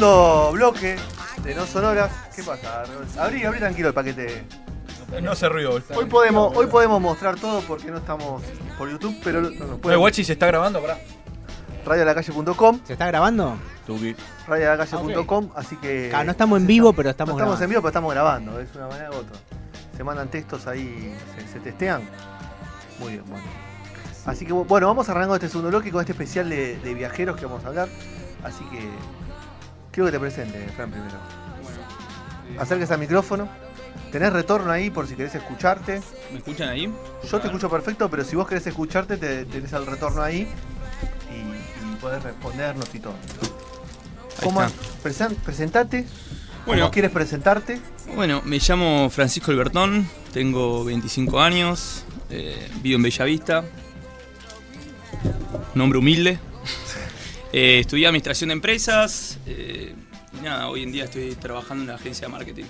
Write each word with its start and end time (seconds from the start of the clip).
Segundo 0.00 0.52
bloque 0.52 0.96
de 1.44 1.54
No 1.54 1.66
Sonoras. 1.66 2.10
¿Qué 2.34 2.42
pasa? 2.42 2.84
Abrí, 3.18 3.44
abrí 3.44 3.58
tranquilo 3.58 3.88
el 3.88 3.92
paquete. 3.94 4.46
No 5.22 5.32
hace 5.32 5.46
ruido. 5.46 5.78
Hoy 5.94 6.06
podemos, 6.06 6.56
hoy 6.56 6.68
podemos 6.68 7.02
mostrar 7.02 7.36
todo 7.38 7.60
porque 7.60 7.90
no 7.90 7.98
estamos 7.98 8.42
por 8.78 8.90
YouTube, 8.90 9.14
pero 9.22 9.42
no 9.42 9.50
nos 9.50 9.78
pueden. 9.78 9.98
Guachi 10.00 10.24
se 10.24 10.32
está 10.32 10.46
grabando, 10.46 10.80
pará. 10.80 10.96
Radiolacalle.com, 11.84 12.80
¿Se 12.82 12.94
está 12.94 13.08
grabando? 13.08 13.58
Tuki. 13.86 14.16
radiolacalle.com, 14.48 15.50
así 15.54 15.76
que. 15.76 16.08
Claro, 16.08 16.24
no 16.24 16.30
estamos 16.30 16.60
en 16.60 16.66
vivo, 16.66 16.94
pero 16.94 17.08
No 17.08 17.10
estamos, 17.10 17.34
estamos 17.34 17.60
en 17.60 17.68
grabando. 17.68 17.68
vivo, 17.68 17.82
pero 17.82 17.88
estamos 17.90 18.12
grabando, 18.14 18.58
es 18.58 18.74
una 18.74 18.86
manera 18.88 19.10
u 19.10 19.14
otra. 19.16 19.36
Se 19.98 20.02
mandan 20.02 20.28
textos 20.28 20.66
ahí, 20.66 21.14
se, 21.36 21.46
se 21.46 21.60
testean. 21.60 22.00
Muy 23.00 23.12
bien, 23.12 23.24
bueno. 23.28 23.44
Así 24.24 24.46
que 24.46 24.54
bueno, 24.54 24.86
vamos 24.86 25.10
arrancando 25.10 25.34
este 25.34 25.50
segundo 25.50 25.68
bloque 25.68 25.90
con 25.92 26.00
este 26.00 26.12
especial 26.12 26.48
de, 26.48 26.78
de 26.78 26.94
viajeros 26.94 27.36
que 27.36 27.44
vamos 27.44 27.62
a 27.66 27.68
hablar. 27.68 27.90
Así 28.42 28.64
que 28.70 28.88
quiero 29.92 30.06
que 30.06 30.12
te 30.12 30.20
presente, 30.20 30.66
Fran, 30.76 30.90
primero. 30.90 31.16
Acerques 32.58 32.90
al 32.90 32.98
micrófono. 32.98 33.48
Tenés 34.12 34.32
retorno 34.32 34.70
ahí 34.72 34.90
por 34.90 35.06
si 35.06 35.14
querés 35.14 35.34
escucharte. 35.36 36.00
¿Me 36.32 36.38
escuchan 36.38 36.68
ahí? 36.68 36.92
Yo 37.30 37.40
te 37.40 37.46
escucho 37.46 37.70
perfecto, 37.70 38.10
pero 38.10 38.24
si 38.24 38.34
vos 38.36 38.48
querés 38.48 38.66
escucharte, 38.66 39.16
te, 39.16 39.44
tenés 39.44 39.72
el 39.72 39.86
retorno 39.86 40.22
ahí 40.22 40.48
y, 41.30 41.92
y 41.92 41.96
podés 42.00 42.22
respondernos 42.22 42.92
y 42.92 42.98
todo. 42.98 43.14
¿Cómo 44.42 44.62
presen- 45.04 45.36
presentate. 45.36 46.06
Bueno. 46.66 46.82
¿Cómo 46.82 46.90
quieres 46.92 47.10
presentarte? 47.12 47.80
Bueno, 48.16 48.42
me 48.44 48.58
llamo 48.58 49.08
Francisco 49.10 49.50
Albertón, 49.52 50.08
tengo 50.32 50.84
25 50.84 51.40
años, 51.40 52.04
eh, 52.30 52.68
vivo 52.82 52.96
en 52.96 53.02
Bellavista, 53.02 53.64
nombre 55.74 55.98
humilde. 56.00 56.38
Eh, 57.52 57.80
estudié 57.80 58.06
administración 58.06 58.48
de 58.48 58.54
empresas 58.54 59.38
eh, 59.46 59.94
y 60.38 60.44
nada, 60.44 60.68
hoy 60.68 60.82
en 60.84 60.92
día 60.92 61.04
estoy 61.04 61.34
trabajando 61.34 61.82
en 61.84 61.90
una 61.90 61.96
agencia 61.98 62.26
de 62.28 62.32
marketing. 62.32 62.64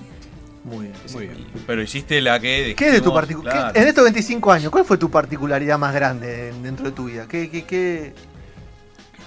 Muy 0.65 0.87
bien. 0.87 0.97
Muy 1.13 1.27
bien. 1.27 1.47
Pero 1.67 1.83
hiciste 1.83 2.21
la 2.21 2.39
que. 2.41 2.75
¿Qué 2.77 2.87
es 2.89 2.93
de 2.93 3.01
tu 3.01 3.13
particularidad? 3.13 3.73
claro. 3.73 3.81
En 3.81 3.89
estos 3.89 4.05
25 4.05 4.53
años, 4.53 4.71
¿cuál 4.71 4.85
fue 4.85 4.99
tu 4.99 5.11
particularidad 5.11 5.79
más 5.79 5.95
grande 5.95 6.51
en- 6.51 6.63
dentro 6.63 6.87
de 6.87 6.93
tu 6.93 7.05
vida? 7.07 7.27
¿Qué, 7.29 7.49
qué, 7.51 7.65
qué, 7.65 8.15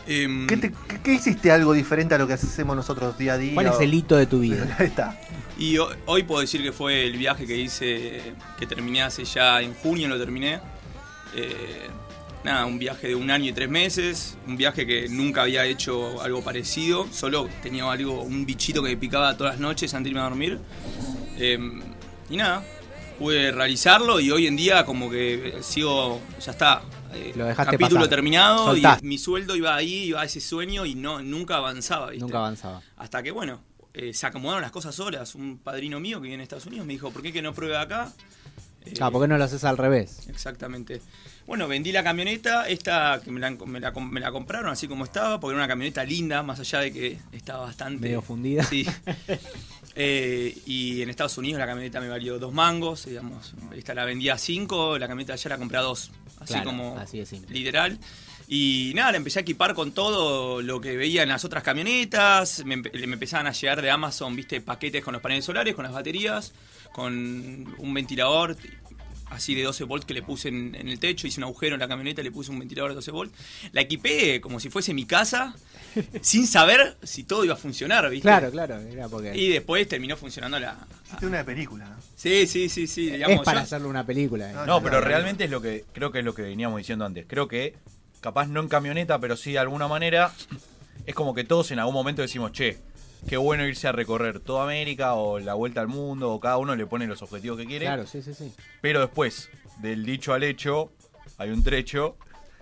Em, 0.06 0.48
qué 0.48 0.58
te- 0.58 0.74
qué- 0.88 1.00
qué 1.02 1.14
hiciste 1.14 1.50
algo 1.52 1.72
diferente 1.72 2.14
a 2.14 2.18
lo 2.18 2.28
que 2.28 2.34
hacemos 2.34 2.76
nosotros 2.76 3.18
día 3.18 3.34
a 3.34 3.38
día? 3.38 3.54
¿Cuál 3.54 3.68
es 3.68 3.80
el 3.80 3.94
hito 3.94 4.16
de 4.18 4.26
tu 4.26 4.40
vida? 4.42 4.76
Ahí 4.80 4.88
está. 4.88 5.18
Y 5.58 5.78
ho- 5.78 5.90
hoy 6.08 6.24
puedo 6.24 6.42
decir 6.42 6.62
que 6.62 6.72
fue 6.74 7.06
el 7.06 7.18
viaje 7.18 7.46
que 7.48 7.56
hice, 7.56 8.22
que 8.60 8.68
terminé 8.68 9.02
hace 9.04 9.24
ya 9.24 9.62
en 9.62 9.74
junio, 9.76 10.08
lo 10.10 10.20
terminé. 10.20 10.60
Eh, 11.36 11.88
nada, 12.44 12.66
un 12.66 12.78
viaje 12.80 13.08
de 13.10 13.16
un 13.16 13.30
año 13.32 13.50
y 13.50 13.54
tres 13.54 13.70
meses, 13.70 14.38
un 14.48 14.58
viaje 14.58 14.86
que 14.86 15.08
nunca 15.10 15.44
había 15.44 15.66
hecho 15.66 16.22
algo 16.22 16.42
parecido, 16.44 17.08
solo 17.12 17.48
tenía 17.62 17.90
algo, 17.90 18.22
un 18.22 18.46
bichito 18.46 18.84
que 18.84 18.90
me 18.90 18.98
picaba 18.98 19.36
todas 19.38 19.54
las 19.54 19.60
noches 19.62 19.94
antes 19.94 20.06
de 20.06 20.10
irme 20.12 20.22
a 20.22 20.24
dormir. 20.26 20.60
Eh, 21.38 21.58
y 22.30 22.38
nada, 22.38 22.64
pude 23.20 23.52
realizarlo 23.52 24.20
y 24.20 24.32
hoy 24.32 24.48
en 24.48 24.56
día 24.56 24.86
como 24.86 25.10
que 25.10 25.58
sigo, 25.62 26.20
ya 26.44 26.52
está. 26.52 26.82
eh, 27.14 27.32
Lo 27.36 27.46
dejaste 27.46 27.72
capítulo 27.74 28.02
pasar. 28.02 28.10
terminado 28.10 28.76
y 28.76 28.84
mi 29.04 29.18
sueldo 29.18 29.56
iba 29.56 29.76
ahí, 29.76 30.06
iba 30.06 30.22
a 30.22 30.26
ese 30.26 30.42
sueño 30.42 30.86
y 30.86 30.96
no 30.96 31.22
nunca 31.22 31.58
avanzaba. 31.58 32.08
¿viste? 32.10 32.22
Nunca 32.22 32.40
avanzaba. 32.40 32.82
Hasta 32.98 33.22
que, 33.24 33.32
bueno, 33.32 33.62
eh, 33.94 34.14
se 34.14 34.26
acomodaron 34.26 34.62
las 34.64 34.72
cosas 34.72 34.94
solas. 34.96 35.36
Un 35.36 35.60
padrino 35.60 36.00
mío 36.00 36.18
que 36.18 36.24
vive 36.24 36.36
en 36.36 36.42
Estados 36.42 36.66
Unidos 36.66 36.86
me 36.88 36.94
dijo, 36.94 37.12
¿por 37.12 37.22
qué 37.22 37.32
que 37.32 37.42
no 37.42 37.54
pruebe 37.54 37.78
acá? 37.78 38.12
Eh, 38.86 38.94
Ah, 39.00 39.12
¿por 39.12 39.22
qué 39.22 39.28
no 39.28 39.38
lo 39.38 39.44
haces 39.44 39.64
al 39.64 39.78
revés? 39.78 40.28
Exactamente. 40.28 41.02
Bueno, 41.46 41.68
vendí 41.68 41.92
la 41.92 42.04
camioneta, 42.04 42.68
esta 42.70 43.22
que 43.24 43.30
me 43.30 43.40
la, 43.40 43.52
me 43.52 43.80
la 43.80 43.92
me 43.92 44.20
la 44.22 44.32
compraron 44.32 44.72
así 44.72 44.88
como 44.88 45.04
estaba, 45.04 45.40
porque 45.40 45.54
era 45.56 45.64
una 45.64 45.68
camioneta 45.68 46.04
linda, 46.06 46.42
más 46.42 46.60
allá 46.60 46.80
de 46.80 46.94
que 46.94 47.18
estaba 47.34 47.66
bastante... 47.66 48.00
Medio 48.02 48.22
fundida. 48.22 48.64
Sí. 48.64 48.86
Eh, 49.96 50.58
y 50.66 51.04
en 51.04 51.10
Estados 51.12 51.38
Unidos 51.38 51.60
la 51.60 51.68
camioneta 51.68 52.02
me 52.02 52.10
valió 52.10 52.40
dos 52.40 52.52
mangos, 52.52 53.06
digamos. 53.06 53.54
Esta 53.76 53.94
la 53.94 54.06
vendía 54.06 54.34
a 54.34 54.38
cinco, 54.40 54.98
la 54.98 55.08
camioneta 55.08 55.34
allá 55.34 55.50
la 55.50 55.58
compré 55.60 55.78
a 55.78 55.82
dos. 55.82 56.10
Así 56.40 56.54
Claro, 56.54 56.66
como 56.66 56.98
así 56.98 57.20
de 57.20 57.28
simple. 57.28 57.54
literal. 57.54 58.00
Y 58.48 58.92
nada, 58.96 59.12
la 59.12 59.18
empecé 59.18 59.38
a 59.38 59.42
equipar 59.44 59.76
con 59.76 59.92
todo 59.92 60.64
lo 60.64 60.82
que 60.82 60.98
veía 60.98 61.22
en 61.22 61.30
las 61.30 61.46
otras 61.46 61.62
camionetas. 61.62 62.66
Me, 62.66 62.76
empe- 62.78 62.92
me 63.06 63.14
empezaban 63.14 63.46
a 63.46 63.52
llegar 63.52 63.84
de 63.84 63.92
Amazon, 63.92 64.36
viste, 64.36 64.62
paquetes 64.62 65.04
con 65.04 65.14
los 65.14 65.22
paneles 65.22 65.46
solares, 65.46 65.76
con 65.76 65.84
las 65.84 65.94
baterías, 65.94 66.54
con 66.92 67.76
un 67.78 67.94
ventilador 67.94 68.58
así 69.34 69.56
de 69.56 69.64
12 69.64 69.84
volts 69.86 70.06
que 70.06 70.14
le 70.14 70.22
puse 70.22 70.50
en, 70.50 70.76
en 70.76 70.88
el 70.88 71.00
techo, 71.00 71.28
hice 71.28 71.40
un 71.40 71.46
agujero 71.46 71.76
en 71.76 71.80
la 71.82 71.88
camioneta, 71.88 72.22
le 72.22 72.32
puse 72.32 72.52
un 72.52 72.60
ventilador 72.60 72.92
de 72.92 72.96
12 72.96 73.12
volts. 73.12 73.34
La 73.72 73.82
equipé 73.82 74.40
como 74.42 74.60
si 74.60 74.70
fuese 74.70 74.94
mi 74.94 75.06
casa, 75.06 75.56
sin 76.22 76.48
saber 76.48 76.98
si 77.04 77.24
todo 77.24 77.44
iba 77.46 77.54
a 77.54 77.58
funcionar, 77.58 78.10
¿viste? 78.10 78.24
Claro, 78.24 78.50
claro, 78.52 78.80
era 78.80 79.08
porque 79.10 79.36
Y 79.36 79.50
después 79.50 79.88
terminó 79.88 80.16
funcionando 80.18 80.60
la... 80.60 80.78
Hiciste 81.08 81.26
una 81.28 81.38
de 81.40 81.44
película, 81.46 81.86
¿no? 81.86 81.96
Sí, 82.16 82.48
sí, 82.48 82.70
sí, 82.70 82.88
sí. 82.88 83.10
Digamos, 83.12 83.38
es 83.40 83.42
para 83.44 83.60
yo- 83.60 83.64
hacerle 83.64 83.88
una 83.88 84.06
película. 84.06 84.50
eh. 84.50 84.54
No, 84.54 84.66
No, 84.66 84.82
pero 84.84 85.00
no, 85.00 85.06
realmente 85.06 85.44
es 85.44 85.50
lo 85.50 85.62
que. 85.62 85.84
Creo 85.94 86.12
que 86.12 86.20
es 86.20 86.26
lo 86.26 86.34
que 86.34 86.42
veníamos 86.44 86.78
diciendo 86.78 87.06
antes. 87.06 87.26
Creo 87.28 87.48
que, 87.48 87.76
capaz 88.22 88.48
no 88.48 88.62
en 88.62 88.68
camioneta, 88.70 89.20
pero 89.20 89.36
sí 89.36 89.52
de 89.52 89.60
alguna 89.60 89.88
manera. 89.88 90.32
Es 91.06 91.14
como 91.16 91.34
que 91.34 91.44
todos 91.44 91.70
en 91.72 91.80
algún 91.80 91.94
momento 91.94 92.22
decimos, 92.22 92.52
che, 92.54 92.78
qué 93.28 93.38
bueno 93.38 93.66
irse 93.68 93.88
a 93.88 93.92
recorrer 93.92 94.40
toda 94.40 94.64
América 94.64 95.14
o 95.16 95.40
la 95.40 95.54
vuelta 95.54 95.82
al 95.82 95.88
mundo, 95.88 96.32
o 96.32 96.40
cada 96.40 96.58
uno 96.58 96.76
le 96.76 96.86
pone 96.86 97.08
los 97.08 97.22
objetivos 97.22 97.58
que 97.58 97.66
quiere. 97.66 97.86
Claro, 97.86 98.06
sí, 98.08 98.22
sí, 98.22 98.34
sí. 98.34 98.52
Pero 98.82 99.00
después, 99.02 99.50
del 99.80 100.06
dicho 100.06 100.34
al 100.34 100.44
hecho, 100.44 100.92
hay 101.38 101.50
un 101.50 101.64
trecho. 101.64 102.18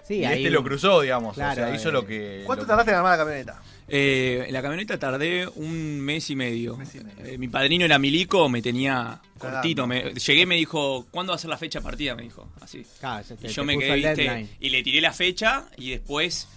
Sí, 0.07 0.15
y 0.15 0.25
ahí- 0.25 0.39
este 0.39 0.49
lo 0.49 0.63
cruzó, 0.63 1.01
digamos. 1.01 1.35
Claro, 1.35 1.63
o 1.63 1.65
sea, 1.67 1.75
hizo 1.75 1.89
eh, 1.89 1.91
lo 1.91 2.05
que. 2.05 2.43
¿Cuánto 2.45 2.63
lo 2.63 2.65
que- 2.65 2.69
tardaste 2.69 2.91
en 2.91 2.97
armar 2.97 3.17
la 3.17 3.23
camioneta? 3.23 3.61
Eh, 3.93 4.45
en 4.47 4.53
la 4.53 4.61
camioneta 4.61 4.97
tardé 4.97 5.47
un 5.55 5.99
mes 5.99 6.29
y 6.29 6.35
medio. 6.35 6.77
Mes 6.77 6.95
y 6.95 7.01
medio. 7.01 7.25
Eh, 7.25 7.37
mi 7.37 7.47
padrino 7.49 7.83
era 7.85 7.99
milico, 7.99 8.47
me 8.47 8.61
tenía 8.61 9.19
cortito. 9.37 9.85
Me, 9.85 10.13
llegué 10.13 10.41
y 10.41 10.45
me 10.45 10.55
dijo, 10.55 11.05
¿cuándo 11.11 11.31
va 11.31 11.35
a 11.35 11.39
ser 11.39 11.49
la 11.49 11.57
fecha 11.57 11.79
de 11.79 11.83
partida? 11.83 12.15
Me 12.15 12.23
dijo, 12.23 12.47
así. 12.61 12.85
Claro, 12.99 13.25
Y 13.29 13.35
te 13.35 13.47
yo 13.49 13.63
me 13.65 13.77
quedé, 13.77 13.95
¿viste? 13.95 14.47
y 14.61 14.69
le 14.69 14.81
tiré 14.83 15.01
la 15.01 15.11
fecha 15.11 15.65
y 15.77 15.91
después 15.91 16.47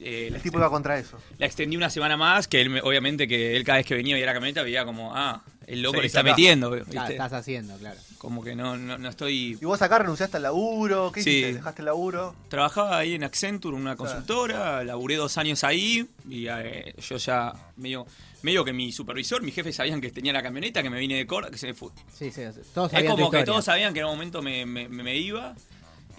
eh, 0.00 0.30
El 0.34 0.40
tipo 0.42 0.58
iba 0.58 0.70
contra 0.70 0.98
eso. 0.98 1.18
la 1.38 1.46
extendí 1.46 1.76
una 1.76 1.90
semana 1.90 2.16
más, 2.16 2.48
que 2.48 2.60
él, 2.60 2.70
me- 2.70 2.80
obviamente 2.82 3.28
que 3.28 3.56
él 3.56 3.64
cada 3.64 3.78
vez 3.78 3.86
que 3.86 3.94
venía 3.94 4.12
y 4.12 4.14
veía 4.14 4.26
la 4.26 4.32
camioneta 4.34 4.62
veía 4.62 4.84
como, 4.84 5.14
ah, 5.14 5.42
el 5.66 5.82
loco 5.82 5.96
Sí, 5.96 6.00
le 6.00 6.06
está 6.08 6.20
acá. 6.20 6.30
metiendo, 6.30 6.70
¿viste? 6.72 6.90
Claro, 6.90 7.10
estás 7.12 7.32
haciendo, 7.32 7.76
claro. 7.78 8.00
Como 8.18 8.42
que 8.42 8.56
no, 8.56 8.76
no, 8.76 8.98
no 8.98 9.08
estoy... 9.08 9.56
¿Y 9.60 9.64
vos 9.64 9.80
acá 9.82 9.98
renunciaste 10.00 10.38
al 10.38 10.42
laburo? 10.42 11.12
¿Qué 11.12 11.22
Sí. 11.22 11.30
hiciste? 11.30 11.54
¿Dejaste 11.54 11.82
el 11.82 11.86
laburo? 11.86 12.34
Trabajaba 12.48 12.98
ahí 12.98 13.14
en 13.14 13.22
Accenture, 13.24 13.76
una 13.76 13.94
consultora, 13.96 14.82
laburé 14.84 15.16
dos 15.16 15.38
años 15.38 15.62
ahí 15.64 16.06
y 16.28 16.46
eh, 16.48 16.94
yo 16.98 17.16
ya 17.18 17.52
medio, 17.76 18.06
medio 18.42 18.64
que 18.64 18.72
mi 18.72 18.90
supervisor, 18.90 19.42
mi 19.42 19.52
jefe 19.52 19.72
sabían 19.72 20.00
que 20.00 20.10
tenía 20.10 20.32
la 20.32 20.42
camioneta, 20.42 20.82
que 20.82 20.90
me 20.90 20.98
vine 20.98 21.14
de 21.16 21.26
Córdoba, 21.26 21.52
que 21.52 21.58
se 21.58 21.68
me 21.68 21.74
fue. 21.74 21.90
Sí, 22.12 22.30
sí, 22.32 22.42
todos 22.74 22.88
Es 22.88 22.92
sabían 22.98 23.12
tu 23.12 23.16
como 23.22 23.30
que 23.30 23.44
todos 23.44 23.64
sabían 23.64 23.94
que 23.94 24.00
en 24.00 24.06
un 24.06 24.12
momento 24.12 24.42
me, 24.42 24.66
me- 24.66 24.88
me- 24.88 25.02
me 25.04 25.16
iba 25.16 25.54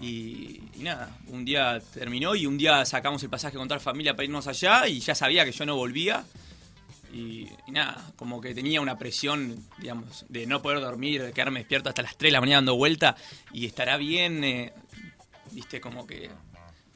y, 0.02 0.60
y 0.74 0.82
nada, 0.82 1.16
un 1.28 1.44
día 1.44 1.80
terminó 1.94 2.34
y 2.34 2.44
un 2.44 2.58
día 2.58 2.84
sacamos 2.84 3.22
el 3.22 3.30
pasaje 3.30 3.56
con 3.56 3.68
toda 3.68 3.78
la 3.78 3.84
familia 3.84 4.14
para 4.14 4.24
irnos 4.24 4.48
allá 4.48 4.88
y 4.88 4.98
ya 4.98 5.14
sabía 5.14 5.44
que 5.44 5.52
yo 5.52 5.64
no 5.64 5.76
volvía. 5.76 6.24
Y, 7.14 7.46
y 7.68 7.70
nada, 7.70 8.10
como 8.16 8.40
que 8.40 8.52
tenía 8.52 8.80
una 8.80 8.98
presión, 8.98 9.64
digamos, 9.78 10.24
de 10.28 10.44
no 10.46 10.60
poder 10.60 10.80
dormir, 10.80 11.22
de 11.22 11.32
quedarme 11.32 11.60
despierto 11.60 11.88
hasta 11.88 12.02
las 12.02 12.16
3 12.16 12.30
de 12.30 12.32
la 12.32 12.40
mañana 12.40 12.56
dando 12.56 12.74
vuelta 12.74 13.16
y 13.52 13.66
estará 13.66 13.96
bien, 13.96 14.42
eh, 14.42 14.72
viste, 15.52 15.80
como 15.80 16.04
que 16.04 16.30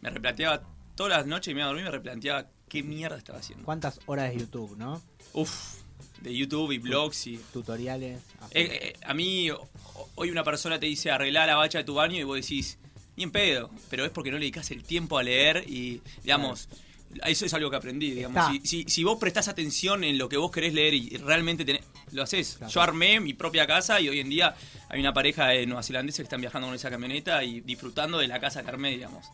me 0.00 0.10
replanteaba 0.10 0.62
todas 0.96 1.18
las 1.18 1.26
noches 1.26 1.52
y 1.52 1.54
me 1.54 1.60
iba 1.60 1.66
a 1.66 1.68
dormir, 1.68 1.84
me 1.84 1.90
replanteaba 1.92 2.46
qué 2.68 2.82
mierda 2.82 3.18
estaba 3.18 3.38
haciendo. 3.38 3.64
¿Cuántas 3.64 4.00
horas 4.06 4.30
de 4.30 4.38
YouTube, 4.40 4.76
no? 4.76 5.00
Uf, 5.32 5.76
de 6.22 6.34
YouTube 6.34 6.72
y 6.72 6.78
blogs 6.78 7.28
y... 7.28 7.36
Tutoriales. 7.52 8.20
Eh, 8.50 8.94
eh, 8.94 8.96
a 9.04 9.14
mí, 9.14 9.48
hoy 10.16 10.30
una 10.30 10.42
persona 10.42 10.80
te 10.80 10.86
dice 10.86 11.12
arreglar 11.12 11.46
la 11.46 11.54
bacha 11.56 11.78
de 11.78 11.84
tu 11.84 11.94
baño 11.94 12.18
y 12.18 12.24
vos 12.24 12.36
decís, 12.36 12.78
ni 13.16 13.22
en 13.24 13.30
pedo, 13.30 13.70
pero 13.90 14.04
es 14.04 14.10
porque 14.10 14.30
no 14.30 14.36
le 14.36 14.40
dedicas 14.42 14.70
el 14.70 14.82
tiempo 14.82 15.18
a 15.18 15.22
leer 15.22 15.64
y, 15.66 16.00
digamos, 16.22 16.68
eso 17.24 17.46
es 17.46 17.54
algo 17.54 17.70
que 17.70 17.76
aprendí, 17.76 18.10
digamos. 18.10 18.46
Si, 18.52 18.60
si, 18.66 18.84
si 18.90 19.04
vos 19.04 19.18
prestás 19.18 19.48
atención 19.48 20.04
en 20.04 20.18
lo 20.18 20.28
que 20.28 20.36
vos 20.36 20.50
querés 20.50 20.74
leer 20.74 20.92
y 20.94 21.16
realmente 21.18 21.64
tenés- 21.64 21.82
lo 22.12 22.22
haces. 22.22 22.56
Claro. 22.58 22.72
Yo 22.72 22.80
armé 22.82 23.20
mi 23.20 23.32
propia 23.32 23.66
casa 23.66 24.00
y 24.00 24.08
hoy 24.08 24.20
en 24.20 24.28
día 24.28 24.54
hay 24.88 25.00
una 25.00 25.12
pareja 25.14 25.46
de 25.48 25.66
neozelandeses 25.66 26.18
que 26.18 26.22
están 26.24 26.40
viajando 26.40 26.68
con 26.68 26.74
esa 26.74 26.90
camioneta 26.90 27.42
y 27.42 27.60
disfrutando 27.60 28.18
de 28.18 28.28
la 28.28 28.38
casa 28.40 28.62
que 28.62 28.68
armé, 28.68 28.90
digamos. 28.90 29.26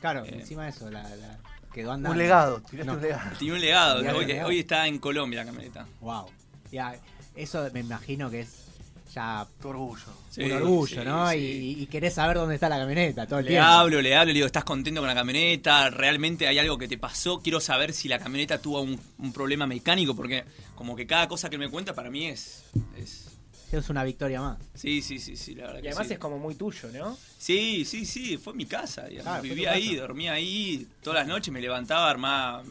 Claro, 0.00 0.24
eh, 0.24 0.30
encima 0.40 0.64
de 0.64 0.70
eso, 0.70 0.90
la, 0.90 1.02
la- 1.02 1.38
quedó 1.74 1.92
andando. 1.92 2.12
Un 2.12 2.18
legado, 2.18 2.60
tiraste 2.62 2.84
No. 2.86 2.94
un 2.94 3.02
legado. 3.02 3.36
Tiene 3.38 3.54
un 3.54 3.60
legado. 3.60 3.94
Tiene 4.00 4.10
un 4.14 4.20
Hoy, 4.20 4.26
legado. 4.26 4.48
hoy 4.48 4.58
está 4.60 4.86
en 4.86 4.98
Colombia 4.98 5.40
la 5.40 5.46
camioneta. 5.46 5.86
Wow. 6.00 6.26
Ya, 6.72 6.94
eso 7.36 7.68
me 7.74 7.80
imagino 7.80 8.30
que 8.30 8.40
es 8.40 8.67
ya 9.14 9.46
Tu 9.60 9.68
orgullo. 9.68 10.02
Sí, 10.30 10.42
un 10.42 10.52
orgullo, 10.52 11.00
sí, 11.02 11.08
¿no? 11.08 11.30
sí. 11.30 11.36
Y, 11.36 11.82
y 11.82 11.86
querés 11.86 12.14
saber 12.14 12.36
dónde 12.36 12.54
está 12.56 12.68
la 12.68 12.78
camioneta 12.78 13.26
todo 13.26 13.38
el 13.40 13.44
Le 13.46 13.52
tiempo. 13.52 13.66
hablo, 13.68 14.00
le 14.02 14.14
hablo, 14.16 14.28
le 14.28 14.34
digo, 14.34 14.46
¿estás 14.46 14.64
contento 14.64 15.00
con 15.00 15.08
la 15.08 15.14
camioneta? 15.14 15.90
¿Realmente 15.90 16.46
hay 16.46 16.58
algo 16.58 16.78
que 16.78 16.88
te 16.88 16.98
pasó? 16.98 17.40
Quiero 17.40 17.60
saber 17.60 17.92
si 17.92 18.08
la 18.08 18.18
camioneta 18.18 18.58
tuvo 18.60 18.80
un, 18.82 19.00
un 19.18 19.32
problema 19.32 19.66
mecánico, 19.66 20.14
porque 20.14 20.44
como 20.74 20.94
que 20.96 21.06
cada 21.06 21.26
cosa 21.28 21.48
que 21.50 21.58
me 21.58 21.68
cuenta 21.68 21.94
para 21.94 22.10
mí 22.10 22.26
es... 22.26 22.64
es- 22.96 23.26
Es 23.72 23.90
una 23.90 24.02
victoria 24.04 24.40
más. 24.40 24.58
Sí, 24.74 25.02
sí, 25.02 25.18
sí, 25.18 25.36
sí, 25.36 25.54
la 25.54 25.64
verdad 25.66 25.78
Y 25.80 25.82
que 25.82 25.88
además 25.88 26.06
sí. 26.06 26.12
es 26.14 26.18
como 26.18 26.38
muy 26.38 26.54
tuyo, 26.54 26.88
¿no? 26.92 27.16
Sí, 27.38 27.84
sí, 27.84 28.06
sí, 28.06 28.36
fue 28.38 28.54
mi 28.54 28.64
casa. 28.66 29.06
Ah, 29.26 29.40
Vivía 29.42 29.72
ahí, 29.72 29.88
casa. 29.90 30.00
dormía 30.02 30.32
ahí, 30.32 30.86
todas 31.02 31.18
las 31.20 31.28
noches 31.28 31.52
me 31.52 31.60
levantaba, 31.60 32.08
armaba, 32.08 32.62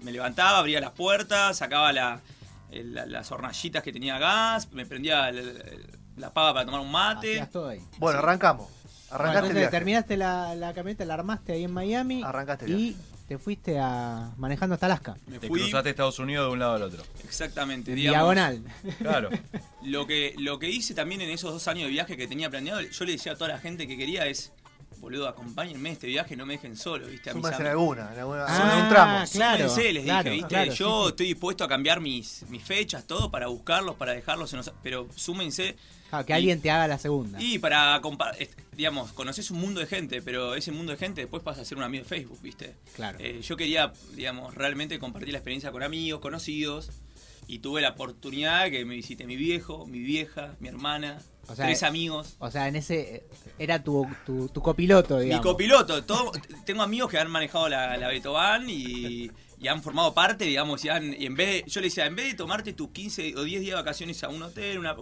me 0.00 0.12
levantaba, 0.12 0.58
abría 0.58 0.80
las 0.80 0.90
puertas, 0.92 1.56
sacaba 1.56 1.90
la, 1.92 2.20
el- 2.72 2.94
las 3.12 3.30
hornallitas 3.32 3.82
que 3.82 3.92
tenía 3.92 4.18
gas, 4.18 4.70
me 4.72 4.86
prendía 4.86 5.28
el- 5.28 5.38
el- 5.38 5.86
la 6.16 6.32
pava 6.32 6.52
para 6.54 6.66
tomar 6.66 6.80
un 6.80 6.90
mate. 6.90 7.46
Todo 7.52 7.68
ahí. 7.68 7.80
Bueno, 7.98 8.18
arrancamos. 8.18 8.66
Bueno, 8.68 8.82
Arrancaste 9.10 9.38
el 9.38 9.44
entonces 9.44 9.54
viaje. 9.60 9.70
terminaste 9.76 10.16
la, 10.16 10.54
la 10.54 10.72
camioneta, 10.74 11.04
la 11.04 11.14
armaste 11.14 11.52
ahí 11.52 11.64
en 11.64 11.72
Miami 11.72 12.22
Arrancaste 12.24 12.64
el 12.64 12.78
y 12.80 12.96
te 13.28 13.36
fuiste 13.38 13.78
a 13.78 14.30
manejando 14.38 14.74
hasta 14.74 14.86
Alaska. 14.86 15.16
Me 15.26 15.38
Te 15.38 15.48
fui, 15.48 15.60
cruzaste 15.60 15.90
Estados 15.90 16.18
Unidos 16.18 16.46
de 16.48 16.52
un 16.52 16.58
lado 16.58 16.74
al 16.74 16.82
otro. 16.82 17.02
exactamente, 17.24 17.94
digamos. 17.94 18.16
diagonal. 18.34 18.62
Claro. 18.98 19.28
Lo 19.82 20.06
que, 20.06 20.34
lo 20.38 20.58
que 20.58 20.70
hice 20.70 20.94
también 20.94 21.20
en 21.20 21.30
esos 21.30 21.52
dos 21.52 21.66
años 21.68 21.84
de 21.84 21.90
viaje 21.90 22.16
que 22.16 22.26
tenía 22.26 22.48
planeado, 22.50 22.80
yo 22.80 23.04
le 23.04 23.12
decía 23.12 23.32
a 23.32 23.36
toda 23.36 23.48
la 23.50 23.58
gente 23.58 23.86
que 23.86 23.96
quería 23.98 24.26
es, 24.26 24.52
boludo, 25.02 25.28
acompáñenme 25.28 25.90
en 25.90 25.92
este 25.94 26.06
viaje, 26.06 26.36
no 26.36 26.46
me 26.46 26.54
dejen 26.54 26.76
solo, 26.76 27.06
¿viste? 27.08 27.28
A 27.28 27.34
mis 27.34 27.42
Súmense 27.42 27.60
en 27.62 27.68
alguna, 27.68 28.12
en 28.14 28.18
alguna 28.20 28.44
Ah, 28.48 28.86
tramo. 28.88 29.24
claro, 29.32 29.68
Súmense, 29.68 29.92
les 29.92 30.04
claro, 30.04 30.22
dije, 30.30 30.34
¿viste? 30.36 30.48
claro, 30.48 30.72
yo 30.72 30.74
sí, 31.00 31.02
sí. 31.04 31.08
estoy 31.10 31.26
dispuesto 31.26 31.64
a 31.64 31.68
cambiar 31.68 32.00
mis, 32.00 32.44
mis 32.48 32.62
fechas, 32.64 33.04
todo, 33.06 33.30
para 33.30 33.48
buscarlos, 33.48 33.96
para 33.96 34.12
dejarlos 34.12 34.52
en 34.52 34.58
los- 34.58 34.72
Pero 34.82 35.08
súmense. 35.14 35.76
Claro, 36.08 36.24
que 36.26 36.32
Y- 36.32 36.36
alguien 36.36 36.60
te 36.60 36.70
haga 36.70 36.86
la 36.88 36.98
segunda. 36.98 37.42
Y 37.42 37.58
para 37.58 38.00
digamos, 38.76 39.12
conoces 39.12 39.50
un 39.50 39.58
mundo 39.60 39.80
de 39.80 39.86
gente, 39.86 40.22
pero 40.22 40.54
ese 40.54 40.70
mundo 40.70 40.92
de 40.92 40.98
gente 40.98 41.20
después 41.22 41.42
pasa 41.42 41.62
a 41.62 41.64
ser 41.64 41.78
un 41.78 41.84
amigo 41.84 42.04
de 42.04 42.08
Facebook, 42.08 42.40
¿viste? 42.40 42.74
Claro. 42.94 43.18
Eh, 43.20 43.40
yo 43.42 43.56
quería, 43.56 43.92
digamos, 44.14 44.54
realmente 44.54 44.98
compartir 44.98 45.32
la 45.32 45.38
experiencia 45.38 45.72
con 45.72 45.82
amigos, 45.82 46.20
conocidos, 46.20 46.90
y 47.46 47.58
tuve 47.58 47.80
la 47.82 47.90
oportunidad 47.90 48.70
que 48.70 48.84
me 48.84 48.94
visite 48.94 49.26
mi 49.26 49.36
viejo, 49.36 49.86
mi 49.86 50.00
vieja, 50.00 50.54
mi 50.60 50.68
hermana, 50.68 51.18
O 51.48 51.54
sea, 51.54 51.66
tres 51.66 51.82
amigos. 51.82 52.36
O 52.38 52.50
sea, 52.50 52.68
en 52.68 52.76
ese 52.76 53.24
era 53.58 53.82
tu, 53.82 54.06
tu, 54.24 54.48
tu 54.48 54.62
copiloto, 54.62 55.18
digamos. 55.18 55.44
Mi 55.44 55.50
copiloto, 55.50 56.02
todo, 56.04 56.32
tengo 56.64 56.82
amigos 56.82 57.10
que 57.10 57.18
han 57.18 57.30
manejado 57.30 57.68
la, 57.68 57.96
la 57.96 58.08
Betoban 58.08 58.70
y, 58.70 59.30
y 59.60 59.68
han 59.68 59.82
formado 59.82 60.14
parte, 60.14 60.44
digamos, 60.44 60.84
y, 60.84 60.88
han- 60.88 61.14
y 61.20 61.26
en 61.26 61.34
vez 61.34 61.64
de- 61.64 61.70
yo 61.70 61.80
le 61.80 61.88
decía, 61.88 62.06
en 62.06 62.16
vez 62.16 62.26
de 62.26 62.34
tomarte 62.34 62.72
tus 62.72 62.90
15 62.90 63.34
o 63.36 63.42
10 63.42 63.60
días 63.60 63.70
de 63.72 63.82
vacaciones 63.82 64.22
a 64.24 64.28
un 64.28 64.42
hotel, 64.42 64.78
una 64.78 64.94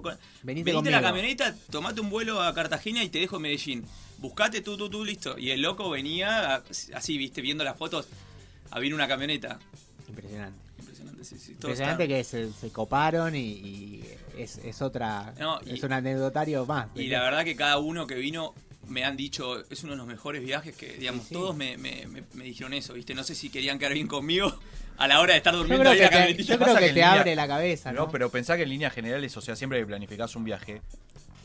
Venite 0.42 0.72
venite 0.72 0.88
a 0.88 0.92
la 0.92 1.02
camioneta, 1.02 1.54
tomate 1.70 2.00
un 2.00 2.10
vuelo 2.10 2.42
a 2.42 2.52
Cartagena 2.54 3.04
y 3.04 3.10
te 3.10 3.18
dejo 3.20 3.36
en 3.36 3.42
Medellín. 3.42 3.84
Buscate 4.18 4.60
tú, 4.60 4.76
tú, 4.76 4.90
tú, 4.90 5.04
listo. 5.04 5.38
Y 5.38 5.50
el 5.50 5.62
loco 5.62 5.88
venía 5.90 6.62
así, 6.94 7.16
viste, 7.16 7.40
viendo 7.42 7.64
las 7.64 7.76
fotos, 7.78 8.08
a 8.70 8.78
una 8.94 9.08
camioneta. 9.08 9.58
Impresionante. 10.08 10.58
Impresionante, 11.00 11.24
sí, 11.24 11.38
sí. 11.38 11.54
todo 11.54 11.70
Impresionante 11.72 12.04
está- 12.04 12.14
que 12.14 12.24
se, 12.52 12.52
se 12.60 12.70
coparon 12.72 13.34
y, 13.34 13.40
y 13.40 14.04
es, 14.38 14.58
es 14.58 14.82
otra. 14.82 15.34
No, 15.38 15.58
y- 15.64 15.74
es 15.74 15.82
un 15.82 15.92
anecdotario 15.92 16.64
más. 16.66 16.88
Y 16.94 17.06
la 17.08 17.22
verdad 17.22 17.44
que 17.44 17.56
cada 17.56 17.78
uno 17.78 18.06
que 18.06 18.14
vino 18.16 18.54
me 18.88 19.04
han 19.04 19.16
dicho, 19.16 19.60
es 19.70 19.82
uno 19.84 19.92
de 19.92 19.98
los 19.98 20.06
mejores 20.06 20.42
viajes 20.44 20.74
que, 20.76 20.94
digamos, 20.94 21.22
Sí, 21.22 21.28
sí. 21.28 21.34
todos 21.34 21.54
me, 21.56 21.76
me- 21.78 22.06
me- 22.06 22.24
me 22.34 22.44
dijeron 22.44 22.72
eso, 22.74 22.94
¿viste? 22.94 23.14
No 23.14 23.22
sé 23.24 23.34
si 23.34 23.48
querían 23.50 23.78
quedar 23.78 23.92
bien 23.94 24.08
conmigo 24.08 24.52
a 24.98 25.06
la 25.06 25.20
hora 25.20 25.32
de 25.34 25.38
estar 25.38 25.52
Yo 25.52 25.58
durmiendo 25.60 25.90
creo 25.90 25.92
ahí 25.92 25.98
que 25.98 26.04
en 26.16 26.20
la 26.30 26.36
te, 26.36 26.42
yo 26.42 26.58
creo 26.58 26.74
que 26.74 26.74
que 26.74 26.80
te 26.80 26.88
en 26.88 26.94
línea- 26.94 27.12
abre 27.12 27.36
la 27.36 27.46
cabeza, 27.46 27.92
¿no? 27.92 28.06
No, 28.06 28.10
pero 28.10 28.30
pensá 28.30 28.56
que 28.56 28.64
en 28.64 28.68
líneas 28.70 28.92
generales, 28.92 29.36
o 29.36 29.40
sea, 29.40 29.54
siempre 29.56 29.78
que 29.78 29.86
planificás 29.86 30.34
un 30.34 30.44
viaje, 30.44 30.82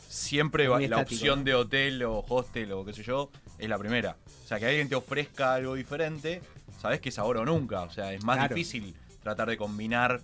siempre 0.08 0.66
va- 0.68 0.80
la 0.80 0.98
opción 0.98 1.40
¿no? 1.40 1.44
de 1.44 1.54
hotel 1.54 2.02
o 2.04 2.24
hostel 2.28 2.72
o 2.72 2.84
qué 2.84 2.92
sé 2.92 3.02
yo 3.04 3.30
es 3.58 3.68
la 3.68 3.78
primera. 3.78 4.16
O 4.44 4.48
sea, 4.48 4.58
que 4.58 4.66
alguien 4.66 4.88
te 4.88 4.94
ofrezca 4.94 5.54
algo 5.54 5.74
diferente, 5.74 6.40
sabes 6.80 7.00
que 7.00 7.10
es 7.10 7.18
ahora 7.18 7.40
o 7.40 7.44
nunca. 7.44 7.82
O 7.82 7.90
sea, 7.90 8.12
es 8.12 8.24
más 8.24 8.36
Claro. 8.38 8.54
difícil 8.54 8.94
tratar 9.26 9.48
de 9.48 9.56
combinar 9.56 10.20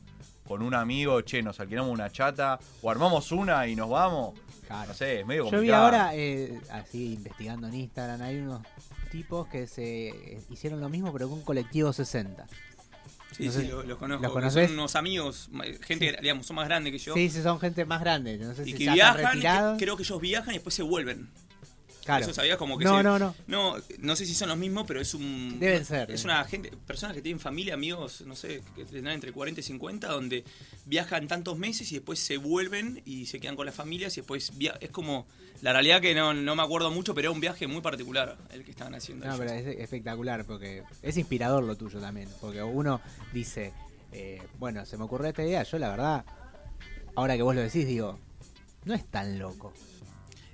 con 0.46 0.62
un 0.62 0.74
amigo, 0.74 1.20
che, 1.22 1.42
nos 1.42 1.58
alquilamos 1.58 1.90
una 1.90 2.10
chata 2.10 2.58
o 2.82 2.88
armamos 2.90 3.32
una 3.32 3.66
y 3.66 3.74
nos 3.74 3.90
vamos. 3.90 4.38
Claro. 4.66 4.88
No 4.88 4.94
sé, 4.94 5.20
es 5.20 5.26
medio 5.26 5.44
Yo 5.44 5.50
complicado. 5.50 5.62
vi 5.90 5.96
ahora, 5.96 6.14
eh, 6.14 6.60
así 6.70 7.14
investigando 7.14 7.66
en 7.66 7.74
Instagram, 7.74 8.22
hay 8.22 8.38
unos 8.38 8.62
tipos 9.10 9.48
que 9.48 9.66
se 9.66 10.08
eh, 10.10 10.40
hicieron 10.50 10.80
lo 10.80 10.88
mismo, 10.88 11.12
pero 11.12 11.28
con 11.28 11.38
un 11.38 11.44
colectivo 11.44 11.92
60. 11.92 12.46
Sí, 13.36 13.46
no 13.46 13.52
sí, 13.52 13.60
sé, 13.62 13.68
lo- 13.68 13.82
los 13.82 13.98
conozco. 13.98 14.40
¿los? 14.40 14.52
Son 14.52 14.70
unos 14.70 14.94
amigos, 14.94 15.50
gente, 15.82 16.16
digamos, 16.20 16.46
son 16.46 16.56
más 16.56 16.66
grandes 16.68 16.92
que 16.92 16.98
yo. 16.98 17.14
Sí, 17.14 17.28
sí, 17.28 17.42
son 17.42 17.58
gente 17.58 17.84
más 17.84 18.00
grande. 18.00 18.38
No 18.38 18.54
sé 18.54 18.62
y 18.62 18.72
si 18.72 18.72
que 18.74 18.92
viajan, 18.92 19.40
que- 19.40 19.84
creo 19.84 19.96
que 19.96 20.04
ellos 20.04 20.20
viajan 20.20 20.50
y 20.50 20.58
después 20.58 20.74
se 20.74 20.82
vuelven. 20.82 21.28
Claro. 22.04 22.24
Eso 22.24 22.34
sabías 22.34 22.56
como 22.56 22.76
que 22.78 22.84
No, 22.84 22.96
se- 22.96 23.02
no, 23.04 23.18
no. 23.18 23.34
No, 23.46 23.76
no 24.00 24.16
sé 24.16 24.26
si 24.26 24.34
son 24.34 24.48
los 24.48 24.58
mismos, 24.58 24.84
pero 24.88 25.00
es 25.00 25.14
un. 25.14 25.58
Deben 25.60 25.84
ser, 25.84 26.10
Es 26.10 26.22
eh. 26.22 26.24
una 26.26 26.44
gente, 26.44 26.72
personas 26.86 27.14
que 27.14 27.22
tienen 27.22 27.38
familia, 27.38 27.74
amigos, 27.74 28.22
no 28.26 28.34
sé, 28.34 28.60
que 28.74 28.84
tendrán 28.84 29.14
entre 29.14 29.30
40 29.32 29.60
y 29.60 29.62
50, 29.62 30.08
donde 30.08 30.44
viajan 30.86 31.28
tantos 31.28 31.56
meses 31.58 31.90
y 31.92 31.96
después 31.96 32.18
se 32.18 32.38
vuelven 32.38 33.00
y 33.04 33.26
se 33.26 33.38
quedan 33.38 33.54
con 33.54 33.66
las 33.66 33.74
familias 33.74 34.16
y 34.16 34.20
después 34.20 34.56
via- 34.58 34.76
es 34.80 34.90
como. 34.90 35.26
La 35.60 35.72
realidad 35.72 36.00
que 36.00 36.12
no, 36.12 36.34
no 36.34 36.56
me 36.56 36.62
acuerdo 36.64 36.90
mucho, 36.90 37.14
pero 37.14 37.26
era 37.28 37.30
un 37.30 37.40
viaje 37.40 37.68
muy 37.68 37.80
particular 37.82 38.36
el 38.50 38.64
que 38.64 38.72
estaban 38.72 38.96
haciendo. 38.96 39.24
No, 39.26 39.34
ellos. 39.36 39.46
pero 39.46 39.52
es 39.70 39.78
espectacular 39.78 40.44
porque 40.44 40.82
es 41.02 41.16
inspirador 41.16 41.62
lo 41.62 41.76
tuyo 41.76 42.00
también. 42.00 42.28
Porque 42.40 42.60
uno 42.64 43.00
dice, 43.32 43.72
eh, 44.10 44.42
bueno, 44.58 44.84
se 44.86 44.96
me 44.96 45.04
ocurrió 45.04 45.28
esta 45.28 45.44
idea. 45.44 45.62
Yo, 45.62 45.78
la 45.78 45.88
verdad, 45.90 46.24
ahora 47.14 47.36
que 47.36 47.42
vos 47.42 47.54
lo 47.54 47.60
decís, 47.60 47.86
digo, 47.86 48.18
no 48.86 48.94
es 48.94 49.04
tan 49.06 49.38
loco. 49.38 49.72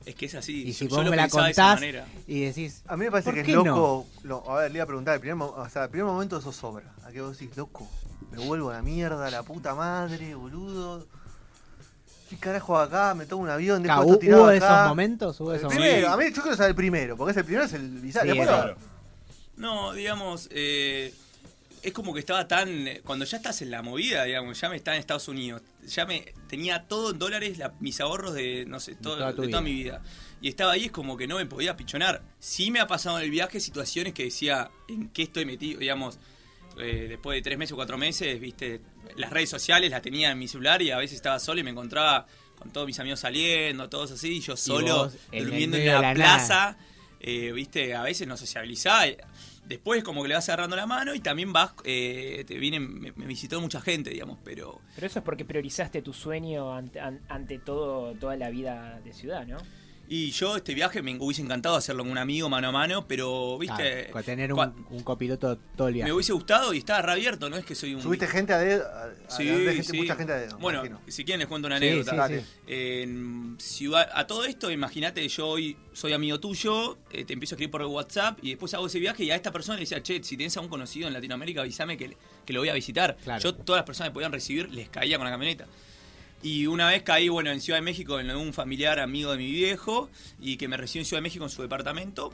Es 0.06 0.14
que 0.14 0.26
es 0.26 0.34
así. 0.34 0.62
Y 0.68 0.72
si 0.72 0.88
yo 0.88 0.96
vos 0.96 1.04
lo 1.04 1.10
me 1.10 1.16
la 1.16 1.24
pensaba 1.24 1.44
de 1.46 1.50
esa 1.52 1.70
contás 1.76 2.04
y 2.26 2.40
decís, 2.40 2.82
A 2.86 2.96
mí 2.96 3.04
me 3.04 3.10
parece 3.10 3.26
¿Por 3.26 3.34
que 3.34 3.40
es 3.40 3.46
qué 3.46 3.52
loco. 3.52 4.06
lo- 4.22 4.50
a 4.50 4.60
ver, 4.60 4.70
le 4.70 4.78
iba 4.78 4.84
a 4.84 4.86
preguntar, 4.86 5.14
el 5.14 5.20
primer, 5.20 5.36
o 5.42 5.68
sea, 5.68 5.84
el 5.84 5.90
primer 5.90 6.06
momento 6.06 6.38
eso 6.38 6.52
sobra. 6.52 6.94
A 7.04 7.10
que 7.10 7.20
vos 7.20 7.38
decís, 7.38 7.56
loco, 7.56 7.86
me 8.30 8.38
vuelvo 8.38 8.70
a 8.70 8.74
la 8.74 8.82
mierda, 8.82 9.30
la 9.30 9.42
puta 9.42 9.74
madre, 9.74 10.34
boludo. 10.34 11.06
¿Qué 12.30 12.36
carajo 12.36 12.78
acá? 12.78 13.14
Me 13.14 13.24
tomo 13.26 13.42
un 13.42 13.48
avión, 13.50 13.82
dejo 13.82 14.02
esto 14.02 14.14
¿hu- 14.14 14.18
tirado 14.18 14.42
¿hubo 14.42 14.50
acá. 14.50 14.56
esos 14.56 14.88
momentos? 14.88 15.40
¿Hubo 15.40 15.52
El 15.52 15.58
esos 15.58 15.68
primero, 15.72 16.08
momentos? 16.08 16.12
a 16.12 16.16
mí 16.28 16.34
yo 16.36 16.42
quiero 16.42 16.56
saber 16.56 16.70
el 16.70 16.76
primero, 16.76 17.16
porque 17.16 17.30
es 17.32 17.36
el 17.38 17.44
primero 17.44 17.64
es 17.64 17.72
el 17.72 17.88
bizarro. 18.00 18.32
Sí, 18.32 18.38
es 18.38 18.46
Claro. 18.46 18.76
No, 19.56 19.92
digamos, 19.92 20.48
eh, 20.52 21.12
es 21.82 21.92
como 21.92 22.12
que 22.14 22.20
estaba 22.20 22.46
tan. 22.48 22.88
eh, 22.88 23.00
Cuando 23.04 23.24
ya 23.24 23.36
estás 23.38 23.60
en 23.62 23.70
la 23.70 23.82
movida, 23.82 24.24
digamos, 24.24 24.60
ya 24.60 24.68
me 24.68 24.76
estaba 24.76 24.96
en 24.96 25.00
Estados 25.00 25.28
Unidos, 25.28 25.62
ya 25.86 26.06
me 26.06 26.32
tenía 26.48 26.84
todo 26.84 27.10
en 27.12 27.18
dólares, 27.18 27.58
la- 27.58 27.74
mis 27.80 28.00
ahorros 28.00 28.34
de, 28.34 28.64
no 28.66 28.80
sé, 28.80 28.94
todo, 28.94 29.14
toda 29.18 29.32
de 29.46 29.50
toda 29.52 29.62
mi 29.62 29.72
vida. 29.72 30.02
Y 30.40 30.48
estaba 30.48 30.72
ahí, 30.72 30.84
es 30.84 30.90
como 30.92 31.16
que 31.16 31.26
no 31.26 31.36
me 31.36 31.46
podía 31.46 31.76
pichonar. 31.76 32.22
Sí 32.38 32.70
me 32.70 32.80
ha 32.80 32.86
pasado 32.86 33.18
en 33.18 33.24
el 33.24 33.30
viaje 33.30 33.58
situaciones 33.60 34.12
que 34.14 34.24
decía, 34.24 34.70
¿en 34.88 35.08
qué 35.10 35.22
estoy 35.24 35.44
metido? 35.44 35.80
Digamos, 35.80 36.18
eh, 36.78 37.06
después 37.08 37.36
de 37.36 37.42
tres 37.42 37.58
meses 37.58 37.72
o 37.72 37.76
cuatro 37.76 37.98
meses, 37.98 38.38
viste, 38.40 38.80
las 39.16 39.30
redes 39.30 39.50
sociales 39.50 39.90
las 39.90 40.00
tenía 40.02 40.30
en 40.30 40.38
mi 40.38 40.46
celular 40.46 40.80
y 40.82 40.90
a 40.92 40.96
veces 40.98 41.16
estaba 41.16 41.38
solo 41.40 41.60
y 41.60 41.64
me 41.64 41.70
encontraba 41.70 42.26
con 42.56 42.70
todos 42.72 42.86
mis 42.86 42.98
amigos 43.00 43.20
saliendo, 43.20 43.88
todos 43.88 44.12
así, 44.12 44.36
y 44.36 44.40
yo 44.40 44.56
solo 44.56 44.86
vos 45.04 45.14
en 45.32 45.38
el 45.38 45.44
durmiendo 45.44 45.76
en 45.76 45.86
la, 45.86 45.92
la 46.02 46.14
plaza, 46.14 46.76
eh, 47.20 47.50
viste, 47.52 47.94
a 47.96 48.02
veces 48.02 48.28
no 48.28 48.36
sociabilizaba. 48.36 49.06
Después 49.68 50.02
como 50.02 50.22
que 50.22 50.28
le 50.28 50.34
vas 50.34 50.48
agarrando 50.48 50.76
la 50.76 50.86
mano 50.86 51.14
y 51.14 51.20
también 51.20 51.52
vas, 51.52 51.72
eh, 51.84 52.44
te 52.46 52.58
vienen, 52.58 53.00
me, 53.00 53.12
me 53.12 53.26
visitó 53.26 53.60
mucha 53.60 53.80
gente, 53.80 54.10
digamos, 54.10 54.38
pero 54.42 54.80
Pero 54.94 55.06
eso 55.06 55.18
es 55.18 55.24
porque 55.24 55.44
priorizaste 55.44 56.00
tu 56.02 56.12
sueño 56.12 56.74
ante, 56.74 57.00
an- 57.00 57.20
ante 57.28 57.58
todo 57.58 58.14
toda 58.14 58.36
la 58.36 58.48
vida 58.50 59.00
de 59.04 59.12
ciudad, 59.12 59.46
¿no? 59.46 59.58
Y 60.10 60.30
yo 60.30 60.56
este 60.56 60.72
viaje 60.72 61.02
me 61.02 61.14
hubiese 61.18 61.42
encantado 61.42 61.76
hacerlo 61.76 62.02
con 62.02 62.10
un 62.12 62.16
amigo 62.18 62.48
mano 62.48 62.68
a 62.68 62.72
mano, 62.72 63.06
pero, 63.06 63.58
viste, 63.58 63.76
Claro, 64.06 64.12
con 64.12 64.22
tener 64.24 64.52
un, 64.54 64.86
un 64.88 65.02
copiloto 65.02 65.58
todo 65.76 65.88
el 65.88 65.94
viaje. 65.94 66.08
me 66.10 66.14
hubiese 66.14 66.32
gustado 66.32 66.72
y 66.72 66.78
estaba 66.78 67.02
reabierto, 67.02 67.50
no 67.50 67.56
es 67.58 67.64
que 67.66 67.74
soy 67.74 67.94
un... 67.94 68.00
Subiste 68.00 68.26
gente 68.26 68.54
a 68.54 68.58
dedo. 68.58 68.86
a- 68.88 69.04
a- 69.04 69.30
Sí, 69.30 69.44
de 69.44 69.66
gente- 69.74 69.82
sí. 69.82 69.98
Mucha 69.98 70.16
gente 70.16 70.32
a 70.32 70.36
dedo. 70.36 70.56
Bueno, 70.58 70.78
imagino. 70.86 71.00
si 71.08 71.24
quieren 71.26 71.40
les 71.40 71.48
cuento 71.48 71.66
una 71.66 71.76
anécdota. 71.76 72.26
sí. 72.28 72.40
En 72.66 73.56
ciudad, 73.60 74.08
a 74.14 74.26
todo 74.26 74.44
esto, 74.46 74.70
imagínate, 74.70 75.28
yo 75.28 75.46
hoy 75.48 75.76
soy 75.92 76.14
amigo 76.14 76.40
tuyo, 76.40 76.96
eh, 77.10 77.24
te 77.26 77.34
empiezo 77.34 77.54
a 77.54 77.56
escribir 77.56 77.70
por 77.70 77.82
WhatsApp 77.82 78.38
y 78.42 78.50
después 78.50 78.72
hago 78.74 78.86
ese 78.86 78.98
viaje 79.00 79.24
y 79.24 79.30
a 79.30 79.34
esta 79.36 79.52
persona 79.52 79.76
le 79.76 79.80
decía, 79.80 80.02
che, 80.02 80.22
si 80.24 80.36
tenés 80.38 80.56
a 80.56 80.60
un 80.60 80.68
conocido 80.68 81.06
en 81.08 81.12
Latinoamérica, 81.12 81.60
avísame 81.60 81.98
que, 81.98 82.16
que 82.46 82.52
lo 82.54 82.60
voy 82.60 82.70
a 82.70 82.74
visitar. 82.74 83.16
Claro. 83.22 83.42
Yo, 83.42 83.54
todas 83.54 83.80
las 83.80 83.86
personas 83.86 84.08
que 84.10 84.14
podían 84.14 84.32
recibir, 84.32 84.70
les 84.70 84.88
caía 84.88 85.18
con 85.18 85.26
la 85.26 85.30
camioneta. 85.32 85.66
Y 86.42 86.66
una 86.66 86.88
vez 86.88 87.02
caí, 87.02 87.28
bueno, 87.28 87.50
en 87.50 87.60
Ciudad 87.60 87.78
de 87.78 87.82
México, 87.84 88.20
en 88.20 88.30
un 88.30 88.52
familiar 88.52 89.00
amigo 89.00 89.32
de 89.32 89.38
mi 89.38 89.50
viejo, 89.50 90.08
y 90.40 90.56
que 90.56 90.68
me 90.68 90.76
recibió 90.76 91.02
en 91.02 91.06
Ciudad 91.06 91.18
de 91.18 91.22
México 91.24 91.44
en 91.44 91.50
su 91.50 91.62
departamento. 91.62 92.32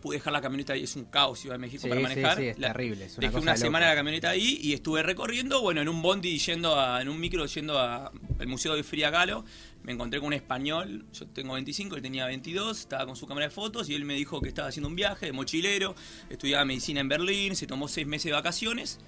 Pude 0.00 0.18
dejar 0.18 0.34
la 0.34 0.42
camioneta 0.42 0.74
ahí, 0.74 0.82
es 0.84 0.94
un 0.96 1.06
caos 1.06 1.38
Ciudad 1.40 1.54
de 1.54 1.60
México 1.60 1.82
Sí, 1.84 1.88
para 1.88 2.00
sí, 2.02 2.06
manejar. 2.06 2.36
sí, 2.36 2.44
es 2.48 2.58
La- 2.58 2.68
terrible, 2.72 3.06
es 3.06 3.12
una 3.16 3.20
dejé 3.22 3.32
cosa 3.32 3.42
una 3.42 3.52
loca. 3.52 3.56
semana 3.66 3.86
la 3.88 3.94
camioneta 3.94 4.28
ahí 4.30 4.58
y 4.62 4.74
estuve 4.74 5.02
recorriendo, 5.02 5.62
bueno, 5.62 5.80
en 5.80 5.88
un 5.88 6.02
bondi 6.02 6.38
yendo 6.38 6.78
a, 6.78 7.00
en 7.00 7.08
un 7.08 7.18
micro 7.18 7.46
yendo 7.46 7.78
a 7.78 8.12
el 8.38 8.46
Museo 8.46 8.74
de 8.74 8.84
Frida 8.84 9.10
Kahlo, 9.10 9.46
me 9.82 9.92
encontré 9.92 10.20
con 10.20 10.26
un 10.26 10.32
español, 10.34 11.06
yo 11.12 11.26
tengo 11.28 11.54
25, 11.54 11.96
él 11.96 12.02
tenía 12.02 12.26
22, 12.26 12.80
estaba 12.80 13.06
con 13.06 13.16
su 13.16 13.26
cámara 13.26 13.46
de 13.46 13.50
fotos 13.50 13.88
y 13.88 13.94
él 13.94 14.04
me 14.04 14.12
dijo 14.14 14.42
que 14.42 14.48
estaba 14.48 14.68
haciendo 14.68 14.88
un 14.90 14.94
viaje 14.94 15.24
de 15.24 15.32
mochilero, 15.32 15.94
estudiaba 16.28 16.66
medicina 16.66 17.00
en 17.00 17.08
Berlín, 17.08 17.56
se 17.56 17.66
tomó 17.66 17.88
seis 17.88 18.06
meses 18.06 18.26
de 18.26 18.32
vacaciones. 18.32 19.00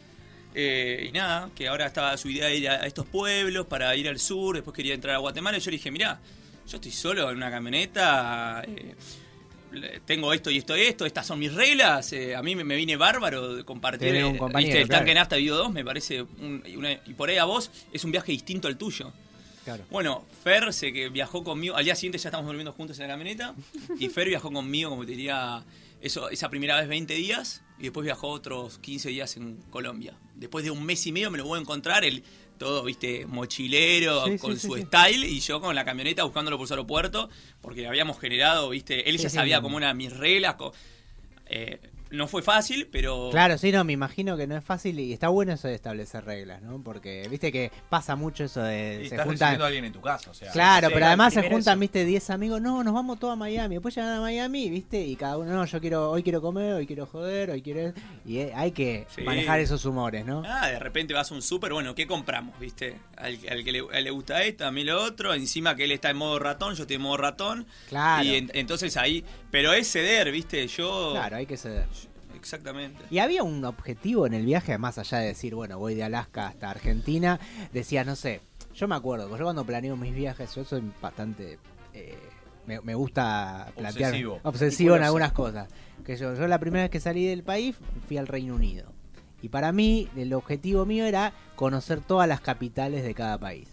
Eh, 0.58 1.06
y 1.08 1.12
nada, 1.12 1.50
que 1.54 1.68
ahora 1.68 1.86
estaba 1.86 2.16
su 2.16 2.30
idea 2.30 2.46
de 2.46 2.56
ir 2.56 2.68
a, 2.70 2.86
estos 2.86 3.06
pueblos 3.06 3.66
para 3.66 3.94
ir 3.94 4.08
al 4.08 4.18
sur, 4.18 4.54
después 4.56 4.74
quería 4.74 4.94
entrar 4.94 5.14
a 5.14 5.18
Guatemala. 5.18 5.58
Y 5.58 5.60
yo 5.60 5.70
le 5.70 5.76
dije, 5.76 5.90
mirá, 5.90 6.18
yo 6.66 6.76
estoy 6.78 6.90
solo 6.92 7.30
en 7.30 7.36
una 7.36 7.50
camioneta, 7.50 8.62
eh, 8.66 8.94
tengo 10.06 10.32
esto 10.32 10.50
y 10.50 10.58
esto 10.58 10.76
y 10.76 10.82
esto, 10.82 11.04
estas 11.04 11.26
son 11.26 11.38
mis 11.38 11.52
reglas. 11.52 12.12
eh, 12.14 12.34
a 12.34 12.42
mí 12.42 12.54
me, 12.56 12.64
me 12.64 12.76
vine 12.76 12.96
bárbaro 12.96 13.54
de 13.54 13.64
compartir 13.64 14.24
un 14.24 14.38
compañero, 14.38 14.68
¿viste? 14.68 14.80
el 14.82 14.88
claro. 14.88 15.00
tanque 15.00 15.14
nafta 15.14 15.36
Bio 15.36 15.56
2, 15.56 15.72
me 15.72 15.84
parece. 15.84 16.22
un- 16.22 16.62
y 16.66 16.76
una- 16.76 16.92
y 16.92 17.12
por 17.14 17.28
ahí 17.28 17.36
a 17.36 17.44
vos 17.44 17.70
es 17.92 18.02
un 18.04 18.10
viaje 18.12 18.32
distinto 18.32 18.68
al 18.68 18.78
tuyo. 18.78 19.12
Claro. 19.64 19.84
Bueno, 19.90 20.24
Fer 20.44 20.72
se 20.72 20.92
que 20.92 21.08
viajó 21.08 21.42
conmigo, 21.44 21.74
al 21.76 21.84
día 21.84 21.96
siguiente 21.96 22.18
ya 22.18 22.28
estamos 22.28 22.46
durmiendo 22.46 22.72
juntos 22.72 22.98
en 23.00 23.08
la 23.08 23.14
camioneta, 23.14 23.54
y 23.98 24.08
Fer 24.08 24.28
viajó 24.28 24.50
conmigo, 24.52 24.90
como 24.90 25.04
te 25.04 25.10
diría, 25.10 25.62
eso, 26.00 26.30
esa 26.30 26.48
primera 26.48 26.78
vez 26.78 26.88
20 26.88 27.14
días, 27.14 27.62
y 27.78 27.84
después 27.84 28.04
viajó 28.04 28.28
otros 28.28 28.78
15 28.78 29.08
días 29.10 29.36
en 29.36 29.56
Colombia. 29.70 30.14
Después 30.34 30.64
de 30.64 30.70
un 30.70 30.84
mes 30.84 31.06
y 31.06 31.12
medio 31.12 31.30
me 31.30 31.38
lo 31.38 31.44
voy 31.44 31.58
a 31.58 31.62
encontrar, 31.62 32.04
él 32.04 32.22
todo, 32.58 32.82
viste, 32.84 33.26
mochilero, 33.26 34.24
Sí, 34.26 34.38
con 34.38 34.58
sí, 34.58 34.66
su 34.66 34.74
sí. 34.76 34.82
style, 34.82 35.24
y 35.24 35.40
yo 35.40 35.60
con 35.60 35.74
la 35.74 35.84
camioneta 35.84 36.24
buscándolo 36.24 36.56
por 36.56 36.66
su 36.66 36.72
aeropuerto, 36.72 37.28
porque 37.60 37.86
habíamos 37.86 38.18
generado, 38.18 38.70
viste, 38.70 39.10
él 39.10 39.18
ya 39.18 39.28
sabía 39.28 39.60
como 39.60 39.76
una 39.76 39.92
mis 39.92 40.12
reglas, 40.16 40.56
eh, 41.46 41.80
no 42.10 42.28
fue 42.28 42.42
fácil, 42.42 42.88
pero... 42.90 43.28
Claro, 43.30 43.58
sí, 43.58 43.72
no, 43.72 43.82
me 43.84 43.92
imagino 43.92 44.36
que 44.36 44.46
no 44.46 44.56
es 44.56 44.64
fácil 44.64 44.98
y 45.00 45.12
está 45.12 45.28
bueno 45.28 45.52
eso 45.52 45.68
de 45.68 45.74
establecer 45.74 46.24
reglas, 46.24 46.62
¿no? 46.62 46.80
Porque 46.82 47.26
viste 47.28 47.50
que 47.50 47.70
pasa 47.88 48.14
mucho 48.16 48.44
eso 48.44 48.62
de 48.62 48.96
Y 49.04 49.08
se 49.08 49.14
estás 49.14 49.26
juntan 49.26 49.32
recibiendo 49.32 49.64
a 49.64 49.66
alguien 49.66 49.84
en 49.86 49.92
tu 49.92 50.00
casa, 50.00 50.30
o 50.30 50.34
sea. 50.34 50.52
Claro, 50.52 50.88
Sí, 50.88 50.94
pero 50.94 51.06
además 51.06 51.34
se 51.34 51.42
juntan, 51.42 51.74
eso. 51.74 51.80
viste, 51.80 52.04
10 52.04 52.30
amigos, 52.30 52.60
no, 52.60 52.84
nos 52.84 52.94
vamos 52.94 53.18
todos 53.18 53.32
a 53.32 53.36
Miami, 53.36 53.74
después 53.74 53.94
llegan 53.94 54.12
a 54.14 54.20
Miami, 54.20 54.70
viste, 54.70 55.00
y 55.04 55.16
cada 55.16 55.36
uno, 55.38 55.52
no, 55.52 55.64
yo 55.64 55.80
quiero, 55.80 56.10
hoy 56.10 56.22
quiero 56.22 56.40
comer, 56.40 56.74
hoy 56.74 56.86
quiero 56.86 57.06
joder, 57.06 57.50
hoy 57.50 57.62
quiero... 57.62 57.92
Y 58.24 58.38
eh, 58.38 58.52
hay 58.54 58.72
que 58.72 59.06
Sí. 59.14 59.22
manejar 59.22 59.60
esos 59.60 59.84
humores, 59.84 60.24
¿no? 60.24 60.42
Ah, 60.46 60.68
de 60.68 60.78
repente 60.78 61.12
vas 61.14 61.30
a 61.30 61.34
un 61.34 61.42
súper, 61.42 61.72
bueno, 61.72 61.94
¿qué 61.94 62.06
compramos? 62.06 62.58
¿Viste? 62.58 62.96
Al, 63.16 63.38
al 63.50 63.64
que 63.64 63.72
le, 63.72 63.80
a 63.92 63.98
él 63.98 64.04
le 64.04 64.10
gusta 64.10 64.42
esto, 64.44 64.66
a 64.66 64.70
mí 64.70 64.84
lo 64.84 65.02
otro, 65.02 65.34
encima 65.34 65.74
que 65.74 65.84
él 65.84 65.92
está 65.92 66.10
en 66.10 66.16
modo 66.18 66.38
ratón, 66.38 66.74
yo 66.74 66.82
estoy 66.82 66.96
en 66.96 67.02
modo 67.02 67.16
ratón. 67.16 67.66
Claro, 67.88 68.22
Y 68.24 68.34
en- 68.36 68.50
entonces 68.54 68.96
ahí, 68.96 69.24
pero 69.50 69.72
es 69.72 69.90
ceder, 69.90 70.30
¿viste? 70.32 70.66
Yo... 70.66 71.12
claro, 71.12 71.36
hay 71.36 71.46
que 71.46 71.56
ceder. 71.56 71.86
Exactamente. 72.34 73.02
Y 73.10 73.18
había 73.18 73.42
un 73.42 73.64
objetivo 73.64 74.26
en 74.26 74.34
el 74.34 74.44
viaje, 74.44 74.76
más 74.78 74.98
allá 74.98 75.18
de 75.18 75.28
decir, 75.28 75.54
bueno, 75.54 75.78
voy 75.78 75.94
de 75.94 76.04
Alaska 76.04 76.48
hasta 76.48 76.70
Argentina, 76.70 77.40
decía, 77.72 78.04
no 78.04 78.14
sé, 78.14 78.40
yo 78.74 78.86
me 78.86 78.94
acuerdo, 78.94 79.36
yo 79.36 79.44
cuando 79.44 79.64
planeo 79.64 79.96
mis 79.96 80.14
viajes, 80.14 80.54
yo 80.54 80.64
soy 80.64 80.82
bastante... 81.00 81.58
eh, 81.94 82.16
me, 82.66 82.80
me 82.80 82.94
gusta 82.94 83.72
plantear 83.76 84.10
Obsesivo. 84.10 84.40
obsesivo 84.42 84.96
en 84.96 85.04
algunas 85.04 85.32
cosas. 85.32 85.68
Que 86.04 86.16
yo, 86.16 86.34
yo 86.34 86.46
la 86.48 86.58
primera 86.58 86.82
vez 86.84 86.90
que 86.90 87.00
salí 87.00 87.24
del 87.26 87.42
país 87.44 87.76
fui 88.08 88.16
al 88.18 88.26
Reino 88.26 88.54
Unido. 88.56 88.92
Y 89.40 89.48
para 89.50 89.70
mí, 89.70 90.08
el 90.16 90.32
objetivo 90.34 90.84
mío 90.84 91.04
era 91.04 91.32
conocer 91.54 92.00
todas 92.00 92.28
las 92.28 92.40
capitales 92.40 93.04
de 93.04 93.14
cada 93.14 93.38
país. 93.38 93.68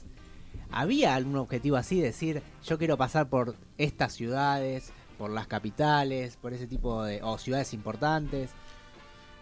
¿Había 0.72 1.15
algún 1.15 1.38
objetivo 1.38 1.75
así? 1.75 2.00
Decir, 2.01 2.44
yo 2.63 2.77
quiero 2.77 2.96
pasar 2.98 3.30
por 3.30 3.56
estas 3.77 4.13
ciudades, 4.13 4.92
por 5.24 5.32
las 5.32 5.48
capitales, 5.48 6.36
por 6.36 6.53
ese 6.53 6.68
tipo 6.68 7.01
de... 7.06 7.22
o 7.24 7.38
ciudades 7.38 7.74
importantes. 7.74 8.50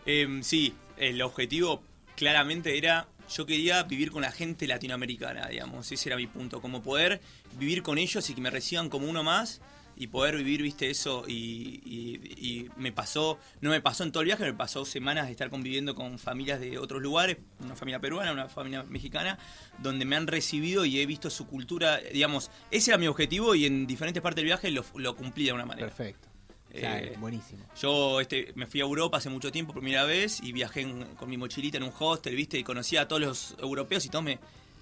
Em, 0.06 0.44
sí, 0.44 0.76
el 0.96 1.20
objetivo 1.24 1.82
claramente 2.16 2.78
era, 2.78 3.08
yo 3.36 3.48
quería 3.48 3.82
vivir 3.82 4.12
con 4.12 4.22
la 4.22 4.32
gente 4.32 4.68
latinoamericana, 4.68 5.48
digamos, 5.48 5.92
ese 5.92 6.10
era 6.10 6.18
mi 6.18 6.28
punto, 6.28 6.62
como 6.62 6.84
poder 6.84 7.20
vivir 7.58 7.82
con 7.82 7.98
ellos 7.98 8.30
y 8.30 8.36
que 8.36 8.42
me 8.42 8.52
reciban 8.52 8.90
como 8.90 9.10
uno 9.10 9.24
más 9.24 9.60
y 10.02 10.08
poder 10.08 10.36
vivir, 10.36 10.64
viste, 10.64 10.90
eso 10.90 11.26
y, 11.28 11.80
y- 11.86 12.20
y 12.40 12.70
me 12.76 12.92
pasó, 12.92 13.38
no 13.62 13.70
me 13.70 13.82
pasó 13.82 14.04
en 14.04 14.12
todo 14.12 14.22
el 14.22 14.26
viaje, 14.26 14.44
me 14.46 14.54
pasó 14.56 14.84
semanas 14.84 15.26
de 15.28 15.32
estar 15.32 15.52
conviviendo 15.52 15.94
con 15.94 16.18
familias 16.18 16.60
de 16.60 16.80
otros 16.80 17.02
lugares, 17.04 17.38
una 17.60 17.76
familia 17.76 18.00
peruana, 18.00 18.32
una 18.32 18.50
familia 18.50 18.82
mexicana, 18.84 19.38
donde 19.78 20.06
me 20.06 20.16
han 20.16 20.26
recibido 20.26 20.86
y 20.86 21.00
he 21.00 21.06
visto 21.06 21.30
su 21.30 21.46
cultura, 21.46 22.00
digamos, 22.12 22.50
ese 22.72 22.90
era 22.90 22.98
mi 22.98 23.06
objetivo 23.08 23.54
y 23.54 23.66
en 23.66 23.86
diferentes 23.86 24.24
partes 24.24 24.38
del 24.38 24.46
viaje 24.46 24.72
lo, 24.72 24.84
lo 24.96 25.16
cumplí 25.16 25.46
de 25.46 25.54
una 25.54 25.66
manera. 25.68 25.88
Perfecto. 25.88 26.28
O 26.74 26.80
sea, 26.80 27.00
Eh, 27.00 27.14
buenísimo. 27.20 27.64
yo 27.80 28.22
este, 28.22 28.54
me 28.56 28.66
fui 28.66 28.80
a 28.80 28.84
Europa 28.86 29.18
hace 29.18 29.30
mucho 29.30 29.52
tiempo 29.52 29.74
primera 29.74 30.06
vez 30.06 30.40
y 30.42 30.52
viajé 30.54 30.82
en- 30.82 31.04
con 31.16 31.30
mi 31.30 31.38
mochilita 31.38 31.78
en 31.78 31.84
un 31.84 31.92
hostel, 32.00 32.36
¿viste? 32.36 32.58
Y 32.58 32.64
conocía 32.64 33.02
a 33.02 33.08
todos 33.08 33.22
los 33.22 33.56
europeos 33.60 34.06
y 34.06 34.10
todos 34.10 34.24
me, 34.24 34.40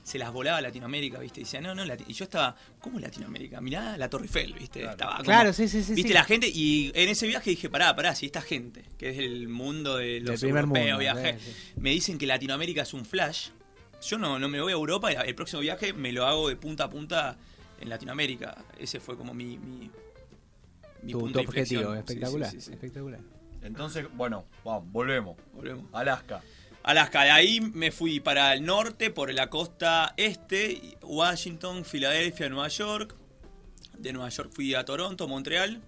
se 0.10 0.18
las 0.18 0.32
volaba 0.34 0.58
a 0.58 0.62
Latinoamérica, 0.62 1.20
¿viste? 1.20 1.42
Y 1.42 1.44
decía, 1.44 1.62
no, 1.62 1.76
no, 1.76 1.86
Lati-". 1.86 2.06
y 2.08 2.14
yo 2.14 2.24
estaba, 2.24 2.56
¿cómo 2.80 3.00
Latinoamérica? 3.00 3.62
Mirá 3.62 3.96
la 3.96 4.10
Torre 4.10 4.24
Eiffel, 4.26 4.54
¿viste? 4.54 4.80
Claro. 4.80 4.92
Estaba 4.94 5.12
como- 5.18 5.24
Claro, 5.26 5.54
sí, 5.54 5.68
sí, 5.68 5.84
sí. 5.84 5.94
¿Viste 5.94 6.08
sí. 6.10 6.14
la 6.16 6.24
gente? 6.24 6.48
Y 6.48 6.92
en 6.96 7.10
ese 7.10 7.28
viaje 7.28 7.52
dije, 7.52 7.70
pará, 7.70 7.96
pará, 7.96 8.16
si 8.16 8.26
esta 8.26 8.42
gente, 8.42 8.84
que 8.98 9.10
es 9.10 9.20
el 9.20 9.48
mundo 9.50 9.98
de 9.98 10.20
los 10.22 10.40
primer 10.40 10.64
europeos, 10.64 10.86
mundo, 10.88 10.98
viaje, 11.00 11.30
eh, 11.30 11.38
sí. 11.40 11.52
me 11.80 11.92
dicen 11.92 12.18
que 12.18 12.26
Latinoamérica 12.26 12.82
es 12.82 12.94
un 12.96 13.06
flash. 13.06 13.50
Yo 14.02 14.18
no, 14.18 14.40
no 14.40 14.50
me 14.50 14.60
voy 14.62 14.72
a 14.72 14.76
Europa, 14.76 15.12
el 15.12 15.36
próximo 15.36 15.62
viaje 15.62 15.94
me 15.94 16.12
lo 16.12 16.26
hago 16.26 16.50
de 16.50 16.56
punta 16.56 16.86
a 16.86 16.90
punta 16.90 17.38
en 17.80 17.90
Latinoamérica. 17.90 18.58
Ese 18.80 19.00
fue 19.00 19.16
como 19.16 19.34
mi, 19.36 19.58
mi, 19.60 19.92
mi 21.04 21.12
tu, 21.12 21.20
punto 21.20 21.34
tu 21.40 21.44
de 21.44 21.48
objetivo, 21.50 21.94
Sí, 21.94 22.00
espectacular. 22.00 22.50
sí, 22.50 22.60
sí, 22.62 22.66
sí. 22.66 22.72
espectacular. 22.74 23.20
Entonces, 23.62 24.06
bueno, 24.16 24.46
vamos, 24.64 24.92
volvemos. 24.92 25.38
Volvemos. 25.54 25.84
Alaska. 25.94 26.42
Alaska, 26.84 27.24
de 27.24 27.32
ahí 27.32 27.62
me 27.62 27.92
fui 27.92 28.20
para 28.20 28.54
el 28.54 28.66
norte, 28.66 29.12
por 29.12 29.34
la 29.34 29.50
costa 29.50 30.14
este, 30.18 30.98
Washington, 31.04 31.86
Filadelfia, 31.86 32.50
Nueva 32.50 32.68
York. 32.70 33.16
De 33.98 34.14
Nueva 34.14 34.30
York 34.30 34.52
fui 34.54 34.74
a 34.76 34.86
Toronto, 34.86 35.28
Montreal. 35.28 35.82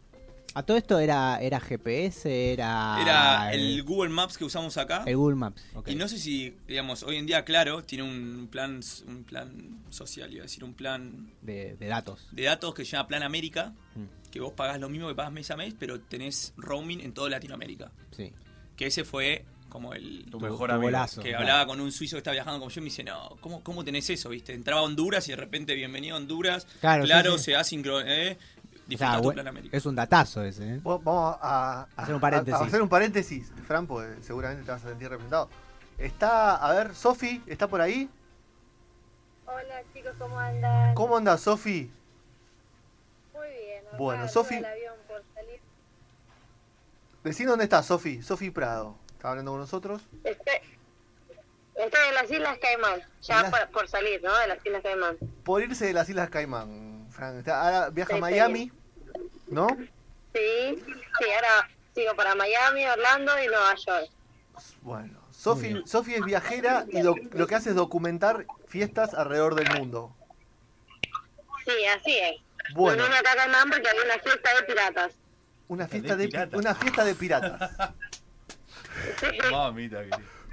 A 0.54 0.64
todo 0.64 0.76
esto 0.76 1.00
era, 1.00 1.40
era 1.42 1.62
GPS, 1.62 2.52
era. 2.52 2.98
Era 3.02 3.54
el 3.54 3.84
Google 3.84 4.10
Maps 4.10 4.38
que 4.38 4.44
usamos 4.44 4.76
acá. 4.78 5.06
El 5.08 5.16
Google 5.16 5.38
Maps. 5.38 5.64
Y 5.88 5.96
no 5.96 6.10
sé 6.10 6.18
si, 6.18 6.54
digamos, 6.68 7.04
hoy 7.04 7.16
en 7.16 7.26
día, 7.26 7.46
claro, 7.46 7.84
tiene 7.84 8.04
un 8.04 8.50
plan, 8.52 8.82
un 9.08 9.24
plan 9.24 9.82
social, 9.90 10.30
iba 10.34 10.42
a 10.42 10.44
decir, 10.44 10.66
un 10.66 10.74
plan 10.74 11.32
de, 11.42 11.78
de 11.78 11.88
datos. 11.88 12.28
de 12.34 12.44
datos 12.44 12.74
que 12.76 12.84
se 12.84 12.92
llama 12.92 13.08
Plan 13.08 13.24
América, 13.24 13.74
Mm, 13.96 14.30
que 14.30 14.40
vos 14.42 14.52
pagás 14.54 14.80
lo 14.80 14.90
mismo 14.90 15.08
que 15.08 15.16
pagas 15.16 15.32
mes 15.32 15.50
a 15.52 15.58
mes, 15.58 15.74
pero 15.78 16.00
tenés 16.02 16.54
roaming 16.58 17.00
en 17.02 17.14
toda 17.14 17.30
Latinoamérica. 17.30 17.92
Sí. 18.12 18.34
Que 18.76 18.88
ese 18.88 19.04
fue 19.06 19.46
como 19.72 19.94
el, 19.94 20.26
Tu 20.26 20.38
Tu- 20.38 20.40
mejor 20.42 20.70
tu 20.70 20.76
amigo. 20.76 20.82
golazo. 20.88 21.22
que 21.22 21.30
claro. 21.30 21.44
hablaba 21.44 21.66
con 21.66 21.80
un 21.82 21.92
suizo 21.92 22.16
que 22.16 22.20
está 22.20 22.32
viajando 22.32 22.60
como 22.60 22.70
yo 22.70 22.80
y 22.80 22.84
me 22.84 22.90
dice, 22.90 23.04
no, 23.04 23.38
¿cómo, 23.42 23.64
cómo 23.64 23.84
tenés 23.84 24.10
eso? 24.10 24.30
viste 24.30 24.54
Entraba 24.54 24.82
a 24.82 24.84
Honduras 24.84 25.28
y 25.28 25.32
de 25.32 25.38
repente, 25.38 25.74
bienvenido 25.74 26.16
a 26.16 26.20
Honduras. 26.20 26.68
Claro, 26.82 27.06
Claro, 27.06 27.32
sí, 27.34 27.38
sí. 27.38 27.44
se 27.46 27.56
asíncrono, 27.56 28.02
¿eh? 28.06 28.38
O 28.38 28.72
Disfruta 28.92 29.14
sea, 29.14 29.22
tu 29.22 29.30
bu- 29.30 29.34
Plan 29.34 29.48
América. 29.48 29.78
es 29.78 29.86
un 29.86 29.96
datazo 29.96 30.44
ese, 30.44 30.76
¿eh? 30.76 30.80
Vamos 30.84 31.38
a, 31.42 31.88
a- 31.96 32.02
Hacer 32.02 32.14
un 32.16 32.20
a- 32.20 32.22
paréntesis. 32.22 32.60
a 32.62 32.64
hacer 32.66 32.82
un 32.82 32.90
paréntesis, 32.90 33.52
Fran, 33.66 33.88
porque 33.88 34.22
seguramente 34.22 34.66
te 34.66 34.72
vas 34.72 34.84
a 34.86 34.90
sentir 34.90 35.08
representado. 35.10 35.50
Está, 35.98 36.58
a 36.58 36.74
ver, 36.74 36.94
Sofi, 36.94 37.42
¿está 37.48 37.68
por 37.68 37.80
ahí? 37.80 38.10
Hola 39.46 39.82
chicos, 39.94 40.14
¿cómo 40.20 40.38
andan? 40.38 40.94
¿Cómo 40.96 41.16
anda 41.18 41.38
Sofi? 41.38 41.90
Muy 43.34 43.48
bien. 43.48 43.88
acá 43.88 43.98
Bueno, 43.98 44.28
Sofi-. 44.28 44.62
Decí 47.24 47.44
dónde 47.46 47.66
está 47.66 47.84
Sofi, 47.84 48.22
Sofi 48.24 48.50
Prado. 48.50 48.96
Está 49.22 49.30
hablando 49.30 49.52
con 49.52 49.60
nosotros. 49.60 50.02
Estoy, 50.24 50.56
estoy 51.76 52.02
en 52.10 52.16
las 52.16 52.32
Islas 52.32 52.58
Caimán, 52.60 53.04
ya 53.22 53.44
Las- 53.44 53.52
por, 53.52 53.70
por 53.70 53.88
salir, 53.88 54.20
¿no? 54.24 54.36
De 54.36 54.48
las 54.48 54.66
Islas 54.66 54.82
Caimán. 54.82 55.16
Por 55.44 55.62
irse 55.62 55.86
de 55.86 55.94
las 55.94 56.10
Islas 56.10 56.32
Caimán, 56.32 57.06
Fran. 57.12 57.38
Está- 57.38 57.62
ahora 57.62 57.90
viaja 57.92 58.16
a 58.16 58.18
Miami, 58.18 58.72
¿no? 59.46 59.68
Sí, 60.34 60.84
sí, 60.84 61.26
ahora 61.36 61.70
sigo 61.94 62.16
para 62.16 62.34
Miami, 62.34 62.84
Orlando 62.88 63.32
y 63.44 63.46
Nueva 63.46 63.76
York. 63.76 64.10
Bueno, 64.82 65.22
Sofi, 65.30 65.84
Sofi 65.86 66.16
es 66.16 66.26
viajera 66.26 66.88
y 66.90 67.04
lo 67.04 67.14
que 67.46 67.54
hace 67.54 67.70
es 67.70 67.76
documentar 67.76 68.48
fiestas 68.66 69.14
alrededor 69.14 69.54
del 69.54 69.70
mundo. 69.78 70.16
Sí, 71.64 71.74
así 71.96 72.18
es. 72.18 72.42
Bueno, 72.74 73.04
Vine 73.04 73.18
acá 73.18 73.34
a 73.34 73.36
Caimán 73.36 73.70
porque 73.70 73.88
había 73.88 74.02
una 74.04 74.18
fiesta 74.18 74.50
de 74.56 74.64
piratas. 74.64 75.14
una 75.68 75.84
De 75.84 75.90
fiesta 75.92 76.16
de, 76.16 76.26
pi- 76.26 76.32
piratas. 76.32 76.60
una 76.60 76.74
fiesta 76.74 77.04
de 77.04 77.14
piratas. 77.14 77.72
Mamita. 79.52 80.02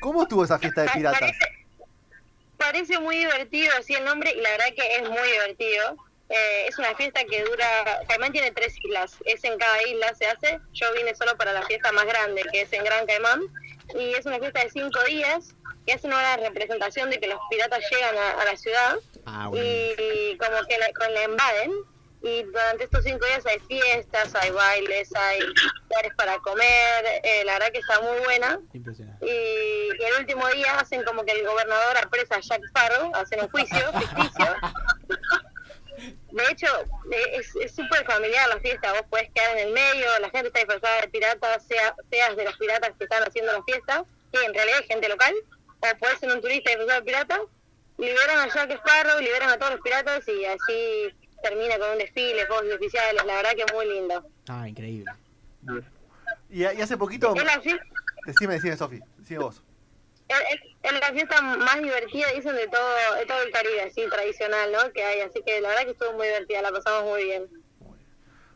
¿Cómo 0.00 0.23
estuvo 0.23 0.45
esa 0.45 0.59
fiesta 0.59 0.83
de 0.83 0.88
piratas? 0.90 1.21
Parece, 1.21 1.67
parece 2.57 2.99
muy 3.00 3.17
divertido 3.19 3.73
así 3.78 3.95
el 3.95 4.05
nombre 4.05 4.33
y 4.33 4.40
la 4.40 4.50
verdad 4.50 4.67
que 4.76 4.97
es 4.97 5.09
muy 5.09 5.28
divertido. 5.33 5.97
Eh, 6.31 6.67
es 6.69 6.78
una 6.78 6.95
fiesta 6.95 7.25
que 7.25 7.43
dura, 7.43 7.67
Caimán 8.07 8.33
tiene 8.33 8.50
tres 8.50 8.75
islas, 8.85 9.17
es 9.25 9.43
en 9.45 9.57
cada 9.59 9.83
isla 9.88 10.14
se 10.14 10.26
hace. 10.26 10.61
Yo 10.75 10.93
vine 10.95 11.14
solo 11.14 11.37
para 11.38 11.52
la 11.52 11.62
fiesta 11.62 11.90
más 11.93 12.05
grande 12.05 12.43
que 12.52 12.62
es 12.62 12.73
en 12.75 12.85
Gran 12.85 13.07
Caimán 13.07 13.40
y 13.99 14.12
es 14.14 14.26
una 14.26 14.38
fiesta 14.38 14.62
de 14.62 14.71
cinco 14.71 15.02
días 15.05 15.55
que 15.87 15.95
hacen 15.95 16.12
una 16.12 16.37
representación 16.37 17.09
de 17.09 17.19
que 17.19 17.28
los 17.28 17.40
piratas 17.49 17.83
llegan 17.90 18.14
a, 18.19 18.43
a 18.43 18.45
la 18.45 18.57
ciudad 18.57 18.97
Ah, 19.25 19.47
bueno. 19.49 19.64
y 19.64 20.37
como 20.37 20.62
que 20.69 20.78
la, 20.78 20.93
con 20.93 21.12
la 21.14 21.25
invaden 21.25 21.73
y 22.23 22.43
durante 22.43 22.85
estos 22.85 23.05
cinco 23.05 23.25
días 23.27 23.47
hay 23.47 23.59
fiestas, 23.61 24.35
hay 24.35 24.51
bailes, 24.51 25.15
hay 25.15 25.41
lugares 25.41 26.13
para 26.17 26.39
comer, 26.39 27.05
eh, 27.23 27.45
la 27.45 27.55
verdad 27.55 27.73
que 27.73 27.79
está 27.79 28.01
muy 28.01 28.19
buena 28.25 28.61
Impresionante. 28.73 29.27
y, 29.27 30.03
y 30.03 30.05
el 30.05 30.21
último 30.21 30.47
día 30.49 30.79
hacen 30.79 31.05
como 31.05 31.25
que 31.25 31.33
el 31.33 31.47
gobernador 31.47 31.97
apresa 31.99 32.37
a 32.37 32.41
Jack 32.41 32.63
Sparrow, 32.65 33.13
hacen 33.15 33.41
un 33.41 33.49
juicio 33.49 33.93
ficticio 33.99 34.57
de 36.31 36.45
hecho, 36.51 36.67
eh, 37.11 37.37
es 37.37 37.55
es 37.57 37.75
súper 37.75 38.05
familiar 38.05 38.49
la 38.49 38.61
fiesta. 38.61 38.93
Vos 38.93 39.03
podés 39.11 39.31
quedar 39.35 39.57
en 39.57 39.69
el 39.69 39.73
medio, 39.75 40.07
la 40.21 40.31
gente 40.31 40.49
está 40.49 40.61
disfrazada 40.61 41.01
de 41.01 41.09
piratas, 41.09 41.67
sea, 41.67 41.95
seas 42.11 42.37
de 42.37 42.45
los 42.45 42.57
piratas 42.57 42.93
que 42.97 43.05
están 43.05 43.23
haciendo 43.23 43.53
la 43.53 43.63
fiesta, 43.65 44.05
que 44.33 44.45
en 44.45 44.55
realidad 44.55 44.81
es 44.81 44.87
gente 44.87 45.09
local, 45.09 45.35
o 45.81 45.99
podés 45.99 46.19
ser 46.19 46.33
un 46.33 46.41
turista 46.41 46.71
disfrazado 46.71 47.01
de 47.01 47.07
pirata. 47.07 47.41
Liberan 47.97 48.39
a 48.39 48.49
Jack 48.55 48.71
Sparrow, 48.71 49.21
liberan 49.21 49.51
a 49.51 49.59
todos 49.59 49.73
los 49.73 49.81
piratas 49.81 50.29
y 50.29 50.45
así 50.45 51.15
termina 51.42 51.78
con 51.78 51.90
un 51.90 51.99
desfile, 51.99 52.47
fuegos 52.47 52.75
oficiales. 52.75 53.25
La 53.25 53.37
verdad 53.37 53.50
que 53.54 53.62
es 53.62 53.73
muy 53.73 53.87
lindo. 53.87 54.25
Ah, 54.49 54.68
increíble. 54.68 55.11
Y, 56.50 56.62
y 56.62 56.64
hace 56.64 56.97
poquito. 56.97 57.35
Fiesta. 57.35 57.85
Decime, 58.26 58.54
decime, 58.54 58.76
Sofi. 58.76 59.00
Decime 59.16 59.40
vos. 59.40 59.62
Es, 60.28 60.92
la 60.92 61.12
fiesta 61.12 61.40
más 61.40 61.80
divertida, 61.80 62.28
dicen, 62.35 62.54
de 62.54 62.68
todo, 62.68 63.14
de 63.18 63.26
todo 63.26 63.42
el 63.42 63.50
Caribe, 63.50 63.83
así 63.83 64.07
tradicional, 64.11 64.71
¿no? 64.73 64.92
Que 64.92 65.02
hay, 65.02 65.21
así 65.21 65.42
que 65.42 65.61
la 65.61 65.71
verdad 65.71 65.85
que 65.85 65.90
estuvo 65.92 66.12
muy 66.12 66.26
divertida, 66.26 66.61
la 66.61 66.71
pasamos 66.71 67.04
muy 67.04 67.25
bien. 67.25 67.49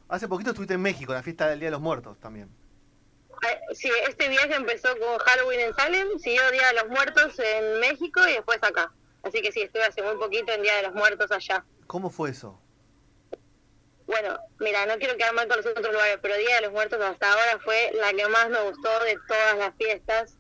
Hace 0.09 0.29
poquito 0.29 0.51
estuviste 0.51 0.75
en 0.75 0.83
México, 0.83 1.13
en 1.13 1.17
la 1.17 1.23
fiesta 1.23 1.49
del 1.49 1.61
Día 1.61 1.69
de 1.69 1.73
los 1.73 1.81
Muertos 1.81 2.19
también. 2.21 2.51
Sí, 3.73 3.91
este 4.07 4.29
viaje 4.29 4.55
empezó 4.55 4.89
con 4.99 5.19
Halloween 5.19 5.61
en 5.61 5.75
Salem, 5.75 6.07
siguió 6.19 6.49
Día 6.51 6.69
de 6.69 6.75
los 6.75 6.89
Muertos 6.91 7.39
en 7.39 7.81
México 7.81 8.21
y 8.29 8.33
después 8.35 8.63
acá. 8.63 8.93
Así 9.23 9.41
que 9.41 9.51
sí, 9.51 9.63
estuve 9.63 9.85
hace 9.85 10.03
muy 10.03 10.17
poquito 10.17 10.53
en 10.53 10.63
Día 10.63 10.77
de 10.77 10.83
los 10.83 10.95
Muertos 10.95 11.31
allá. 11.33 11.65
¿Cómo 11.87 12.11
fue 12.11 12.31
eso? 12.31 12.61
Bueno, 14.07 14.39
mira, 14.59 14.85
no 14.87 14.99
quiero 14.99 15.17
quedar 15.17 15.33
mal 15.35 15.49
con 15.49 15.59
los 15.59 15.67
otros 15.67 15.93
lugares, 15.93 16.19
pero 16.21 16.37
Día 16.37 16.57
de 16.57 16.63
los 16.63 16.73
Muertos 16.73 17.01
hasta 17.01 17.31
ahora 17.33 17.59
fue 17.65 17.93
la 17.95 18.13
que 18.13 18.27
más 18.29 18.49
me 18.51 18.61
gustó 18.63 18.89
de 19.05 19.17
todas 19.29 19.57
las 19.59 19.75
fiestas 19.77 20.37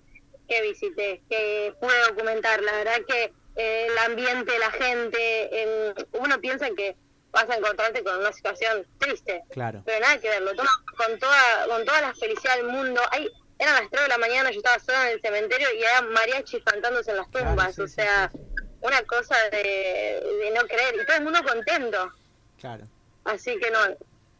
que 0.48 0.62
visité, 0.62 1.22
que 1.30 1.74
pude 1.80 1.98
documentar. 2.08 2.62
La 2.62 2.72
verdad 2.72 3.00
que 3.06 3.32
eh, 3.56 3.86
el 3.90 3.98
ambiente, 3.98 4.58
la 4.58 4.70
gente, 4.72 5.96
uno 6.12 6.40
piensa 6.40 6.68
que 6.76 6.96
vas 7.30 7.48
a 7.48 7.56
encontrarte 7.56 8.02
con 8.04 8.18
una 8.18 8.32
situación 8.32 8.86
triste, 8.98 9.42
Claro. 9.50 9.82
pero 9.86 10.00
nada 10.00 10.18
que 10.18 10.28
ver, 10.28 10.42
lo 10.42 10.54
toman 10.54 10.74
con 10.96 11.18
toda, 11.18 11.66
con 11.68 11.84
toda 11.84 12.00
la 12.02 12.14
felicidad 12.14 12.56
del 12.56 12.66
mundo. 12.66 13.00
Hay, 13.10 13.26
eran 13.58 13.74
las 13.74 13.90
3 13.90 14.02
de 14.02 14.08
la 14.08 14.18
mañana, 14.18 14.50
yo 14.50 14.58
estaba 14.58 14.78
sola 14.80 15.06
en 15.08 15.14
el 15.14 15.20
cementerio 15.22 15.68
y 15.72 15.84
había 15.84 16.02
mariachis 16.10 16.62
cantándose 16.64 17.10
en 17.12 17.16
las 17.18 17.28
Claro, 17.28 17.46
tumbas, 17.46 17.74
sí, 17.74 17.80
o 17.82 17.86
sí, 17.88 17.94
sea, 17.94 18.28
sí, 18.32 18.38
una 18.82 19.02
cosa 19.04 19.36
de, 19.50 20.20
de 20.42 20.50
no 20.50 20.66
creer, 20.66 20.94
y 21.00 21.06
todo 21.06 21.16
el 21.16 21.24
mundo 21.24 21.40
contento. 21.42 22.12
Claro. 22.60 22.86
Así 23.24 23.56
que 23.58 23.70
no, 23.70 23.78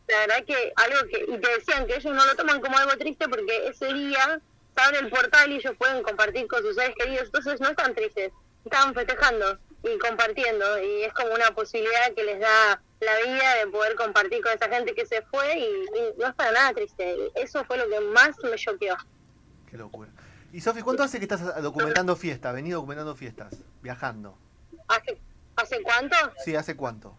la 0.09 0.19
verdad 0.27 0.45
que 0.47 0.73
algo 0.77 1.09
que, 1.09 1.25
y 1.29 1.39
te 1.39 1.51
decían 1.59 1.87
que 1.87 1.97
ellos 1.97 2.15
no 2.15 2.27
lo 2.27 2.35
toman 2.35 2.61
como 2.61 2.77
algo 2.77 2.97
triste 2.97 3.29
porque 3.29 3.69
ese 3.69 3.93
día 3.93 4.41
se 4.77 4.83
abre 4.83 4.99
el 4.99 5.11
portal 5.11 5.53
y 5.53 5.57
ellos 5.57 5.75
pueden 5.79 6.03
compartir 6.03 6.47
con 6.49 6.63
sus 6.63 6.75
seres 6.75 6.95
queridos, 6.97 7.27
entonces 7.27 7.61
no 7.61 7.69
están 7.69 7.95
tristes, 7.95 8.33
están 8.65 8.95
festejando 8.95 9.59
y 9.85 9.99
compartiendo 9.99 10.83
y 10.83 11.03
es 11.05 11.13
como 11.13 11.35
una 11.35 11.51
posibilidad 11.55 12.13
que 12.15 12.25
les 12.25 12.41
da 12.41 12.83
la 13.01 13.17
vida 13.27 13.55
de 13.57 13.67
poder 13.71 13.95
compartir 13.97 14.43
con 14.43 14.53
esa 14.53 14.69
gente 14.69 14.95
que 14.95 15.07
se 15.07 15.23
fue 15.23 15.59
y, 15.59 15.65
y 15.65 16.19
no 16.19 16.29
es 16.29 16.35
para 16.35 16.53
nada 16.53 16.73
triste, 16.73 17.31
eso 17.35 17.65
fue 17.65 17.79
lo 17.79 17.89
que 17.89 18.01
más 18.01 18.31
me 18.43 18.57
choqueó. 18.57 18.97
Qué 19.69 19.77
locura. 19.77 20.11
Y 20.53 20.61
Sofi, 20.61 20.83
¿cuánto 20.83 21.03
hace 21.03 21.19
que 21.19 21.25
estás 21.25 21.63
documentando 21.63 22.15
fiestas? 22.15 22.53
Vení 22.53 22.71
documentando 22.71 23.15
fiestas, 23.17 23.57
viajando. 23.81 24.37
¿Hace, 24.87 25.19
¿Hace 25.57 25.83
cuánto? 25.83 26.17
Sí, 26.45 26.55
¿hace 26.55 26.77
cuánto? 26.77 27.17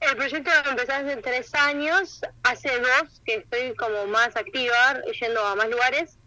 El 0.00 0.16
proyecto 0.16 0.50
lo 0.64 0.70
empecé 0.70 0.92
hace 0.92 1.16
tres 1.16 1.54
años, 1.54 2.20
hace 2.44 2.70
dos 2.78 3.20
que 3.24 3.36
estoy 3.36 3.74
como 3.74 4.06
más 4.06 4.36
activa, 4.36 5.02
yendo 5.20 5.44
a 5.44 5.56
más 5.56 5.68
lugares. 5.68 6.18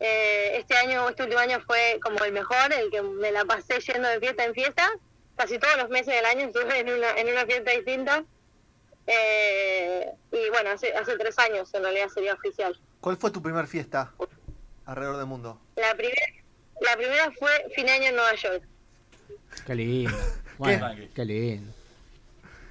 Eh, 0.00 0.56
este 0.58 0.76
año, 0.76 1.08
este 1.08 1.22
último 1.22 1.40
año 1.40 1.60
fue 1.64 2.00
como 2.02 2.24
el 2.24 2.32
mejor, 2.32 2.72
el 2.72 2.90
que 2.90 3.00
me 3.02 3.30
la 3.30 3.44
pasé 3.44 3.78
yendo 3.80 4.08
de 4.08 4.18
fiesta 4.18 4.44
en 4.44 4.54
fiesta. 4.54 4.90
Casi 5.36 5.58
todos 5.58 5.76
los 5.76 5.88
meses 5.88 6.14
del 6.14 6.24
año 6.24 6.46
estuve 6.46 6.80
en 6.80 6.90
una, 6.90 7.10
en 7.12 7.28
una 7.28 7.46
fiesta 7.46 7.70
distinta. 7.70 8.24
Eh, 9.06 10.10
y 10.32 10.50
bueno, 10.50 10.70
hace, 10.70 10.92
hace 10.94 11.16
tres 11.16 11.38
años 11.38 11.72
en 11.74 11.82
realidad 11.82 12.08
sería 12.08 12.34
oficial. 12.34 12.78
¿Cuál 13.00 13.16
fue 13.16 13.30
tu 13.30 13.40
primer 13.40 13.66
fiesta 13.68 14.12
alrededor 14.84 15.18
del 15.18 15.26
mundo? 15.26 15.60
La, 15.76 15.94
primera 15.94 16.26
la 16.80 16.96
primera 16.96 17.30
fue 17.32 17.50
fin 17.74 17.86
de 17.86 17.92
año 17.92 18.08
en 18.08 18.16
Nueva 18.16 18.34
York. 18.34 18.62
Qué 19.66 19.74
lindo. 19.74 20.10
Bueno, 20.58 20.86
qué 21.12 21.24
lindo. 21.24 21.72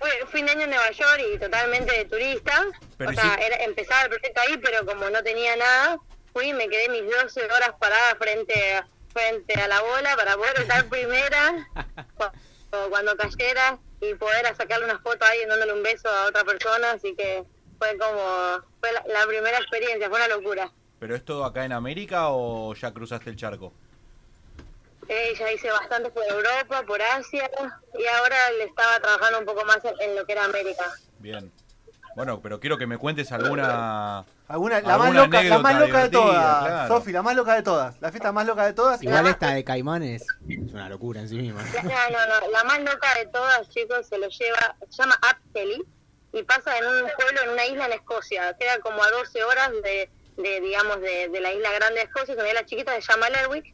Fue 0.02 0.10
fin 0.32 0.46
de 0.48 0.52
año 0.54 0.62
en 0.64 0.72
Nueva 0.72 0.90
York 0.92 1.22
y 1.34 1.38
totalmente 1.38 1.96
de 1.96 2.06
turista. 2.06 2.66
Pero 2.98 3.12
o 3.12 3.14
sea, 3.14 3.36
era, 3.36 3.58
empezaba 3.58 4.02
el 4.02 4.10
proyecto 4.10 4.42
ahí, 4.42 4.58
pero 4.58 4.86
como 4.86 5.10
no 5.10 5.22
tenía 5.24 5.56
nada, 5.56 6.00
fui 6.34 6.50
y 6.50 6.54
me 6.54 6.68
quedé 6.68 6.90
mis 6.90 7.04
12 7.10 7.46
horas 7.46 7.72
parada 7.80 8.16
frente 8.16 8.76
a, 8.78 8.88
frente 9.14 9.54
a 9.62 9.68
la 9.68 9.80
bola 9.82 10.16
para 10.16 10.36
poder 10.36 10.58
estar 10.60 10.86
primera 10.90 11.68
cu- 12.16 12.90
cuando 12.90 13.16
cayera 13.16 13.78
y 14.00 14.14
poder 14.16 14.46
sacarle 14.56 14.86
una 14.86 15.00
foto 15.00 15.24
ahí 15.26 15.46
dándole 15.46 15.74
un 15.74 15.84
beso 15.84 16.10
a 16.10 16.26
otra 16.26 16.44
persona. 16.44 16.92
Así 16.92 17.14
que 17.16 17.44
fue 17.78 17.98
como, 17.98 18.64
fue 18.80 18.92
la, 18.94 19.04
la 19.08 19.28
primera 19.28 19.58
experiencia, 19.58 20.10
fue 20.10 20.18
una 20.18 20.28
locura. 20.30 20.72
¿Pero 21.00 21.16
es 21.16 21.24
todo 21.26 21.46
acá 21.46 21.66
en 21.66 21.74
América 21.74 22.30
o 22.30 22.74
ya 22.76 22.92
cruzaste 22.94 23.30
el 23.30 23.36
charco? 23.36 23.74
Eh, 25.08 25.34
ya 25.38 25.52
hice 25.52 25.70
bastante 25.72 26.10
por 26.12 26.24
Europa, 26.26 26.84
por 26.86 27.02
Asia 27.02 27.50
y 28.00 28.06
ahora 28.08 28.38
le 28.58 28.64
estaba 28.66 29.00
trabajando 29.00 29.40
un 29.40 29.46
poco 29.46 29.66
más 29.66 29.84
en, 29.84 29.94
en 30.00 30.16
lo 30.16 30.26
que 30.26 30.32
era 30.34 30.46
América. 30.46 30.86
Bien. 31.20 31.52
Bueno, 32.16 32.42
pero 32.42 32.60
quiero 32.60 32.78
que 32.78 32.86
me 32.88 32.98
cuentes 32.98 33.32
alguna... 33.32 34.26
Alguna, 34.48 34.82
la 34.82 34.98
más 34.98 35.14
loca, 35.14 35.42
la 35.44 35.60
más 35.60 35.80
loca 35.80 36.04
de 36.04 36.10
todas, 36.10 36.66
claro. 36.68 36.94
Sofi, 36.96 37.12
la 37.14 37.22
más 37.22 37.36
loca 37.38 37.56
de 37.56 37.64
todas, 37.64 38.02
la 38.02 38.12
fiesta 38.12 38.34
más 38.34 38.46
loca 38.46 38.66
de 38.66 38.74
todas. 38.74 39.02
Igual 39.02 39.28
esta 39.28 39.54
de 39.54 39.64
Caimanes 39.64 40.24
es 40.50 40.74
una 40.74 40.90
locura 40.90 41.22
en 41.22 41.30
sí 41.30 41.36
misma. 41.38 41.64
La- 41.74 41.84
No, 41.84 41.90
no, 41.90 42.42
no, 42.42 42.52
la 42.52 42.64
más 42.66 42.80
loca 42.82 43.14
de 43.18 43.28
todas, 43.28 43.70
chicos, 43.70 44.06
se 44.08 44.18
lo 44.18 44.28
lleva, 44.28 44.76
se 44.90 45.02
llama 45.04 45.18
Aptely 45.22 45.82
y 46.34 46.44
pasa 46.44 46.78
en 46.78 46.86
un 46.86 47.10
pueblo, 47.16 47.42
en 47.46 47.50
una 47.52 47.66
isla 47.66 47.86
en 47.86 47.94
Escocia. 47.94 48.54
Queda 48.60 48.80
como 48.80 49.02
a 49.02 49.10
12 49.10 49.42
horas 49.46 49.72
de, 49.72 50.10
de 50.36 50.60
digamos, 50.60 51.00
de, 51.00 51.30
de 51.30 51.40
la 51.40 51.54
isla 51.54 51.72
grande 51.72 51.96
de 52.02 52.06
Escocia, 52.08 52.36
que 52.36 52.54
la 52.54 52.66
chiquita 52.66 52.94
se 53.00 53.10
llama 53.10 53.30
Lerwick. 53.30 53.74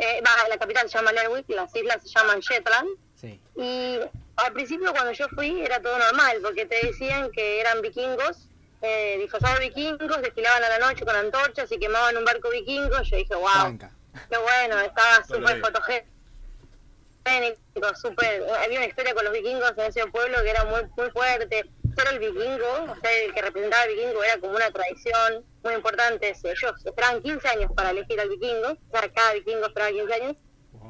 Eh, 0.00 0.22
va, 0.26 0.48
la 0.48 0.56
capital 0.56 0.88
se 0.88 0.96
llama 0.96 1.12
Lerwick, 1.12 1.44
las 1.50 1.76
islas 1.76 2.02
se 2.02 2.08
llaman 2.08 2.40
Shetland. 2.40 2.88
Sí. 3.20 3.38
Y 3.54 3.98
al 4.36 4.52
principio 4.54 4.92
cuando 4.92 5.12
yo 5.12 5.28
fui 5.28 5.60
era 5.60 5.82
todo 5.82 5.98
normal, 5.98 6.38
porque 6.42 6.64
te 6.64 6.86
decían 6.86 7.30
que 7.32 7.60
eran 7.60 7.82
vikingos, 7.82 8.48
eh, 8.80 9.18
disfrazados 9.20 9.58
de 9.58 9.68
vikingos, 9.68 10.22
desfilaban 10.22 10.64
a 10.64 10.70
la 10.70 10.78
noche 10.78 11.04
con 11.04 11.14
antorchas 11.14 11.70
y 11.70 11.78
quemaban 11.78 12.16
un 12.16 12.24
barco 12.24 12.48
vikingo. 12.48 13.02
Yo 13.02 13.16
dije, 13.16 13.34
wow, 13.34 13.78
qué 14.30 14.38
bueno, 14.38 14.80
estaba 14.80 15.22
súper 15.22 15.60
fotogénico, 15.60 16.06
súper... 18.00 18.42
Había 18.64 18.78
una 18.78 18.86
historia 18.86 19.14
con 19.14 19.24
los 19.24 19.34
vikingos 19.34 19.72
en 19.76 19.84
ese 19.84 20.06
pueblo 20.06 20.42
que 20.42 20.48
era 20.48 20.64
muy 20.64 20.80
muy 20.96 21.10
fuerte. 21.10 21.70
Ser 21.94 22.08
el 22.08 22.20
vikingo, 22.20 22.84
o 22.88 22.96
sea, 23.02 23.12
el 23.22 23.34
que 23.34 23.42
representaba 23.42 23.82
al 23.82 23.90
vikingo 23.90 24.24
era 24.24 24.38
como 24.38 24.56
una 24.56 24.70
tradición 24.70 25.44
muy 25.62 25.74
importante. 25.74 26.34
Ellos 26.42 26.72
esperaban 26.84 27.22
15 27.22 27.48
años 27.48 27.70
para 27.76 27.90
elegir 27.90 28.20
al 28.20 28.28
vikingo, 28.28 28.68
o 28.70 28.98
sea, 28.98 29.12
cada 29.12 29.34
vikingo 29.34 29.66
esperaba 29.66 29.90
15 29.92 30.14
años. 30.14 30.36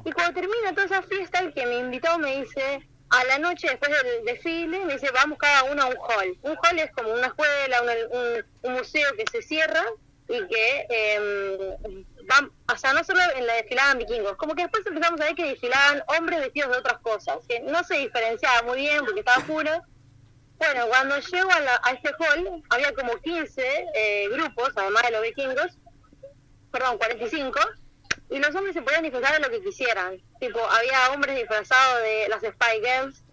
Y 0.05 0.11
cuando 0.11 0.33
termina 0.39 0.71
toda 0.73 0.85
esa 0.85 1.01
fiesta, 1.03 1.39
el 1.39 1.53
que 1.53 1.65
me 1.65 1.77
invitó 1.77 2.17
me 2.17 2.41
dice, 2.41 2.87
a 3.09 3.23
la 3.25 3.37
noche 3.39 3.67
después 3.67 3.91
del 3.91 4.25
desfile, 4.25 4.85
me 4.85 4.93
dice, 4.93 5.11
vamos 5.11 5.37
cada 5.37 5.63
uno 5.65 5.83
a 5.83 5.87
un 5.87 5.97
hall. 5.97 6.37
Un 6.43 6.57
hall 6.63 6.79
es 6.79 6.91
como 6.91 7.13
una 7.13 7.27
escuela, 7.27 7.81
un, 7.81 8.17
un- 8.17 8.45
un 8.63 8.73
museo 8.73 9.09
que 9.17 9.25
se 9.31 9.41
cierra 9.41 9.83
y 10.29 10.47
que 10.47 10.87
eh, 10.89 11.77
van, 12.27 12.49
o 12.73 12.77
sea, 12.77 12.93
no 12.93 13.03
solo 13.03 13.19
en 13.35 13.45
la 13.45 13.55
desfilaban 13.55 13.97
vikingos, 13.97 14.37
como 14.37 14.55
que 14.55 14.61
después 14.63 14.85
empezamos 14.85 15.19
a 15.19 15.25
ver 15.25 15.35
que 15.35 15.43
desfilaban 15.49 16.03
hombres 16.17 16.39
vestidos 16.39 16.71
de 16.71 16.77
otras 16.77 16.99
cosas, 16.99 17.37
que 17.49 17.59
no 17.59 17.83
se 17.83 17.97
diferenciaba 17.97 18.61
muy 18.63 18.77
bien 18.79 19.03
porque 19.03 19.19
estaba 19.19 19.39
oscuro. 19.39 19.83
Bueno, 20.61 20.87
cuando 20.89 21.17
llego 21.17 21.49
a, 21.51 21.59
la- 21.59 21.81
a 21.83 21.91
este 21.93 22.09
hall, 22.19 22.63
había 22.69 22.93
como 22.93 23.17
15 23.17 23.85
eh, 23.95 24.29
grupos, 24.29 24.69
además 24.75 25.01
de 25.03 25.11
los 25.11 25.21
vikingos, 25.23 25.71
perdón, 26.71 26.99
45, 26.99 27.59
y 28.29 28.37
los 28.37 28.53
hombres 28.53 28.75
se 28.75 28.83
podían 28.83 29.01
disfrazar 29.01 29.33
de 29.33 29.39
lo 29.39 29.49
que 29.49 29.63
quisieran. 29.63 30.21
Tipo, 30.39 30.59
había 30.69 31.09
hombres 31.13 31.35
disfrazados 31.35 32.03
de 32.03 32.27
las 32.29 32.41
Spy 32.43 32.79
Girls, 32.85 33.23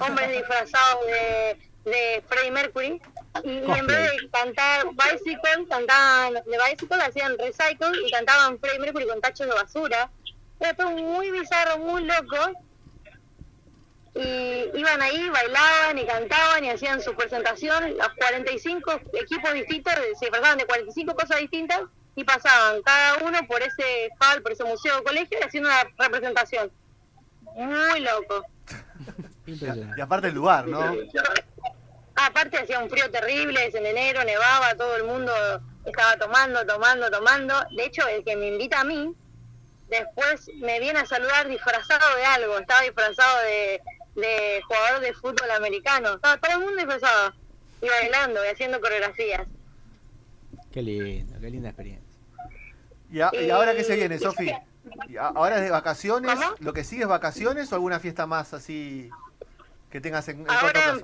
hombres 0.00 0.32
disfrazados 0.32 1.06
de, 1.06 1.56
de 1.88 2.24
Freddie 2.28 2.50
Mercury, 2.50 3.00
y, 3.44 3.48
y 3.50 3.70
en 3.70 3.86
vez 3.86 4.10
de 4.10 4.28
cantar 4.30 4.86
Bicycle, 4.90 5.68
cantaban 5.70 6.34
de 6.34 6.58
Bicycle, 6.68 6.96
hacían 7.00 7.38
Recycle 7.38 7.92
y 8.04 8.10
cantaban 8.10 8.58
Freddie 8.58 8.80
Mercury 8.80 9.06
con 9.06 9.20
tachos 9.20 9.46
de 9.46 9.54
basura. 9.54 10.10
Era 10.58 10.74
todo 10.74 10.90
muy 10.90 11.30
bizarro, 11.30 11.78
muy 11.78 12.02
loco. 12.02 12.36
Y 14.16 14.70
iban 14.78 15.02
ahí, 15.02 15.28
bailaban 15.28 15.98
y 15.98 16.06
cantaban 16.06 16.64
y 16.64 16.70
hacían 16.70 17.00
su 17.02 17.14
presentación. 17.14 17.96
Los 17.96 18.08
45 18.18 19.00
equipos 19.12 19.52
distintos 19.52 19.94
se 20.18 20.24
disfrazaban 20.24 20.58
de 20.58 20.66
45 20.66 21.14
cosas 21.14 21.40
distintas 21.40 21.82
y 22.14 22.24
pasaban 22.24 22.82
cada 22.82 23.18
uno 23.24 23.46
por 23.46 23.62
ese 23.62 24.08
hall, 24.20 24.42
por 24.42 24.52
ese 24.52 24.64
museo 24.64 24.98
o 24.98 25.04
colegio 25.04 25.38
y 25.38 25.44
haciendo 25.44 25.68
una 25.68 25.84
representación. 25.98 26.72
Muy 27.54 28.00
loco. 28.00 28.44
Y 29.46 30.00
aparte 30.00 30.26
el 30.26 30.34
lugar, 30.34 30.66
¿no? 30.66 30.80
Aparte 32.16 32.58
hacía 32.58 32.80
un 32.80 32.90
frío 32.90 33.08
terrible, 33.12 33.66
es 33.66 33.74
en 33.76 33.86
enero, 33.86 34.24
nevaba, 34.24 34.74
todo 34.74 34.96
el 34.96 35.04
mundo 35.04 35.32
estaba 35.84 36.16
tomando, 36.16 36.66
tomando, 36.66 37.10
tomando. 37.10 37.54
De 37.76 37.84
hecho, 37.84 38.08
el 38.08 38.24
que 38.24 38.34
me 38.36 38.48
invita 38.48 38.80
a 38.80 38.84
mí, 38.84 39.14
después 39.88 40.50
me 40.56 40.80
viene 40.80 40.98
a 40.98 41.06
saludar 41.06 41.46
disfrazado 41.46 42.16
de 42.16 42.24
algo. 42.24 42.58
Estaba 42.58 42.80
disfrazado 42.80 43.38
de, 43.42 43.80
de 44.16 44.62
jugador 44.66 45.00
de 45.00 45.12
fútbol 45.14 45.50
americano. 45.56 46.14
Estaba 46.14 46.36
todo 46.38 46.52
el 46.52 46.58
mundo 46.60 46.76
disfrazado. 46.76 47.32
Y 47.82 47.88
bailando 47.88 48.44
y 48.44 48.48
haciendo 48.48 48.80
coreografías. 48.80 49.46
Qué 50.72 50.82
lindo, 50.82 51.38
qué 51.40 51.50
linda 51.50 51.68
experiencia. 51.68 52.06
¿Y, 53.10 53.20
a- 53.20 53.30
y 53.32 53.50
ahora 53.50 53.74
qué 53.76 53.84
se 53.84 53.94
viene, 53.96 54.18
Sofi? 54.18 54.50
¿Y 55.08 55.16
a- 55.16 55.28
¿Ahora 55.28 55.56
es 55.56 55.62
de 55.62 55.70
vacaciones? 55.70 56.34
¿Cómo? 56.38 56.54
¿Lo 56.60 56.72
que 56.72 56.84
sigue 56.84 57.02
es 57.02 57.08
vacaciones 57.08 57.70
o 57.70 57.74
alguna 57.74 58.00
fiesta 58.00 58.26
más 58.26 58.54
así 58.54 59.10
que 59.90 60.00
tengas 60.00 60.26
en, 60.28 60.40
en 60.40 60.50
Ahora 60.50 60.96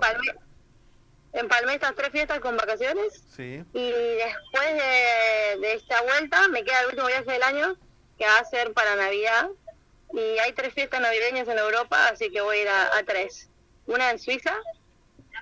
empalmé 1.32 1.74
estas 1.74 1.94
tres 1.94 2.10
fiestas 2.10 2.40
con 2.40 2.56
vacaciones. 2.56 3.22
Sí. 3.34 3.64
Y 3.72 3.90
después 3.90 4.74
de, 4.74 5.58
de 5.60 5.74
esta 5.74 6.02
vuelta 6.02 6.48
me 6.48 6.64
queda 6.64 6.80
el 6.80 6.86
último 6.88 7.06
viaje 7.06 7.30
del 7.32 7.42
año, 7.42 7.76
que 8.18 8.24
va 8.26 8.38
a 8.38 8.44
ser 8.44 8.72
para 8.72 8.96
Navidad. 8.96 9.48
Y 10.12 10.38
hay 10.38 10.52
tres 10.52 10.74
fiestas 10.74 11.00
navideñas 11.00 11.48
en 11.48 11.58
Europa, 11.58 12.08
así 12.08 12.30
que 12.30 12.40
voy 12.40 12.58
a 12.58 12.62
ir 12.62 12.68
a, 12.68 12.96
a 12.98 13.02
tres. 13.04 13.48
Una 13.86 14.10
en 14.10 14.18
Suiza, 14.18 14.54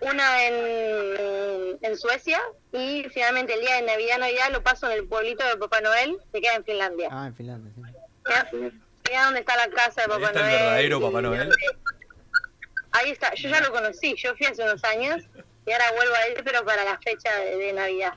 una 0.01 0.47
en, 0.47 1.79
en 1.83 1.99
Suecia 1.99 2.41
y 2.73 3.05
finalmente 3.13 3.53
el 3.55 3.61
día 3.61 3.77
de 3.77 3.83
Navidad, 3.83 4.19
Navidad 4.19 4.51
lo 4.53 4.63
paso 4.63 4.87
en 4.91 4.99
el 4.99 5.07
pueblito 5.09 5.45
de 5.45 5.57
Papá 5.57 5.81
Noel, 5.81 6.17
que 6.33 6.41
queda 6.41 6.55
en 6.55 6.65
Finlandia. 6.65 7.09
Ah, 7.11 7.27
en 7.27 7.35
Finlandia, 7.35 7.73
sí. 7.75 7.83
Queda, 8.25 8.51
queda 9.03 9.25
donde 9.25 9.41
está 9.41 9.57
la 9.57 9.69
casa 9.71 10.03
de 10.03 10.09
Papá 10.09 10.27
está 10.29 10.41
el 10.41 10.47
Noel. 10.47 10.59
verdadero 10.59 10.99
y 10.99 11.01
Papá 11.03 11.21
Noel? 11.23 11.51
Ahí 12.93 13.11
está, 13.11 13.35
yo 13.35 13.49
ya 13.49 13.61
lo 13.61 13.73
conocí, 13.73 14.15
yo 14.17 14.35
fui 14.37 14.47
hace 14.47 14.63
unos 14.63 14.83
años 14.85 15.23
y 15.67 15.73
ahora 15.73 15.85
vuelvo 15.97 16.15
a 16.15 16.29
ir, 16.29 16.43
pero 16.45 16.65
para 16.65 16.85
la 16.85 16.99
fecha 16.99 17.35
de, 17.39 17.57
de 17.57 17.73
Navidad. 17.73 18.15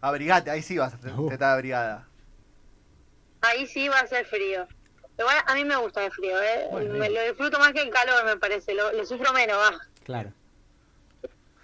Abrigate, 0.00 0.50
ahí 0.50 0.62
sí 0.62 0.76
vas 0.78 0.92
a 0.94 0.98
Uh. 1.20 1.30
estar 1.30 1.52
abrigada. 1.54 2.06
Ahí 3.40 3.66
sí 3.66 3.88
va 3.88 4.00
a 4.00 4.06
ser 4.06 4.26
frío. 4.26 4.66
Igual 5.18 5.36
a 5.46 5.54
mí 5.54 5.64
me 5.64 5.76
gusta 5.76 6.04
el 6.04 6.12
frío, 6.12 6.40
¿eh? 6.42 6.68
Bueno, 6.70 6.94
Me- 6.94 7.08
lo 7.10 7.22
disfruto 7.22 7.58
más 7.58 7.72
que 7.72 7.82
el 7.82 7.90
calor, 7.90 8.24
me 8.24 8.36
parece. 8.36 8.74
Lo, 8.74 8.92
lo 8.92 9.06
sufro 9.06 9.32
menos, 9.32 9.56
va. 9.56 9.78
Claro. 10.02 10.32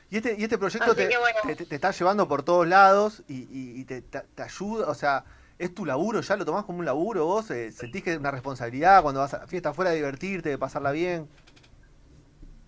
Y 0.08 0.16
este, 0.16 0.34
y 0.38 0.42
este 0.44 0.58
proyecto 0.58 0.94
te, 0.94 1.06
bueno. 1.18 1.38
te, 1.46 1.56
te- 1.56 1.66
te 1.66 1.74
está 1.74 1.90
llevando 1.92 2.26
por 2.26 2.42
todos 2.42 2.66
lados 2.66 3.22
y, 3.28 3.42
y- 3.42 3.80
y 3.80 3.84
te, 3.84 4.02
te- 4.02 4.22
te 4.34 4.42
ayuda, 4.42 4.88
o 4.88 4.94
sea, 4.94 5.24
¿es 5.58 5.72
tu 5.74 5.84
laburo? 5.86 6.20
¿Ya 6.20 6.36
lo 6.36 6.44
tomás 6.44 6.64
como 6.64 6.78
un 6.80 6.84
laburo 6.84 7.26
vos? 7.26 7.50
Eh, 7.50 7.70
¿Sentís 7.70 8.02
que 8.02 8.12
es 8.12 8.18
una 8.18 8.30
responsabilidad 8.32 9.02
cuando 9.02 9.20
vas 9.20 9.34
a 9.34 9.46
fiesta 9.46 9.68
afuera 9.70 9.90
de 9.90 9.96
divertirte, 9.96 10.48
de 10.48 10.58
pasarla 10.58 10.90
bien? 10.92 11.28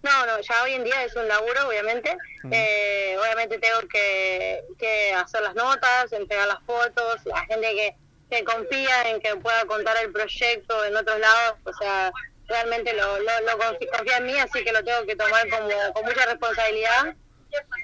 No, 0.05 0.27
no, 0.27 0.40
ya 0.40 0.62
hoy 0.64 0.73
en 0.73 0.85
día 0.85 1.05
es 1.05 1.14
un 1.14 1.27
laburo, 1.29 1.68
obviamente. 1.68 2.16
Mm. 2.42 2.53
Eh, 2.53 3.16
obviamente 3.21 3.59
tengo 3.59 3.81
que, 3.88 4.64
que 4.79 5.12
hacer 5.14 5.42
las 5.42 5.55
notas, 5.55 6.12
entregar 6.12 6.47
las 6.49 6.61
fotos, 6.64 7.25
la 7.25 7.45
gente 7.47 7.68
que, 7.75 7.97
que 8.33 8.45
confía 8.45 9.11
en 9.11 9.21
que 9.21 9.37
pueda 9.37 9.64
contar 9.66 9.95
el 10.03 10.11
proyecto 10.11 10.85
en 10.87 10.97
otros 10.97 11.21
lados, 11.21 11.59
o 11.64 11.73
sea, 11.75 12.11
realmente 12.49 12.95
lo, 12.95 13.18
lo, 13.18 13.40
lo 13.40 13.59
confía 13.59 14.16
en 14.16 14.27
mí, 14.27 14.38
así 14.38 14.64
que 14.64 14.73
lo 14.73 14.83
tengo 14.83 15.05
que 15.05 15.16
tomar 15.16 15.47
como, 15.51 15.68
con 15.92 16.05
mucha 16.07 16.25
responsabilidad. 16.25 17.14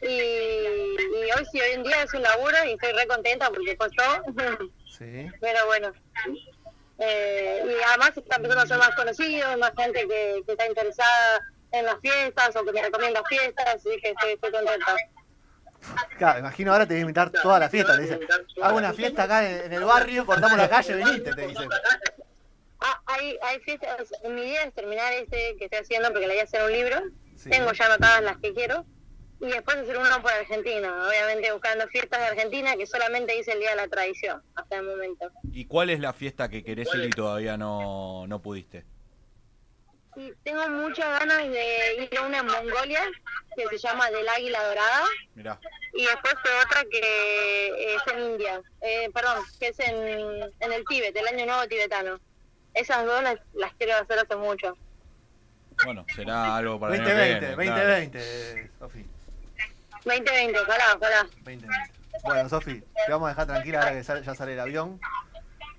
Y, 0.00 0.08
y 0.08 1.30
hoy 1.36 1.44
sí, 1.52 1.60
hoy 1.60 1.72
en 1.72 1.82
día 1.82 2.02
es 2.02 2.14
un 2.14 2.22
laburo 2.22 2.56
y 2.64 2.72
estoy 2.72 2.92
re 2.92 3.06
contenta 3.06 3.50
porque 3.50 3.76
costó. 3.76 4.02
Sí. 4.96 5.30
Pero 5.40 5.66
bueno. 5.66 5.92
Eh, 6.98 7.62
y 7.66 7.82
además 7.84 8.12
está 8.16 8.36
empezando 8.36 8.62
a 8.62 8.66
ser 8.66 8.78
más 8.78 8.94
conocido, 8.96 9.58
más 9.58 9.72
gente 9.76 10.08
que, 10.08 10.42
que 10.46 10.52
está 10.52 10.66
interesada 10.66 11.46
en 11.72 11.84
las 11.84 12.00
fiestas 12.00 12.56
o 12.56 12.64
que 12.64 12.72
me 12.72 12.82
recomienda 12.82 13.22
fiestas, 13.28 13.66
así 13.66 13.90
que 14.00 14.10
estoy, 14.10 14.32
estoy 14.32 14.50
contenta. 14.50 14.96
Claro, 16.18 16.40
imagino 16.40 16.72
ahora 16.72 16.86
te 16.86 16.94
voy 16.94 16.98
a 16.98 17.02
invitar 17.02 17.30
toda 17.30 17.58
la 17.58 17.68
fiesta. 17.68 17.96
Te 17.96 18.02
dicen, 18.02 18.20
hago 18.62 18.76
una 18.76 18.92
fiesta 18.92 19.22
acá 19.24 19.48
en, 19.48 19.66
en 19.66 19.72
el 19.72 19.84
barrio, 19.84 20.26
cortamos 20.26 20.58
la 20.58 20.68
calle, 20.68 20.94
venite, 20.94 21.32
te 21.34 21.46
dicen. 21.46 21.68
Ah, 22.80 23.00
hay, 23.06 23.36
hay 23.42 23.58
fiestas, 23.60 24.12
mi 24.28 24.42
idea 24.42 24.64
es 24.64 24.74
terminar 24.74 25.12
este 25.12 25.56
que 25.58 25.64
estoy 25.64 25.80
haciendo 25.80 26.10
porque 26.10 26.26
le 26.26 26.34
voy 26.34 26.40
a 26.40 26.44
hacer 26.44 26.62
un 26.64 26.72
libro, 26.72 26.96
Sí. 27.36 27.50
tengo 27.50 27.72
ya 27.72 27.86
anotadas 27.86 28.22
las 28.22 28.36
que 28.38 28.52
quiero, 28.54 28.84
y 29.40 29.46
después 29.46 29.76
hacer 29.76 29.96
uno 29.96 30.20
por 30.22 30.32
Argentina, 30.32 31.06
obviamente 31.08 31.52
buscando 31.52 31.86
fiestas 31.88 32.20
de 32.20 32.26
Argentina 32.26 32.76
que 32.76 32.86
solamente 32.86 33.36
hice 33.38 33.52
el 33.52 33.60
Día 33.60 33.70
de 33.70 33.76
la 33.76 33.88
Tradición 33.88 34.42
hasta 34.56 34.76
el 34.76 34.82
momento. 34.84 35.30
¿Y 35.52 35.64
cuál 35.66 35.90
es 35.90 36.00
la 36.00 36.12
fiesta 36.12 36.48
que 36.48 36.62
querés 36.64 36.88
ir 36.94 37.04
y 37.04 37.10
todavía 37.10 37.56
no, 37.56 38.26
no 38.26 38.42
pudiste? 38.42 38.84
Tengo 40.44 40.68
muchas 40.70 41.20
ganas 41.20 41.38
de 41.38 42.08
ir 42.10 42.18
a 42.18 42.22
una 42.22 42.38
en 42.38 42.46
Mongolia 42.46 43.02
que 43.56 43.66
se 43.68 43.78
llama 43.78 44.10
Del 44.10 44.28
Águila 44.28 44.62
Dorada. 44.64 45.04
Mirá. 45.34 45.58
Y 45.94 46.02
después 46.06 46.34
fue 46.42 46.50
otra 46.64 46.84
que 46.90 47.94
es 47.94 48.02
en 48.12 48.20
India, 48.32 48.60
eh, 48.80 49.10
perdón, 49.12 49.42
que 49.58 49.68
es 49.68 49.78
en, 49.80 49.96
en 50.60 50.72
el 50.72 50.84
Tíbet, 50.86 51.16
el 51.16 51.26
Año 51.28 51.46
Nuevo 51.46 51.66
Tibetano. 51.68 52.18
Esas 52.74 53.04
dos 53.06 53.22
las, 53.22 53.36
las 53.54 53.72
quiero 53.74 53.96
hacer 53.96 54.18
hace 54.18 54.36
mucho. 54.36 54.76
Bueno, 55.84 56.04
será 56.14 56.56
algo 56.56 56.78
para 56.80 56.94
el 56.96 57.00
año 57.00 57.08
que 57.10 57.14
2020, 57.14 57.56
viene, 57.56 57.64
claro. 57.72 57.88
2020, 57.90 58.70
Sofi. 58.78 59.06
2020, 60.04 60.58
ojalá, 60.60 60.84
ojalá. 60.96 61.22
2020. 61.22 61.68
Bueno, 62.24 62.48
Sofi, 62.48 62.80
te 63.06 63.12
vamos 63.12 63.26
a 63.26 63.30
dejar 63.30 63.46
tranquila 63.46 63.78
ahora 63.80 63.92
que 63.92 64.04
sale- 64.04 64.22
ya 64.24 64.34
sale 64.34 64.52
el 64.54 64.60
avión. 64.60 65.00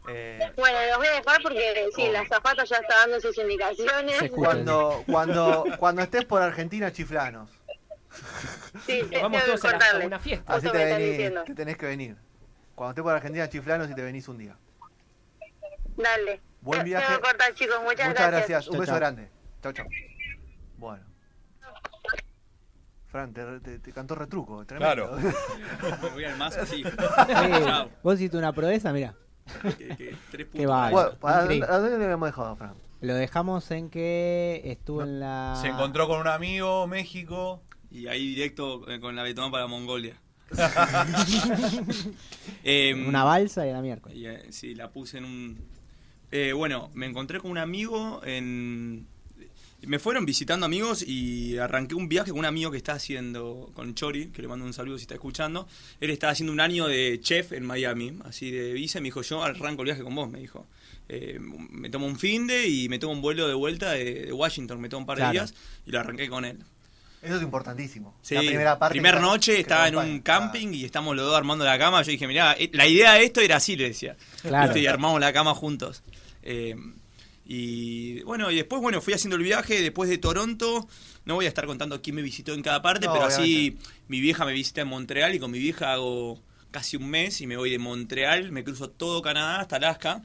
Eh, 0.08 0.40
Bueno, 0.56 0.78
los 0.88 0.98
voy 0.98 1.08
a 1.08 1.12
dejar 1.12 1.42
porque 1.44 1.88
sí, 1.96 2.08
la 2.12 2.26
zafata 2.26 2.64
ya 2.64 2.78
está 2.78 2.96
dando 2.98 3.20
sus 3.20 3.38
indicaciones. 3.38 4.32
Cuando, 4.32 5.04
cuando, 5.06 5.66
cuando 5.78 6.02
estés 6.02 6.26
por 6.26 6.42
Argentina, 6.42 6.92
chiflanos. 6.92 7.50
Sí, 8.88 9.02
vamos 9.22 9.44
todos 9.46 9.66
a, 9.66 9.78
la- 9.78 10.04
a 10.04 10.06
una 10.06 10.20
fiesta. 10.20 10.54
Así 10.54 10.68
te, 10.70 10.78
venís, 10.86 11.44
te 11.46 11.54
tenés 11.54 11.78
que 11.78 11.86
venir. 11.86 12.18
Cuando 12.76 12.92
estés 12.92 13.04
por 13.04 13.14
Argentina, 13.14 13.48
chiflanos 13.50 13.90
y 13.90 13.94
te 13.96 14.02
venís 14.02 14.28
un 14.28 14.38
día. 14.40 14.56
Dale. 15.96 16.42
Buen 16.62 16.84
viaje. 16.84 17.20
cortar, 17.22 17.54
chicos. 17.54 17.76
Muchas, 17.84 18.08
Muchas 18.08 18.28
gracias. 18.28 18.32
gracias. 18.32 18.68
Un 18.68 18.74
Chau, 18.74 18.80
beso 18.82 18.92
chau. 18.92 19.00
grande. 19.00 19.30
Chau, 19.62 19.74
chau. 19.74 19.86
Bueno. 20.78 21.04
Fran, 23.08 23.34
te, 23.34 23.60
te- 23.60 23.80
te 23.80 23.92
cantó 23.92 24.16
retruco. 24.16 24.66
Tremendo. 24.66 25.08
Claro. 25.10 25.18
Me 26.02 26.10
voy 26.10 26.26
al 26.26 26.38
más 26.38 26.56
así. 26.58 26.84
Sí, 26.84 26.92
Chao. 27.66 27.90
vos 28.04 28.16
hiciste 28.16 28.38
una 28.38 28.54
proeza, 28.54 28.92
mira. 28.94 29.14
Que- 29.78 29.88
que 29.96 30.16
tres 30.32 30.46
puntos. 30.48 30.60
Qué 30.60 30.66
bárbaro. 30.66 31.18
Bueno, 31.20 31.66
¿a 31.68 31.78
dónde, 31.80 31.98
le 31.98 32.04
habíamos 32.06 32.30
dejado, 32.30 32.56
Fran? 32.56 32.74
Lo 33.02 33.14
dejamos 33.16 33.70
en 33.72 33.90
que 33.90 34.62
estuvo 34.66 35.04
en 35.04 35.20
la. 35.20 35.58
Se 35.62 35.68
encontró 35.68 36.08
con 36.08 36.20
un 36.20 36.28
amigo, 36.28 36.88
México. 36.88 37.62
Y 37.92 38.08
ahí 38.08 38.30
directo 38.36 38.90
eh, 38.90 39.00
con 39.00 39.16
la 39.16 39.24
Betón 39.24 39.52
para 39.52 39.68
Mongolia. 39.68 40.16
Em, 42.64 43.08
Una 43.08 43.24
balsa 43.24 43.66
y 43.68 43.72
la 43.72 43.82
miércoles. 43.82 44.18
Y, 44.18 44.26
eh, 44.28 44.44
sí, 44.52 44.76
la 44.76 44.92
puse 44.92 45.18
en 45.18 45.26
un... 45.26 45.60
Eh, 46.32 46.54
bueno, 46.54 46.92
me 46.94 47.06
encontré 47.08 47.40
con 47.40 47.52
un 47.52 47.58
amigo 47.58 48.22
en... 48.24 49.08
Me 49.82 49.98
fueron 49.98 50.26
visitando 50.26 50.66
amigos 50.66 51.02
y 51.08 51.58
arranqué 51.58 51.96
un 51.96 52.10
viaje 52.10 52.32
con 52.32 52.40
un 52.40 52.46
amigo 52.46 52.70
que 52.70 52.78
está 52.78 52.94
haciendo, 52.94 53.72
con 53.74 53.96
Chori, 53.96 54.28
que 54.28 54.42
le 54.42 54.48
mando 54.50 54.66
un 54.66 54.74
saludo 54.74 54.98
si 54.98 55.04
está 55.04 55.14
escuchando. 55.14 55.68
Él 56.02 56.10
está 56.10 56.30
haciendo 56.30 56.52
un 56.52 56.60
año 56.60 56.88
de 56.88 57.20
chef 57.22 57.54
en 57.54 57.66
Miami, 57.66 58.20
así 58.26 58.52
de 58.52 58.74
visa, 58.74 58.98
y 59.00 59.02
me 59.02 59.08
dijo, 59.08 59.22
yo 59.22 59.42
arranco 59.42 59.82
el 59.84 59.86
viaje 59.86 60.04
con 60.04 60.14
vos, 60.16 60.30
me 60.30 60.40
dijo. 60.40 60.68
Eh, 61.08 61.40
me 61.40 61.90
tomo 61.90 62.06
un 62.08 62.20
fin 62.20 62.46
de 62.46 62.68
y 62.68 62.90
me 62.90 63.00
tomo 63.00 63.14
un 63.14 63.22
vuelo 63.22 63.48
de 63.48 63.54
vuelta 63.54 63.92
de, 63.92 64.26
de 64.26 64.34
Washington, 64.34 64.82
me 64.82 64.90
tomo 64.90 65.02
un 65.02 65.06
par 65.08 65.18
de 65.18 65.22
Claro. 65.22 65.34
días 65.34 65.54
y 65.86 65.92
lo 65.92 66.00
arranqué 66.02 66.28
con 66.30 66.44
él. 66.46 66.60
Eso 67.22 67.38
es 67.38 67.42
importantísimo. 67.42 68.16
Sí, 68.22 68.36
la 68.36 68.42
primera 68.42 68.80
parte. 68.80 68.94
primera 68.94 69.18
que- 69.18 69.24
noche 69.24 69.54
que 69.56 69.62
estaba 69.62 69.88
en 69.88 69.96
un 69.98 70.20
camping 70.20 70.74
y 70.74 70.86
estamos 70.86 71.16
los 71.16 71.26
dos 71.26 71.36
armando 71.36 71.66
la 71.66 71.78
cama. 71.80 72.02
Yo 72.02 72.12
dije, 72.12 72.28
mirá, 72.28 72.54
eh, 72.60 72.70
la 72.74 72.86
idea 72.88 73.14
de 73.14 73.24
esto 73.24 73.42
era 73.42 73.56
así, 73.58 73.76
le 73.76 73.86
decía. 73.90 74.16
Claro. 74.42 74.66
¿Viste? 74.68 74.82
Y 74.82 74.88
armamos 74.88 75.20
la 75.20 75.34
cama 75.34 75.54
juntos. 75.56 76.04
Eh, 76.44 76.76
y 77.52 78.22
bueno, 78.26 78.52
y 78.52 78.56
después, 78.58 78.80
bueno, 78.80 79.02
fui 79.02 79.16
haciendo 79.16 79.36
el 79.36 79.42
viaje. 79.42 79.82
Después 79.82 80.08
de 80.08 80.20
Toronto, 80.20 80.88
no 81.26 81.34
voy 81.34 81.46
a 81.46 81.48
estar 81.48 81.66
contando 81.66 82.00
quién 82.00 82.16
me 82.16 82.22
visitó 82.22 82.54
en 82.54 82.62
cada 82.62 82.84
parte, 82.84 83.08
No, 83.08 83.14
pero 83.14 83.26
así 83.26 83.76
mi 84.08 84.20
vieja 84.22 84.46
me 84.46 84.54
visita 84.54 84.82
en 84.82 84.88
Montreal 84.88 85.34
y 85.34 85.40
con 85.40 85.50
mi 85.50 85.58
vieja 85.58 85.94
hago 85.94 86.40
casi 86.70 86.96
un 86.96 87.10
mes 87.10 87.42
y 87.42 87.48
me 87.48 87.58
voy 87.58 87.72
de 87.72 87.80
Montreal, 87.80 88.52
me 88.52 88.64
cruzo 88.64 88.92
todo 88.92 89.24
Canadá 89.24 89.62
hasta 89.62 89.78
Alaska. 89.78 90.22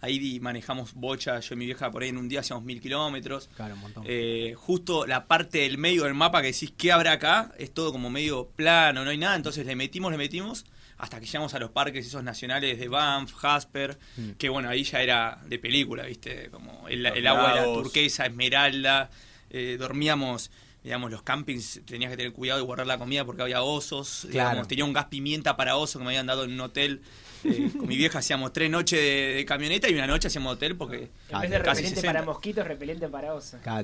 Ahí 0.00 0.40
manejamos 0.40 0.92
bocha, 0.94 1.38
yo 1.38 1.54
y 1.54 1.58
mi 1.58 1.66
vieja 1.66 1.88
por 1.92 2.02
ahí 2.02 2.08
en 2.08 2.18
un 2.18 2.28
día 2.28 2.40
hacíamos 2.40 2.64
mil 2.64 2.80
kilómetros. 2.80 3.48
Claro, 3.54 3.74
un 3.74 3.80
montón. 3.80 4.04
Eh, 4.04 4.54
justo 4.56 5.06
la 5.06 5.28
parte 5.28 5.58
del 5.58 5.78
medio 5.78 6.02
del 6.02 6.14
mapa 6.14 6.40
que 6.40 6.48
decís 6.48 6.72
qué 6.76 6.90
habrá 6.90 7.12
acá, 7.12 7.52
es 7.58 7.72
todo 7.72 7.92
como 7.92 8.10
medio 8.10 8.48
plano, 8.56 9.04
no 9.04 9.10
hay 9.10 9.18
nada, 9.18 9.36
entonces 9.36 9.64
le 9.64 9.76
metimos, 9.76 10.10
le 10.10 10.18
metimos, 10.18 10.64
hasta 10.98 11.20
que 11.20 11.26
llegamos 11.26 11.54
a 11.54 11.58
los 11.58 11.70
parques 11.70 12.06
esos 12.06 12.22
nacionales 12.24 12.78
de 12.78 12.88
Banff, 12.88 13.32
Jasper, 13.34 13.96
Mm. 14.16 14.30
que 14.32 14.48
bueno, 14.48 14.68
ahí 14.68 14.82
ya 14.84 15.00
era 15.02 15.40
de 15.46 15.58
película, 15.58 16.02
¿viste? 16.04 16.50
Como 16.50 16.88
el, 16.88 17.06
el 17.06 17.26
agua 17.26 17.52
era 17.52 17.64
turquesa, 17.64 18.26
esmeralda, 18.26 19.08
eh, 19.50 19.76
dormíamos, 19.78 20.50
digamos, 20.82 21.10
los 21.10 21.22
campings, 21.22 21.80
tenías 21.86 22.10
que 22.10 22.16
tener 22.16 22.32
cuidado 22.32 22.60
de 22.60 22.66
guardar 22.66 22.86
la 22.86 22.98
comida 22.98 23.24
porque 23.24 23.42
había 23.42 23.62
osos, 23.62 24.26
Claro. 24.30 24.50
digamos, 24.50 24.68
tenía 24.68 24.84
un 24.84 24.92
gas 24.92 25.06
pimienta 25.06 25.56
para 25.56 25.76
oso 25.76 25.98
que 25.98 26.04
me 26.04 26.10
habían 26.10 26.26
dado 26.26 26.44
en 26.44 26.52
un 26.52 26.60
hotel. 26.60 27.00
eh, 27.44 27.70
con 27.78 27.86
mi 27.86 27.96
vieja 27.96 28.18
hacíamos 28.18 28.52
tres 28.52 28.68
noches 28.68 28.98
de, 28.98 29.34
de 29.36 29.44
camioneta 29.44 29.88
y 29.88 29.94
una 29.94 30.06
noche 30.08 30.26
hacíamos 30.26 30.54
hotel 30.54 30.76
porque 30.76 31.10
En 31.28 31.40
vez 31.40 31.50
de 31.50 31.60
casi 31.62 31.82
repelente 31.82 31.88
60. 32.00 32.12
para 32.12 32.24
mosquitos, 32.24 32.66
repelente 32.66 33.08
para 33.08 33.34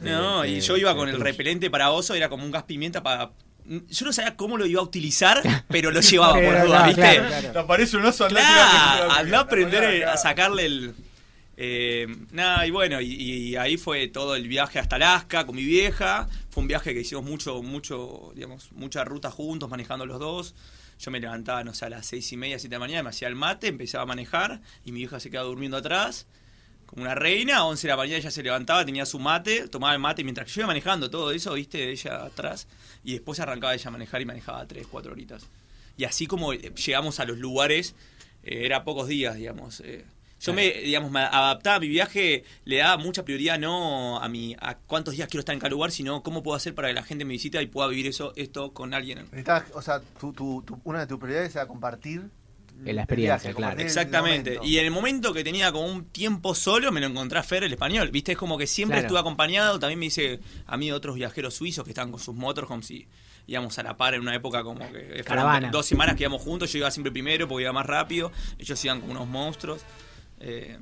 te- 0.01 0.11
No, 0.11 0.45
y 0.45 0.61
yo 0.61 0.77
iba 0.77 0.95
con 0.97 1.09
el 1.09 1.21
repelente 1.21 1.71
para 1.71 1.93
oso, 1.93 2.15
era 2.15 2.29
como 2.29 2.45
un 2.45 2.51
gas 2.51 2.65
pimienta 2.65 3.03
para... 3.05 3.31
Yo 3.67 4.07
no 4.07 4.13
sabía 4.13 4.37
cómo 4.37 4.59
lo 4.59 4.67
iba 4.67 4.81
a 4.81 4.85
utilizar, 4.85 5.41
pero 5.69 5.91
lo 5.91 6.01
llevaba 6.01 6.35
por 6.41 6.69
no, 6.69 6.85
¿viste? 6.87 7.01
claro, 7.01 7.27
claro. 7.29 7.53
Te 7.53 7.59
aparece 7.59 7.97
un 7.97 8.05
oso 8.05 8.27
Claro, 8.29 9.11
andá 9.11 9.39
a 9.39 9.41
aprender 9.43 10.05
a 10.05 10.17
sacarle 10.17 10.67
el, 10.67 10.95
Eh, 11.57 12.07
nada, 12.33 12.67
y 12.67 12.71
bueno, 12.71 13.01
y, 13.01 13.07
y 13.15 13.57
ahí 13.57 13.77
fue 13.77 14.09
todo 14.09 14.35
el 14.35 14.49
viaje 14.49 14.79
hasta 14.79 14.97
Alaska 14.97 15.47
con 15.47 15.57
mi 15.57 15.65
vieja. 15.65 16.29
Fue 16.51 16.63
un 16.63 16.69
viaje 16.69 16.93
que 16.95 17.01
hicimos 17.01 17.25
mucho, 17.25 17.63
mucho, 17.63 18.33
digamos, 18.35 18.73
mucha 18.73 19.05
ruta 19.05 19.31
juntos, 19.31 19.71
manejando 19.71 20.05
los 20.05 20.19
dos. 20.19 20.55
Yo 20.99 21.11
me 21.11 21.21
levantaba, 21.21 21.65
no 21.65 21.75
sé, 21.75 21.87
a 21.87 21.91
las 21.91 22.07
seis 22.07 22.31
y 22.33 22.37
media, 22.37 22.59
siete 22.59 22.75
de 22.75 22.79
la 22.79 22.87
mañana, 22.87 23.03
me 23.05 23.11
hacía 23.11 23.29
el 23.29 23.35
mate, 23.35 23.69
empezaba 23.69 24.03
a 24.03 24.07
manejar 24.07 24.61
y 24.85 24.93
mi 24.93 25.01
vieja 25.01 25.21
se 25.21 25.31
quedaba 25.31 25.49
durmiendo 25.49 25.77
atrás. 25.77 26.27
Como 26.87 27.03
una 27.03 27.15
reina, 27.15 27.59
a 27.59 27.65
11 27.65 27.87
de 27.87 27.91
la 27.91 27.97
mañana 27.97 28.19
ella 28.19 28.31
se 28.31 28.43
llegaba, 28.43 28.85
tenía 28.85 29.07
su 29.07 29.19
mate, 29.19 29.69
tomaba 29.69 29.93
el 29.95 29.99
mate 30.01 30.23
mientras 30.25 30.53
yo 30.53 30.61
iba 30.61 30.69
manejando 30.69 31.11
todo 31.11 31.31
eso, 31.33 31.55
viste, 31.55 31.91
ella 31.91 32.25
atrás. 32.25 32.67
Y 33.03 33.13
después 33.13 33.41
arrancaba 33.41 33.75
ella 33.75 33.89
a 33.89 33.91
manejar 33.91 34.21
y 34.21 34.25
manejaba 34.27 34.67
3, 34.67 34.87
4 34.91 35.13
horitas. 35.13 35.47
Y 35.97 36.05
así 36.05 36.27
como 36.27 36.53
eh, 36.53 36.73
llegamos 36.75 37.21
a 37.21 37.25
los 37.25 37.39
lugares, 37.39 37.95
eh, 38.43 38.63
era 38.65 38.85
pocos 38.85 39.09
días, 39.09 39.37
digamos. 39.37 39.81
eh. 39.81 40.05
yo 40.41 40.53
me, 40.53 40.71
digamos, 40.83 41.11
me 41.11 41.21
adaptaba 41.21 41.77
a 41.77 41.81
mi 41.81 41.89
viaje, 41.89 42.45
le 42.65 42.77
daba 42.79 42.97
mucha 43.03 43.25
prioridad 43.25 43.59
no 43.59 44.19
a 44.21 44.29
mi 44.29 44.55
a 44.61 44.77
cuántos 44.77 45.15
días 45.15 45.29
quiero 45.29 45.41
estar 45.41 45.55
en 45.55 45.61
cada 45.61 45.71
lugar, 45.71 45.91
sino 45.91 46.23
cómo 46.23 46.43
puedo 46.43 46.57
hacer 46.57 46.75
para 46.75 46.89
que 46.89 46.95
la 46.95 47.03
gente 47.03 47.25
me 47.25 47.33
visite 47.33 47.61
y 47.63 47.67
pueda 47.67 47.89
vivir 47.89 48.07
eso 48.09 48.33
esto 48.37 48.73
con 48.75 48.93
alguien. 48.93 49.27
O 49.75 49.81
sea, 49.83 50.01
tu, 50.21 50.33
tu- 50.33 50.63
tu- 50.63 50.81
una 50.85 51.01
de 51.01 51.07
tus 51.07 51.19
prioridades 51.19 51.55
era 51.57 51.67
compartir 51.67 52.29
En 52.85 52.97
la 52.97 53.03
experiencia, 53.03 53.37
viaje, 53.51 53.55
claro. 53.55 53.81
Exactamente. 53.81 54.59
Y 54.63 54.79
en 54.79 54.85
el 54.85 54.91
momento 54.91 55.33
que 55.33 55.43
tenía 55.43 55.73
como 55.73 55.87
un 55.87 56.05
tiempo 56.07 56.55
solo, 56.55 56.93
me 56.93 57.01
lo 57.01 57.07
encontré 57.07 57.39
a 57.39 57.43
Fer 57.43 57.65
el 57.65 57.73
español. 57.73 58.11
Viste, 58.11 58.33
es 58.33 58.39
como 58.39 58.59
que 58.59 58.67
siempre 58.67 58.97
Claro. 58.97 59.07
estuve 59.07 59.21
acompañado. 59.21 59.79
También 59.79 59.99
me 59.99 60.07
hice 60.07 60.41
a 60.67 60.77
mí 60.77 60.93
otros 60.93 61.15
viajeros 61.17 61.55
suizos 61.55 61.85
que 61.85 61.91
estaban 61.93 62.11
con 62.11 62.21
sus 62.21 62.35
motorhomes 62.35 62.91
y 62.91 63.07
íbamos 63.47 63.79
a 63.79 63.83
la 63.83 63.97
par 63.97 64.15
en 64.15 64.21
una 64.21 64.35
época 64.35 64.63
como 64.63 64.81
que 64.93 65.01
fueron 65.01 65.23
Caravana. 65.25 65.71
dos 65.71 65.87
semanas 65.87 66.15
que 66.17 66.25
íbamos 66.25 66.43
juntos. 66.43 66.71
Yo 66.73 66.79
iba 66.79 66.91
siempre 66.91 67.11
primero 67.13 67.49
porque 67.49 67.63
iba 67.63 67.73
más 67.73 67.87
rápido. 67.87 68.33
Ellos 68.59 68.85
iban 68.85 69.01
como 69.01 69.13
unos 69.13 69.29
monstruos. 69.29 69.81
Eh, 70.41 70.77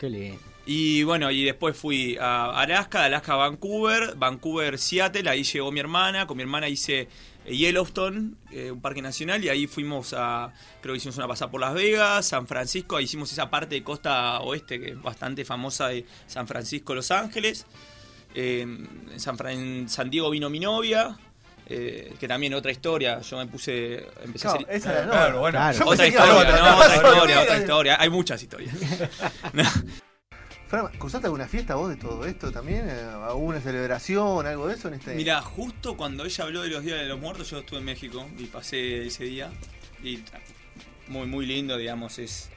Qué 0.00 0.08
lindo. 0.08 0.40
y 0.66 1.02
bueno, 1.02 1.30
y 1.30 1.44
después 1.44 1.76
fui 1.76 2.16
a 2.20 2.50
Alaska, 2.58 3.00
de 3.00 3.06
Alaska 3.06 3.34
a 3.34 3.36
Vancouver, 3.36 4.14
Vancouver, 4.16 4.78
Seattle, 4.78 5.28
ahí 5.28 5.42
llegó 5.44 5.70
mi 5.70 5.80
hermana, 5.80 6.26
con 6.26 6.36
mi 6.36 6.42
hermana 6.44 6.68
hice 6.68 7.08
Yellowstone, 7.46 8.34
eh, 8.50 8.70
un 8.70 8.80
parque 8.80 9.02
nacional, 9.02 9.42
y 9.44 9.48
ahí 9.48 9.66
fuimos 9.66 10.14
a, 10.16 10.52
creo 10.80 10.92
que 10.94 10.98
hicimos 10.98 11.16
una 11.16 11.26
pasada 11.28 11.50
por 11.50 11.60
Las 11.60 11.74
Vegas, 11.74 12.26
San 12.26 12.46
Francisco, 12.46 12.96
ahí 12.96 13.04
hicimos 13.04 13.32
esa 13.32 13.50
parte 13.50 13.74
de 13.74 13.82
costa 13.82 14.40
oeste 14.40 14.78
que 14.80 14.90
es 14.90 15.02
bastante 15.02 15.44
famosa 15.44 15.88
de 15.88 16.04
San 16.26 16.46
Francisco, 16.46 16.94
Los 16.94 17.10
Ángeles. 17.10 17.66
Eh, 18.34 18.60
en, 18.62 19.20
San 19.20 19.36
Fran- 19.36 19.52
en 19.58 19.88
San 19.88 20.08
Diego 20.08 20.30
vino 20.30 20.48
mi 20.48 20.58
novia, 20.60 21.18
eh, 21.66 22.14
que 22.18 22.26
también 22.28 22.54
otra 22.54 22.70
historia, 22.72 23.20
yo 23.20 23.36
me 23.38 23.46
puse, 23.46 24.06
empecé 24.22 24.48
a 24.48 24.52
hacer... 24.52 24.66
esa 24.70 24.90
era 24.92 25.00
la 25.02 25.10
Claro, 25.10 25.26
nueva. 25.28 25.40
bueno. 25.40 25.58
Claro. 25.58 25.78
Yo 25.78 25.86
Otra 25.86 26.06
historia, 26.06 26.34
otra, 26.36 26.56
no, 26.56 26.62
no, 26.70 26.76
otra 26.76 26.88
no, 26.88 26.94
historia, 26.94 27.34
no, 27.36 27.42
otra 27.42 27.54
no. 27.54 27.60
historia. 27.60 27.96
Hay 28.00 28.08
muchas 28.10 28.42
historias. 28.42 28.74
Fran, 30.72 30.88
¿Cruzaste 30.98 31.26
alguna 31.26 31.46
fiesta 31.46 31.74
vos 31.74 31.90
de 31.90 31.96
todo 31.96 32.24
esto 32.24 32.50
también? 32.50 32.88
Eh, 32.88 33.02
¿Alguna 33.28 33.60
celebración, 33.60 34.46
algo 34.46 34.68
de 34.68 34.74
eso 34.74 34.88
en 34.88 34.94
este? 34.94 35.14
Mira, 35.16 35.42
justo 35.42 35.98
cuando 35.98 36.24
ella 36.24 36.44
habló 36.44 36.62
de 36.62 36.70
los 36.70 36.82
días 36.82 36.98
de 36.98 37.04
los 37.04 37.20
muertos, 37.20 37.50
yo 37.50 37.58
estuve 37.58 37.80
en 37.80 37.84
México 37.84 38.26
y 38.38 38.44
pasé 38.44 39.06
ese 39.06 39.24
día. 39.24 39.50
Y 40.02 40.20
muy, 41.08 41.26
muy 41.26 41.44
lindo, 41.44 41.76
digamos, 41.76 42.18
es. 42.18 42.48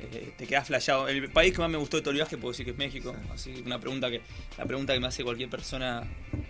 Eh, 0.00 0.32
te 0.36 0.46
quedas 0.46 0.66
flasheado. 0.66 1.08
El 1.08 1.28
país 1.30 1.52
que 1.52 1.58
más 1.60 1.70
me 1.70 1.78
gustó 1.78 1.96
de 1.96 2.02
todo 2.02 2.10
el 2.10 2.16
viaje 2.16 2.36
puedo 2.36 2.52
decir 2.52 2.64
que 2.64 2.72
es 2.72 2.78
México. 2.78 3.14
Así 3.32 3.52
que 3.52 3.62
una 3.62 3.78
pregunta 3.80 4.10
que. 4.10 4.20
La 4.56 4.64
pregunta 4.64 4.94
que 4.94 5.00
me 5.00 5.06
hace 5.08 5.24
cualquier 5.24 5.48
persona 5.50 6.04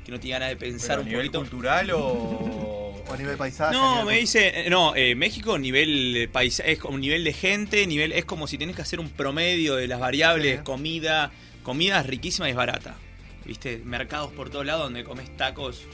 que 0.04 0.12
no 0.12 0.20
tiene 0.20 0.34
ganas 0.38 0.48
de 0.50 0.56
pensar 0.56 0.98
a 0.98 1.00
un 1.02 1.08
nivel 1.08 1.26
poquito. 1.26 1.40
cultural 1.40 1.90
o. 1.92 3.04
O 3.08 3.12
a 3.12 3.16
nivel 3.16 3.36
paisaje. 3.38 3.74
No, 3.74 4.02
nivel- 4.02 4.06
me 4.06 4.20
dice, 4.20 4.52
eh, 4.66 4.70
no, 4.70 4.94
eh, 4.94 5.14
México 5.14 5.58
nivel 5.58 6.28
país, 6.30 6.60
es 6.64 6.78
como 6.78 6.98
nivel 6.98 7.24
de 7.24 7.32
gente, 7.32 7.86
nivel 7.86 8.12
es 8.12 8.26
como 8.26 8.46
si 8.46 8.58
tenés 8.58 8.76
que 8.76 8.82
hacer 8.82 9.00
un 9.00 9.08
promedio 9.08 9.76
de 9.76 9.88
las 9.88 9.98
variables, 9.98 10.58
Sí. 10.58 10.64
comida, 10.64 11.30
comida 11.62 12.00
es 12.00 12.06
riquísima 12.06 12.48
y 12.48 12.50
es 12.50 12.56
barata. 12.56 12.96
¿Viste? 13.46 13.80
Mercados 13.82 14.30
por 14.32 14.50
todos 14.50 14.66
lados 14.66 14.82
donde 14.84 15.04
comes 15.04 15.34
tacos 15.38 15.84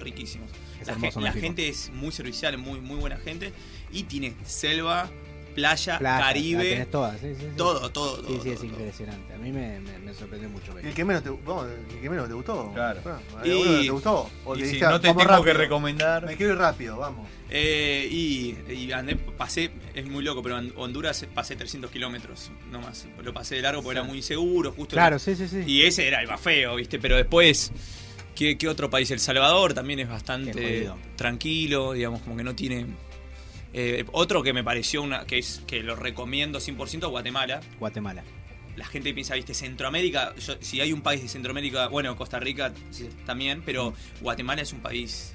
riquísimos. 0.00 0.50
Es 0.80 0.88
La, 0.88 1.20
la 1.20 1.32
gente 1.32 1.68
es 1.68 1.90
muy 1.92 2.10
servicial, 2.10 2.58
muy 2.58 2.80
muy 2.80 2.96
buena 2.98 3.18
gente 3.18 3.52
y 3.92 4.02
tiene 4.02 4.34
selva, 4.44 5.08
playa, 5.54 5.98
Playa, 5.98 6.18
la 6.18 6.24
Caribe, 6.24 6.64
tenés 6.64 6.90
todas, 6.90 7.20
sí, 7.20 7.28
sí, 7.34 7.40
sí. 7.40 7.46
todo, 7.56 7.90
todo, 7.90 8.16
todo. 8.18 8.26
Sí, 8.28 8.40
sí, 8.42 8.50
es 8.50 8.58
todo, 8.60 8.68
todo. 8.68 8.78
impresionante. 8.78 9.34
A 9.34 9.38
mí 9.38 9.52
me, 9.52 9.80
me, 9.80 9.98
me 10.00 10.14
sorprendió 10.14 10.50
mucho. 10.50 10.72
¿Y 10.82 10.86
el 10.88 10.94
que 10.94 11.04
menos 11.04 11.22
te, 11.22 11.30
vamos, 11.30 11.66
el 11.68 12.00
que 12.00 12.10
menos 12.10 12.28
te 12.28 12.34
gustó? 12.34 12.70
Claro. 12.72 13.00
Y- 13.44 13.50
¿Alguno 13.50 13.70
que 13.78 13.84
te 13.84 13.90
gustó? 13.90 14.30
O 14.44 14.54
Y 14.54 14.58
que 14.58 14.64
si 14.64 14.72
dijiste, 14.72 14.86
no 14.90 15.00
te 15.00 15.14
tengo 15.14 15.42
que 15.44 15.52
recomendar. 15.54 16.26
Me 16.26 16.36
quiero 16.36 16.52
ir 16.52 16.58
rápido, 16.58 16.96
vamos. 16.98 17.28
Eh, 17.50 18.08
y, 18.10 18.56
y 18.72 18.90
andé, 18.92 19.16
pasé, 19.16 19.70
es 19.94 20.06
muy 20.06 20.24
loco, 20.24 20.42
pero 20.42 20.58
en 20.58 20.72
Honduras 20.76 21.24
pasé 21.34 21.54
300 21.56 21.90
kilómetros 21.90 22.50
nomás. 22.70 23.06
Lo 23.22 23.32
pasé 23.32 23.56
de 23.56 23.62
largo 23.62 23.82
porque 23.82 23.98
era 23.98 24.06
muy 24.06 24.18
inseguro, 24.18 24.72
justo 24.72 24.96
Claro, 24.96 25.18
sí, 25.18 25.36
sí, 25.36 25.46
sí. 25.46 25.62
Y 25.66 25.82
ese 25.82 26.06
era 26.08 26.20
el 26.20 26.26
más 26.28 26.40
feo, 26.40 26.74
¿viste? 26.76 26.98
Pero 26.98 27.16
después, 27.16 27.70
¿qué, 28.34 28.58
qué 28.58 28.66
otro 28.68 28.90
país? 28.90 29.10
El 29.12 29.20
Salvador 29.20 29.72
también 29.74 30.00
es 30.00 30.08
bastante 30.08 30.90
tranquilo, 31.16 31.92
digamos, 31.92 32.20
como 32.22 32.36
que 32.36 32.44
no 32.44 32.54
tiene... 32.54 32.86
Eh, 33.76 34.04
otro 34.12 34.42
que 34.42 34.52
me 34.52 34.62
pareció 34.62 35.02
una 35.02 35.26
que 35.26 35.38
es 35.38 35.60
que 35.66 35.82
lo 35.82 35.96
recomiendo 35.96 36.60
100% 36.60 37.08
Guatemala. 37.10 37.60
Guatemala. 37.80 38.22
La 38.76 38.86
gente 38.86 39.12
piensa, 39.12 39.34
viste, 39.34 39.52
Centroamérica, 39.54 40.34
yo- 40.36 40.56
si 40.60 40.80
hay 40.80 40.92
un 40.92 41.00
país 41.02 41.20
de 41.22 41.28
Centroamérica, 41.28 41.88
bueno, 41.88 42.16
Costa 42.16 42.38
Rica 42.40 42.72
sí, 42.90 43.08
también, 43.26 43.62
pero 43.66 43.92
Guatemala 44.20 44.62
es 44.62 44.72
un 44.72 44.80
país 44.80 45.34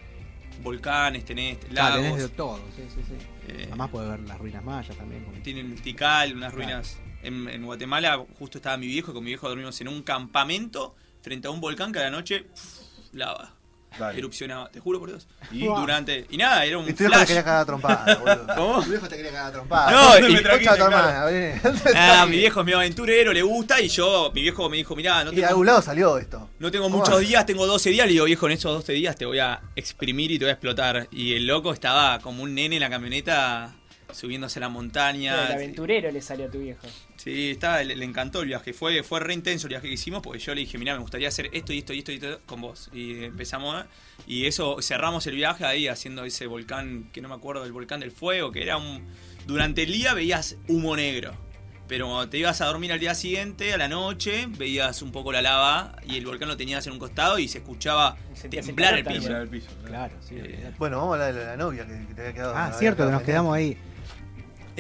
volcanes, 0.63 1.23
tenés 1.25 1.57
Claro, 1.57 1.95
lagos, 2.01 2.01
tenés 2.17 2.21
de 2.23 2.29
todo, 2.35 2.57
sí, 2.75 2.83
sí, 2.93 3.01
sí. 3.07 3.13
eh, 3.47 3.63
Además 3.67 3.89
puedes 3.91 4.09
ver 4.09 4.19
las 4.21 4.37
ruinas 4.39 4.63
mayas 4.63 4.95
también. 4.97 5.23
como- 5.23 5.37
tienen 5.41 5.71
el 5.71 5.81
Tikal, 5.81 6.33
unas 6.35 6.53
Claro. 6.53 6.55
ruinas. 6.65 6.97
En, 7.23 7.47
en 7.49 7.65
Guatemala 7.65 8.25
justo 8.37 8.57
estaba 8.57 8.77
mi 8.77 8.87
viejo, 8.87 9.13
con 9.13 9.23
mi 9.23 9.29
viejo 9.31 9.47
dormimos 9.49 9.79
en 9.81 9.87
un 9.89 10.01
campamento 10.03 10.95
frente 11.21 11.47
a 11.47 11.51
un 11.51 11.59
volcán 11.61 11.91
que 11.91 11.99
a 11.99 12.03
la 12.03 12.09
noche 12.11 12.45
lava, 13.13 13.53
Dale. 13.97 14.19
erupcionaba, 14.19 14.69
te 14.69 14.79
juro 14.79 14.99
por 14.99 15.09
Dios. 15.09 15.27
Y- 15.51 15.65
Durante 15.65 16.25
y 16.29 16.37
nada, 16.37 16.63
era 16.65 16.77
un 16.77 16.87
Y 16.87 16.93
tu 16.93 17.03
viejo 17.05 17.19
te 17.19 17.25
quería 17.25 17.43
cagar 17.43 17.61
a 17.61 17.65
trompada, 17.65 18.15
boludo. 18.17 18.47
¿Cómo? 18.55 18.83
Tu 18.83 18.89
viejo 18.91 19.07
te 19.09 19.15
quería 19.17 19.31
cagar 19.31 19.47
a 19.47 19.51
trompada. 19.51 19.91
No, 19.91 20.27
y- 20.29 20.33
Concha 20.43 20.71
de 20.73 20.77
tu 20.77 20.83
hermana, 20.83 21.25
vení. 21.25 21.59
Ah, 21.95 22.25
mi 22.29 22.37
viejo 22.37 22.59
es 22.59 22.65
medio 22.65 22.77
aventurero, 22.77 23.33
le 23.33 23.41
gusta 23.41 23.81
y 23.81 23.87
yo, 23.89 24.31
mi 24.33 24.41
viejo 24.43 24.69
me 24.69 24.77
dijo, 24.77 24.95
mirá, 24.95 25.23
no 25.23 25.31
Y 25.31 25.35
de 25.35 25.41
tengo, 25.41 25.49
algún 25.49 25.65
lado 25.65 25.81
salió 25.81 26.17
esto. 26.17 26.49
no 26.59 26.71
tengo 26.71 26.89
muchos 26.89 27.19
días, 27.21 27.45
tengo 27.45 27.65
12 27.65 27.89
días, 27.89 28.05
le 28.07 28.13
digo, 28.13 28.25
viejo, 28.25 28.45
en 28.45 28.51
esos 28.53 28.73
12 28.73 28.93
días 28.93 29.15
te 29.15 29.25
voy 29.25 29.39
a 29.39 29.59
exprimir 29.75 30.31
y 30.31 30.39
te 30.39 30.45
voy 30.45 30.49
a 30.51 30.53
explotar. 30.53 31.07
Y 31.11 31.33
el 31.35 31.47
loco 31.47 31.73
estaba 31.73 32.19
como 32.19 32.43
un 32.43 32.53
nene 32.55 32.75
en 32.75 32.81
la 32.81 32.89
camioneta 32.89 33.73
subiéndose 34.11 34.59
a 34.59 34.61
la 34.61 34.69
montaña. 34.69 35.47
El 35.47 35.53
aventurero 35.53 36.11
le 36.11 36.21
salió 36.21 36.45
a 36.47 36.49
tu 36.49 36.59
viejo. 36.59 36.87
Sí, 37.19 37.51
estaba, 37.51 37.83
le, 37.83 37.97
le 37.97 38.05
encantó 38.05 38.41
el 38.41 38.47
viaje. 38.47 38.71
Fue, 38.71 39.03
fue 39.03 39.19
re 39.19 39.33
intenso 39.33 39.67
el 39.67 39.71
viaje 39.71 39.87
que 39.87 39.93
hicimos 39.93 40.21
porque 40.21 40.39
yo 40.39 40.55
le 40.55 40.61
dije, 40.61 40.77
mira, 40.77 40.93
me 40.93 41.01
gustaría 41.01 41.27
hacer 41.27 41.49
esto 41.51 41.73
y 41.73 41.79
esto 41.79 41.91
y 41.91 41.99
esto 41.99 42.13
y 42.13 42.15
esto 42.15 42.39
con 42.45 42.61
vos. 42.61 42.89
Y 42.93 43.25
empezamos 43.25 43.75
a- 43.75 43.87
y 44.25 44.45
eso, 44.45 44.81
cerramos 44.81 45.27
el 45.27 45.35
viaje 45.35 45.65
ahí 45.65 45.89
haciendo 45.89 46.23
ese 46.23 46.47
volcán, 46.47 47.09
que 47.11 47.19
no 47.19 47.27
me 47.27 47.35
acuerdo 47.35 47.63
del 47.63 47.73
volcán 47.73 47.99
del 47.99 48.11
fuego, 48.11 48.53
que 48.53 48.63
era 48.63 48.77
un... 48.77 49.05
Durante 49.45 49.83
el 49.83 49.91
día 49.91 50.13
veías 50.13 50.55
humo 50.69 50.95
negro. 50.95 51.33
Pero 51.89 52.05
cuando 52.05 52.29
te 52.29 52.37
ibas 52.37 52.61
a 52.61 52.67
dormir 52.67 52.93
al 52.93 52.99
día 52.99 53.15
siguiente, 53.15 53.73
a 53.73 53.77
la 53.77 53.89
noche, 53.89 54.45
veías 54.47 55.01
un 55.01 55.11
poco 55.11 55.33
la 55.33 55.41
lava 55.41 55.95
y 56.05 56.17
el 56.17 56.25
volcán 56.25 56.47
lo 56.47 56.55
tenías 56.55 56.85
en 56.87 56.93
un 56.93 56.99
costado 56.99 57.37
y 57.37 57.49
se 57.49 57.57
escuchaba 57.57 58.15
el 58.43 58.49
temblar 58.49 58.97
el 58.97 59.03
piso. 59.03 59.35
El 59.35 59.49
piso. 59.49 59.67
Claro, 59.83 60.13
sí. 60.21 60.35
Eh. 60.37 60.71
Bueno, 60.77 60.97
vamos 60.97 61.19
a 61.19 61.27
hablar 61.27 61.33
de 61.33 61.45
la, 61.45 61.57
novia 61.57 61.85
que, 61.85 62.13
te 62.13 62.21
había 62.21 62.33
quedado. 62.33 62.53
Ah, 62.55 62.71
cierto, 62.77 63.05
que 63.05 63.11
nos 63.11 63.23
quedamos 63.23 63.55
ahí. 63.55 63.75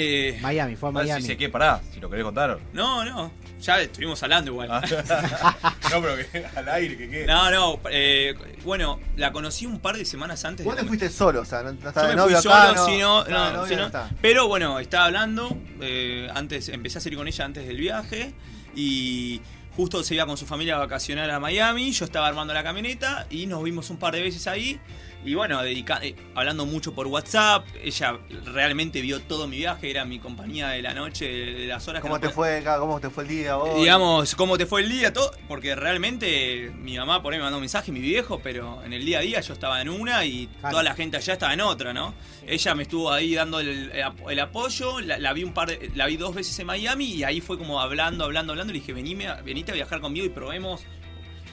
Eh, 0.01 0.39
Miami, 0.39 0.77
fue 0.77 0.87
a 0.87 0.91
Miami. 0.93 1.21
si 1.21 1.27
sé 1.27 1.35
qué, 1.35 1.49
pará, 1.49 1.81
si 1.93 1.99
lo 1.99 2.09
querés 2.09 2.23
contar. 2.23 2.57
no, 2.71 3.03
no, 3.03 3.33
ya 3.59 3.81
estuvimos 3.81 4.23
hablando 4.23 4.51
igual. 4.51 4.69
Ah. 4.71 4.81
no, 5.91 6.01
pero 6.01 6.15
que 6.15 6.45
al 6.55 6.69
aire, 6.69 6.95
que 6.95 7.09
quede. 7.09 7.25
No, 7.25 7.51
no, 7.51 7.81
eh, 7.91 8.33
bueno, 8.63 8.97
la 9.17 9.33
conocí 9.33 9.65
un 9.65 9.81
par 9.81 9.97
de 9.97 10.05
semanas 10.05 10.45
antes. 10.45 10.65
Vos 10.65 10.77
de 10.77 10.83
te 10.83 10.87
fuiste 10.87 11.09
solo, 11.09 11.41
o 11.41 11.45
sea, 11.45 11.63
no, 11.63 11.73
no 11.73 11.79
Yo 11.81 11.89
estaba 11.89 12.07
de 12.07 12.15
me 12.15 12.21
fui 12.21 12.31
novio 12.31 12.41
solo, 12.41 12.55
acá. 12.55 12.85
si 12.85 12.97
no, 12.97 13.23
de 13.25 13.31
no, 13.33 13.51
novio, 13.51 13.67
si 13.67 13.75
no. 13.75 13.85
está. 13.87 14.09
Pero 14.21 14.47
bueno, 14.47 14.79
estaba 14.79 15.03
hablando, 15.03 15.57
eh, 15.81 16.29
antes 16.33 16.69
empecé 16.69 16.99
a 16.99 17.01
salir 17.01 17.17
con 17.17 17.27
ella 17.27 17.43
antes 17.43 17.67
del 17.67 17.75
viaje 17.75 18.33
y 18.77 19.41
justo 19.75 20.01
se 20.01 20.15
iba 20.15 20.25
con 20.25 20.37
su 20.37 20.45
familia 20.45 20.75
a 20.75 20.79
vacacionar 20.79 21.29
a 21.29 21.41
Miami, 21.41 21.91
yo 21.91 22.05
estaba 22.05 22.27
armando 22.27 22.53
la 22.53 22.63
camioneta 22.63 23.27
y 23.29 23.47
nos 23.47 23.61
vimos 23.63 23.89
un 23.89 23.97
par 23.97 24.13
de 24.13 24.21
veces 24.21 24.47
ahí 24.47 24.79
y 25.25 25.33
bueno, 25.33 25.61
dedica- 25.61 25.99
eh, 26.01 26.15
hablando 26.33 26.65
mucho 26.65 26.93
por 26.93 27.07
WhatsApp, 27.07 27.65
ella 27.83 28.17
realmente 28.45 29.01
vio 29.01 29.19
todo 29.21 29.47
mi 29.47 29.57
viaje, 29.57 29.91
era 29.91 30.05
mi 30.05 30.17
compañía 30.19 30.69
de 30.69 30.81
la 30.81 30.93
noche, 30.93 31.25
de 31.27 31.67
las 31.67 31.87
horas 31.87 32.01
¿Cómo 32.01 32.15
no 32.15 32.21
te 32.21 32.27
pod- 32.29 32.33
fue 32.33 32.57
acá? 32.59 32.79
¿Cómo 32.79 32.99
te 33.01 33.09
fue 33.09 33.23
el 33.23 33.29
día 33.29 33.57
hoy? 33.57 33.81
digamos, 33.81 34.35
cómo 34.35 34.57
te 34.57 34.65
fue 34.65 34.81
el 34.81 34.89
día, 34.89 35.11
todo, 35.11 35.31
porque 35.49 35.75
realmente 35.75 36.71
mi 36.77 36.97
mamá 36.97 37.21
por 37.21 37.33
ahí 37.33 37.39
me 37.39 37.43
mandó 37.43 37.57
un 37.57 37.61
mensaje, 37.63 37.91
mi 37.91 37.99
viejo, 37.99 38.39
pero 38.41 38.81
en 38.83 38.93
el 38.93 39.03
día 39.05 39.19
a 39.19 39.21
día 39.21 39.41
yo 39.41 39.53
estaba 39.53 39.81
en 39.81 39.89
una 39.89 40.23
y 40.25 40.47
Claro. 40.59 40.71
toda 40.71 40.83
la 40.83 40.95
gente 40.95 41.17
allá 41.17 41.33
estaba 41.33 41.53
en 41.53 41.61
otra, 41.61 41.93
¿no? 41.93 42.13
Ella 42.47 42.73
me 42.75 42.83
estuvo 42.83 43.11
ahí 43.11 43.35
dando 43.35 43.59
el, 43.59 43.91
el 43.91 44.01
ap- 44.03 44.29
el 44.29 44.39
apoyo, 44.39 44.99
la, 45.01 45.17
la 45.19 45.33
vi 45.33 45.43
un 45.43 45.53
par 45.53 45.67
de- 45.69 45.91
la 45.95 46.05
vi 46.07 46.15
dos 46.17 46.33
veces 46.33 46.57
en 46.59 46.67
Miami 46.67 47.05
y 47.05 47.23
ahí 47.25 47.41
fue 47.41 47.57
como 47.57 47.81
hablando, 47.81 48.23
hablando, 48.23 48.53
hablando, 48.53 48.71
y 48.71 48.75
le 48.75 48.79
dije, 48.79 48.93
venime, 48.93 49.27
venite 49.43 49.71
a 49.71 49.75
viajar 49.75 49.99
conmigo 49.99 50.25
y 50.25 50.29
probemos. 50.29 50.81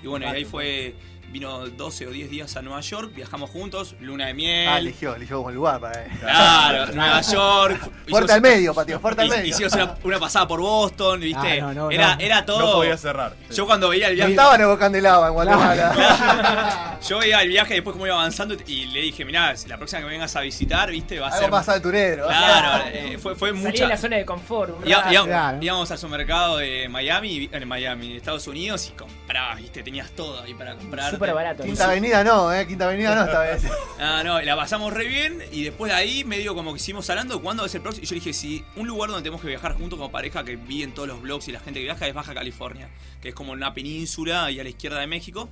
Y 0.02 0.06
bueno, 0.08 0.26
y 0.26 0.28
ahí 0.28 0.44
fue 0.44 0.94
vino 1.30 1.66
12 1.68 2.06
o 2.06 2.10
10 2.10 2.30
días 2.30 2.56
a 2.56 2.62
Nueva 2.62 2.80
York, 2.80 3.12
viajamos 3.14 3.50
juntos, 3.50 3.94
luna 4.00 4.26
de 4.26 4.34
miel. 4.34 4.68
Ah, 4.68 4.78
eligió, 4.78 5.14
eligió 5.14 5.38
como 5.38 5.50
lugar 5.50 5.80
para 5.80 6.04
él. 6.04 6.10
Claro, 6.20 6.92
Nueva 6.94 7.20
York. 7.20 7.90
Fuerte 8.08 8.32
al 8.32 8.40
medio, 8.40 8.72
patio, 8.74 9.00
fuerte 9.00 9.22
al 9.22 9.28
medio. 9.28 9.46
Hicimos 9.50 9.72
una, 9.74 9.94
una 10.04 10.18
pasada 10.20 10.46
por 10.48 10.60
Boston, 10.60 11.20
¿viste? 11.20 11.60
Ah, 11.60 11.66
no, 11.66 11.74
no, 11.74 11.90
era, 11.90 12.14
no. 12.16 12.20
era 12.20 12.46
todo. 12.46 12.58
No 12.60 12.72
podía 12.74 12.96
cerrar. 12.96 13.34
sí. 13.48 13.56
Yo 13.56 13.66
cuando 13.66 13.88
veía 13.88 14.08
el 14.08 14.14
viaje. 14.14 14.30
estaba 14.30 14.54
en 14.56 14.76
Candelaba, 14.76 15.28
en 15.28 15.32
Guatemala. 15.34 16.98
Yo 17.06 17.18
veía 17.18 17.42
el 17.42 17.48
viaje 17.48 17.74
después 17.74 17.92
cómo 17.92 18.06
iba 18.06 18.14
avanzando 18.14 18.54
y 18.66 18.86
le 18.86 19.00
dije, 19.00 19.24
mirá, 19.24 19.56
si 19.56 19.68
la 19.68 19.76
próxima 19.76 20.00
que 20.00 20.06
me 20.06 20.12
vengas 20.12 20.34
a 20.36 20.40
visitar, 20.40 20.90
viste, 20.90 21.18
va 21.20 21.26
a 21.26 21.30
Algo 21.30 21.42
ser. 21.42 21.50
más 21.50 21.68
aventurero. 21.68 22.26
Claro, 22.26 22.84
eh, 22.92 23.18
fue, 23.20 23.34
fue 23.34 23.50
Salí 23.50 23.62
de 23.62 23.68
mucha. 23.70 23.88
la 23.88 23.96
zona 23.96 24.16
de 24.16 24.24
confort. 24.24 24.70
rato. 24.80 24.88
ia- 25.10 25.24
Claro. 25.26 25.58
Íbamos 25.60 25.90
al 25.90 25.98
supermercado 25.98 26.56
de 26.58 26.88
Miami, 26.88 27.48
en 27.52 27.68
Miami, 27.68 28.10
de 28.12 28.16
Estados 28.18 28.46
Unidos, 28.46 28.86
y 28.88 28.96
comprabas, 28.96 29.58
viste, 29.58 29.82
tenías 29.82 30.10
todo 30.12 30.42
ahí 30.42 30.54
para 30.54 30.74
comprar. 30.76 31.15
Súper 31.18 31.34
barato. 31.34 31.62
Quinta 31.64 31.84
Avenida 31.86 32.24
no, 32.24 32.52
eh. 32.52 32.66
Quinta 32.66 32.86
Avenida 32.86 33.14
no 33.14 33.24
esta 33.24 33.40
vez. 33.40 33.62
Ah, 33.98 34.22
no, 34.22 34.40
la 34.42 34.54
pasamos 34.56 34.92
re 34.92 35.06
bien 35.08 35.42
y 35.52 35.64
después 35.64 35.90
de 35.90 35.96
ahí 35.96 36.22
medio 36.24 36.54
como 36.54 36.72
que 36.74 36.76
hicimos 36.76 37.08
hablando 37.08 37.40
cuándo 37.40 37.64
es 37.64 37.74
el 37.74 37.80
próximo. 37.80 38.04
Y 38.04 38.06
yo 38.06 38.14
dije, 38.14 38.32
si 38.34 38.62
un 38.76 38.86
lugar 38.86 39.08
donde 39.08 39.22
tenemos 39.22 39.40
que 39.40 39.48
viajar 39.48 39.72
juntos 39.74 39.98
como 39.98 40.12
pareja 40.12 40.44
que 40.44 40.56
vi 40.56 40.82
en 40.82 40.92
todos 40.92 41.08
los 41.08 41.22
blogs 41.22 41.48
y 41.48 41.52
la 41.52 41.60
gente 41.60 41.80
que 41.80 41.84
viaja 41.84 42.06
es 42.06 42.12
Baja 42.12 42.34
California, 42.34 42.90
que 43.22 43.30
es 43.30 43.34
como 43.34 43.52
una 43.52 43.72
península 43.72 44.50
y 44.50 44.60
a 44.60 44.62
la 44.62 44.68
izquierda 44.68 45.00
de 45.00 45.06
México. 45.06 45.48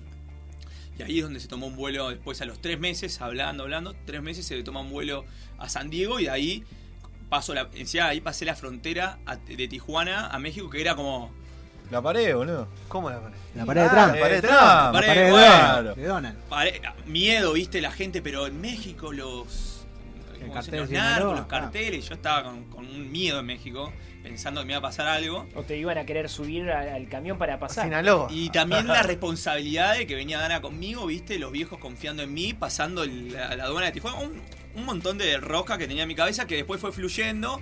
Y 0.98 1.02
ahí 1.02 1.18
es 1.18 1.24
donde 1.24 1.40
se 1.40 1.48
tomó 1.48 1.66
un 1.66 1.74
vuelo 1.76 2.10
después 2.10 2.40
a 2.42 2.44
los 2.44 2.60
tres 2.60 2.78
meses, 2.78 3.20
hablando, 3.22 3.62
hablando, 3.64 3.94
tres 4.04 4.22
meses 4.22 4.46
se 4.46 4.62
toma 4.62 4.80
un 4.80 4.90
vuelo 4.90 5.24
a 5.58 5.68
San 5.70 5.88
Diego 5.90 6.20
y 6.20 6.24
de 6.24 6.30
ahí 6.30 6.64
paso 7.30 7.54
la, 7.54 7.68
encima 7.74 8.08
ahí 8.08 8.20
pasé 8.20 8.44
la 8.44 8.54
frontera 8.54 9.18
a- 9.26 9.36
de 9.36 9.66
Tijuana 9.68 10.26
a 10.28 10.38
México 10.38 10.68
que 10.70 10.80
era 10.82 10.94
como 10.94 11.32
La 11.90 12.00
pared, 12.02 12.34
boludo. 12.34 12.66
¿Cómo 12.88 13.10
la 13.10 13.20
pared? 13.20 13.36
La 13.54 13.64
pared 13.66 13.80
de 13.82 13.86
Ah, 13.86 13.90
Trump. 13.92 14.14
la 14.14 14.20
pared 14.20 14.34
de 14.36 14.42
Trump. 14.48 14.60
La 14.62 14.92
pared, 14.92 15.24
de. 15.24 15.30
Donald. 15.30 15.94
De 15.96 16.06
Donald. 16.06 16.38
pare- 16.48 16.82
miedo, 17.06 17.52
viste, 17.52 17.80
la 17.80 17.90
gente, 17.92 18.22
pero 18.22 18.46
en 18.46 18.60
México 18.60 19.12
los, 19.12 19.84
El 20.34 20.40
¿cómo 20.40 20.54
cartel 20.54 20.70
se- 20.72 20.76
los 20.78 20.88
de 20.88 20.96
narcos, 20.96 21.16
Sinaloa, 21.18 21.36
los 21.36 21.46
carteles, 21.46 22.08
yo 22.08 22.14
estaba 22.14 22.42
con, 22.44 22.64
con 22.64 22.84
un 22.86 23.12
miedo 23.12 23.38
en 23.40 23.46
México, 23.46 23.92
pensando 24.22 24.60
que 24.62 24.66
me 24.66 24.72
iba 24.72 24.78
a 24.78 24.82
pasar 24.82 25.06
algo. 25.06 25.46
O 25.54 25.62
te 25.62 25.76
iban 25.76 25.98
a 25.98 26.04
querer 26.06 26.28
subir 26.30 26.70
al, 26.70 27.06
camión 27.08 27.38
para 27.38 27.58
pasar. 27.60 27.84
Sinaloa. 27.84 28.28
Y 28.30 28.48
también 28.50 28.86
la 28.88 29.02
responsabilidad 29.04 29.96
de 29.96 30.06
que 30.06 30.14
venía 30.14 30.38
Dana 30.38 30.60
conmigo, 30.62 31.06
viste, 31.06 31.38
los 31.38 31.52
viejos 31.52 31.78
confiando 31.78 32.22
en 32.22 32.32
mí, 32.32 32.54
pasando 32.54 33.04
la, 33.04 33.54
la 33.54 33.64
aduana 33.64 33.86
de 33.86 33.92
Tijuana, 33.92 34.18
un, 34.18 34.40
un 34.74 34.84
montón 34.84 35.18
de 35.18 35.36
rosca 35.36 35.76
que 35.78 35.86
tenía 35.86 36.02
en 36.02 36.08
mi 36.08 36.14
cabeza 36.16 36.46
que 36.46 36.56
después 36.56 36.80
fue 36.80 36.90
fluyendo, 36.92 37.60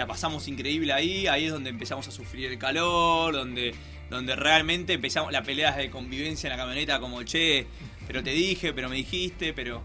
la 0.00 0.06
pasamos 0.06 0.48
increíble 0.48 0.94
ahí, 0.94 1.26
ahí 1.26 1.44
es 1.44 1.52
donde 1.52 1.68
empezamos 1.68 2.08
a 2.08 2.10
sufrir 2.10 2.50
el 2.50 2.58
calor, 2.58 3.34
donde, 3.34 3.74
donde 4.08 4.34
realmente 4.34 4.94
empezamos 4.94 5.30
las 5.30 5.44
peleas 5.44 5.76
de 5.76 5.90
convivencia 5.90 6.46
en 6.48 6.56
la 6.56 6.62
camioneta 6.62 6.98
como, 7.00 7.22
che, 7.22 7.66
pero 8.06 8.22
te 8.22 8.30
dije, 8.30 8.72
pero 8.72 8.88
me 8.88 8.96
dijiste, 8.96 9.52
pero... 9.52 9.84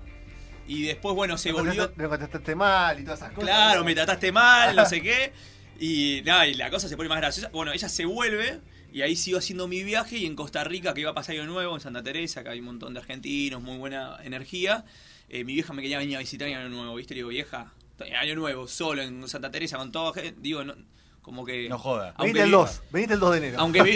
Y 0.70 0.84
después, 0.84 1.14
bueno, 1.16 1.38
se 1.38 1.50
Me 1.50 1.60
volvió... 1.60 1.92
Me 1.98 2.08
contestaste 2.08 2.56
mal 2.56 2.98
y 2.98 3.04
todas 3.04 3.20
esas 3.20 3.34
cosas. 3.34 3.50
Claro, 3.50 3.84
me 3.84 3.94
trataste 3.94 4.32
mal, 4.32 4.74
no 4.74 4.86
sé 4.86 5.02
qué. 5.04 5.34
Y 5.82 6.22
nada, 6.24 6.48
y 6.48 6.54
la 6.54 6.70
cosa 6.70 6.88
se 6.88 6.96
pone 6.96 7.10
más 7.10 7.18
graciosa. 7.18 7.50
Bueno, 7.50 7.74
ella 7.74 7.90
se 7.90 8.06
vuelve 8.06 8.62
y 8.94 9.02
ahí 9.02 9.18
sigo 9.18 9.38
haciendo 9.40 9.68
mi 9.68 9.84
viaje 9.84 10.18
y 10.18 10.26
en 10.26 10.38
Costa 10.38 10.64
Rica, 10.64 10.94
que 10.94 11.02
iba 11.02 11.12
a 11.12 11.14
pasar 11.14 11.36
año 11.36 11.46
nuevo, 11.46 11.76
en 11.76 11.82
Santa 11.82 12.02
Teresa, 12.02 12.42
que 12.42 12.52
hay 12.52 12.60
un 12.60 12.66
montón 12.68 12.94
de 12.94 13.02
argentinos, 13.02 13.62
muy 13.62 13.78
buena 13.78 14.18
energía. 14.24 14.86
eh, 15.28 15.44
mi 15.44 15.56
vieja 15.56 15.74
me 15.74 15.82
quería 15.82 15.98
venir 15.98 16.16
a 16.16 16.20
visitar 16.20 16.48
en 16.48 16.56
año 16.56 16.70
nuevo, 16.70 16.96
¿viste? 16.96 17.14
Le 17.16 17.20
digo, 17.20 17.30
vieja, 17.30 17.74
año 18.18 18.36
nuevo, 18.36 18.68
solo 18.68 19.02
en 19.02 19.28
Santa 19.28 19.50
Teresa 19.52 19.78
con 19.78 19.92
toda 19.92 20.14
gente. 20.14 20.36
Digo, 20.42 20.64
no, 20.64 20.76
como 21.22 21.46
que... 21.46 21.68
No 21.70 21.78
joda. 21.80 22.14
Venite 22.20 22.40
el 22.42 22.46
vi- 22.46 22.52
2, 22.52 22.82
venite 22.92 23.14
el 23.16 23.20
2 23.20 23.32
de 23.32 23.38
enero. 23.38 23.58
Aunque 23.60 23.82
mi, 23.84 23.90
mi 23.92 23.96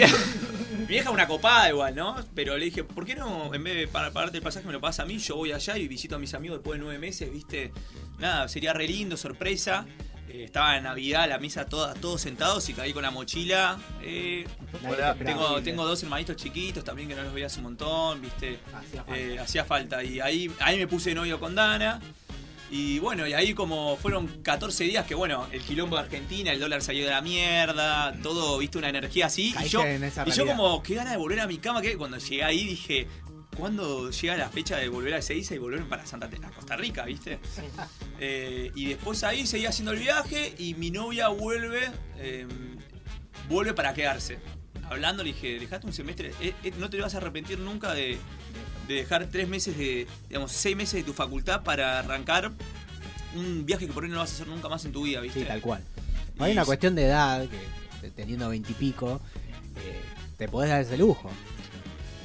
vieja 0.86 1.04
es 1.10 1.14
una 1.14 1.26
copada 1.28 1.68
igual, 1.68 1.94
¿no? 1.94 2.16
Pero 2.34 2.56
le 2.58 2.64
dije, 2.64 2.82
¿por 2.84 3.04
qué 3.06 3.14
no, 3.14 3.54
en 3.54 3.62
vez 3.62 3.76
de 3.76 3.88
para- 3.88 4.10
pagarte 4.10 4.38
el 4.38 4.42
pasaje, 4.42 4.66
me 4.66 4.72
lo 4.72 4.80
pagas 4.80 5.00
a 5.00 5.04
mí? 5.04 5.18
Yo 5.18 5.36
voy 5.36 5.52
allá 5.52 5.76
y 5.78 5.86
visito 5.88 6.16
a 6.16 6.18
mis 6.18 6.34
amigos 6.34 6.58
después 6.58 6.78
de 6.78 6.84
nueve 6.84 6.98
meses, 6.98 7.30
¿viste? 7.30 7.72
Nada, 8.18 8.48
sería 8.48 8.72
re 8.72 8.88
lindo, 8.88 9.16
sorpresa. 9.16 9.86
Eh, 10.28 10.44
estaba 10.44 10.76
en 10.76 10.84
Navidad, 10.84 11.28
la 11.28 11.38
mesa 11.40 11.66
toda, 11.66 11.92
todos 11.94 12.20
sentados 12.20 12.68
y 12.68 12.72
caí 12.74 12.92
con 12.92 13.02
la 13.02 13.10
mochila. 13.10 13.78
Eh, 14.02 14.46
Hola, 14.88 15.14
te 15.14 15.24
tengo, 15.24 15.60
tengo 15.60 15.84
dos 15.84 16.00
hermanitos 16.04 16.36
chiquitos 16.36 16.84
también 16.84 17.08
que 17.08 17.16
no 17.16 17.22
los 17.24 17.32
veía 17.34 17.46
hace 17.46 17.58
un 17.58 17.64
montón, 17.64 18.20
¿viste? 18.22 18.60
Hacía 18.72 19.02
falta. 19.04 19.18
Eh, 19.20 19.38
hacía 19.40 19.64
falta. 19.64 20.04
Y 20.04 20.20
ahí, 20.20 20.48
ahí 20.60 20.78
me 20.78 20.86
puse 20.86 21.10
de 21.10 21.16
novio 21.16 21.40
con 21.40 21.54
Dana. 21.56 22.00
Y 22.70 23.00
bueno, 23.00 23.26
y 23.26 23.32
ahí 23.32 23.52
como 23.52 23.96
fueron 23.96 24.28
14 24.42 24.84
días 24.84 25.04
que 25.04 25.14
bueno, 25.14 25.48
el 25.50 25.60
quilombo 25.60 25.96
de 25.96 26.02
Argentina, 26.02 26.52
el 26.52 26.60
dólar 26.60 26.82
salió 26.82 27.04
de 27.04 27.10
la 27.10 27.20
mierda, 27.20 28.14
todo, 28.22 28.58
viste, 28.58 28.78
una 28.78 28.88
energía 28.88 29.26
así. 29.26 29.54
Y 29.64 29.68
yo, 29.68 29.84
en 29.84 30.04
esa 30.04 30.24
y 30.26 30.30
yo 30.30 30.46
como, 30.46 30.82
qué 30.82 30.94
gana 30.94 31.10
de 31.10 31.16
volver 31.16 31.40
a 31.40 31.46
mi 31.46 31.58
cama, 31.58 31.82
que 31.82 31.96
cuando 31.96 32.18
llegué 32.18 32.44
ahí 32.44 32.64
dije, 32.64 33.08
¿cuándo 33.56 34.10
llega 34.10 34.36
la 34.36 34.48
fecha 34.48 34.76
de 34.76 34.88
volver 34.88 35.14
a 35.14 35.18
Ezeiza 35.18 35.54
y 35.54 35.58
volver 35.58 35.84
para 35.88 36.06
Santa 36.06 36.30
Costa 36.54 36.76
Rica, 36.76 37.04
viste? 37.04 37.38
Eh, 38.22 38.70
y 38.74 38.84
después 38.86 39.24
ahí 39.24 39.46
seguí 39.46 39.64
haciendo 39.64 39.92
el 39.92 39.98
viaje 39.98 40.54
y 40.58 40.74
mi 40.74 40.90
novia 40.90 41.28
vuelve, 41.28 41.90
eh, 42.18 42.46
vuelve 43.48 43.72
para 43.72 43.94
quedarse. 43.94 44.38
Hablando 44.90 45.22
le 45.22 45.32
dije, 45.32 45.58
dejate 45.58 45.86
un 45.86 45.92
semestre, 45.92 46.32
eh, 46.40 46.52
eh, 46.64 46.72
no 46.78 46.90
te 46.90 47.00
vas 47.00 47.14
a 47.14 47.18
arrepentir 47.18 47.60
nunca 47.60 47.94
de, 47.94 48.18
de 48.88 48.94
dejar 48.94 49.26
tres 49.28 49.48
meses 49.48 49.78
de, 49.78 50.08
digamos, 50.28 50.50
seis 50.50 50.76
meses 50.76 50.94
de 50.94 51.04
tu 51.04 51.12
facultad 51.12 51.62
para 51.62 52.00
arrancar 52.00 52.50
un 53.36 53.64
viaje 53.64 53.86
que 53.86 53.92
por 53.92 54.02
ahí 54.02 54.10
no 54.10 54.18
vas 54.18 54.32
a 54.32 54.34
hacer 54.34 54.48
nunca 54.48 54.68
más 54.68 54.84
en 54.84 54.92
tu 54.92 55.04
vida, 55.04 55.20
¿viste? 55.20 55.40
Sí, 55.40 55.46
tal 55.46 55.60
cual. 55.60 55.82
Hay 56.40 56.52
una 56.52 56.64
cuestión 56.64 56.96
de 56.96 57.04
edad 57.04 57.46
que 57.48 58.10
teniendo 58.10 58.48
veintipico 58.48 59.20
eh, 59.76 60.00
te 60.36 60.48
podés 60.48 60.70
dar 60.70 60.80
ese 60.80 60.98
lujo. 60.98 61.30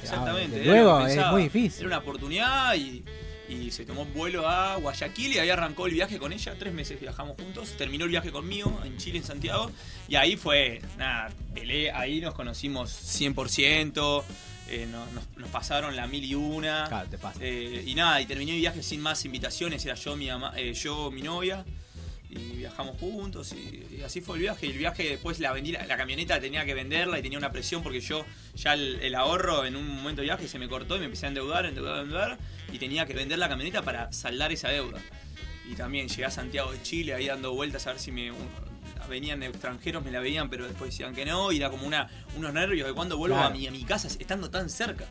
Exactamente. 0.02 0.60
Ah, 0.60 0.64
Luego 0.64 0.98
lo 0.98 1.06
es 1.06 1.26
muy 1.30 1.42
difícil. 1.44 1.86
Era 1.86 1.88
una 1.88 1.98
oportunidad 1.98 2.74
y, 2.74 3.04
y 3.48 3.70
se 3.70 3.84
tomó 3.84 4.02
un 4.02 4.12
vuelo 4.14 4.48
a 4.48 4.76
Guayaquil 4.76 5.32
y 5.34 5.38
ahí 5.38 5.48
arrancó 5.50 5.86
el 5.86 5.94
viaje 5.94 6.18
con 6.18 6.32
ella. 6.32 6.54
Tres 6.58 6.72
meses 6.74 7.00
viajamos 7.00 7.36
juntos. 7.36 7.74
Terminó 7.76 8.04
el 8.04 8.10
viaje 8.10 8.30
conmigo 8.32 8.80
en 8.84 8.96
Chile, 8.98 9.18
en 9.18 9.24
Santiago. 9.24 9.70
Y 10.08 10.16
ahí 10.16 10.36
fue, 10.36 10.80
nada, 10.98 11.30
pelé. 11.54 11.90
Ahí 11.92 12.20
nos 12.20 12.34
conocimos 12.34 12.90
100%. 12.90 14.24
eh, 14.68 14.86
nos, 15.36 15.48
pasaron 15.50 15.94
la 15.94 16.06
mil 16.06 16.24
y 16.24 16.34
una. 16.34 16.86
Claro, 16.88 17.08
te 17.08 17.18
pasa. 17.18 17.38
Eh, 17.42 17.84
y 17.86 17.94
nada, 17.94 18.20
y 18.20 18.26
terminé 18.26 18.52
el 18.52 18.58
viaje 18.60 18.82
sin 18.82 19.00
más 19.00 19.24
invitaciones. 19.24 19.84
Era 19.84 19.94
yo, 19.94 20.16
mi, 20.16 20.28
ama- 20.28 20.52
eh, 20.56 20.74
yo, 20.74 21.10
mi 21.10 21.22
novia. 21.22 21.64
Y 22.28 22.56
viajamos 22.56 22.98
juntos 22.98 23.52
y, 23.52 23.86
y 23.98 24.02
así 24.02 24.20
fue 24.20 24.36
el 24.36 24.42
viaje. 24.42 24.66
Y 24.66 24.70
el 24.72 24.78
viaje 24.78 25.08
después 25.08 25.38
la 25.38 25.52
vendí, 25.52 25.72
la, 25.72 25.86
la 25.86 25.96
camioneta 25.96 26.40
tenía 26.40 26.64
que 26.64 26.74
venderla 26.74 27.18
y 27.18 27.22
tenía 27.22 27.38
una 27.38 27.52
presión 27.52 27.82
porque 27.82 28.00
yo 28.00 28.24
ya 28.54 28.74
el, 28.74 28.98
el 29.00 29.14
ahorro 29.14 29.64
en 29.64 29.76
un 29.76 29.88
momento 29.88 30.20
de 30.22 30.26
viaje 30.26 30.48
se 30.48 30.58
me 30.58 30.68
cortó 30.68 30.96
y 30.96 30.98
me 30.98 31.04
empecé 31.06 31.26
a 31.26 31.28
endeudar, 31.28 31.66
endeudar, 31.66 32.02
endeudar. 32.02 32.38
Y 32.72 32.78
tenía 32.78 33.06
que 33.06 33.14
vender 33.14 33.38
la 33.38 33.48
camioneta 33.48 33.82
para 33.82 34.12
saldar 34.12 34.50
esa 34.52 34.68
deuda. 34.70 35.00
Y 35.70 35.74
también 35.74 36.08
llegué 36.08 36.24
a 36.24 36.30
Santiago 36.30 36.72
de 36.72 36.82
Chile 36.82 37.14
ahí 37.14 37.26
dando 37.26 37.52
vueltas 37.54 37.86
a 37.86 37.90
ver 37.92 38.00
si 38.00 38.10
me... 38.12 38.32
venían 39.08 39.42
extranjeros, 39.44 40.04
me 40.04 40.10
la 40.10 40.20
veían, 40.20 40.50
pero 40.50 40.66
después 40.66 40.90
decían 40.90 41.14
que 41.14 41.24
no. 41.24 41.52
Y 41.52 41.58
era 41.58 41.70
como 41.70 41.86
una, 41.86 42.08
unos 42.36 42.52
nervios 42.52 42.86
de 42.88 42.92
cuando 42.94 43.16
vuelvo 43.16 43.36
Claro. 43.36 43.54
a, 43.54 43.56
mi, 43.56 43.66
a 43.66 43.70
mi 43.70 43.84
casa 43.84 44.08
estando 44.08 44.50
tan 44.50 44.68
cerca. 44.68 45.06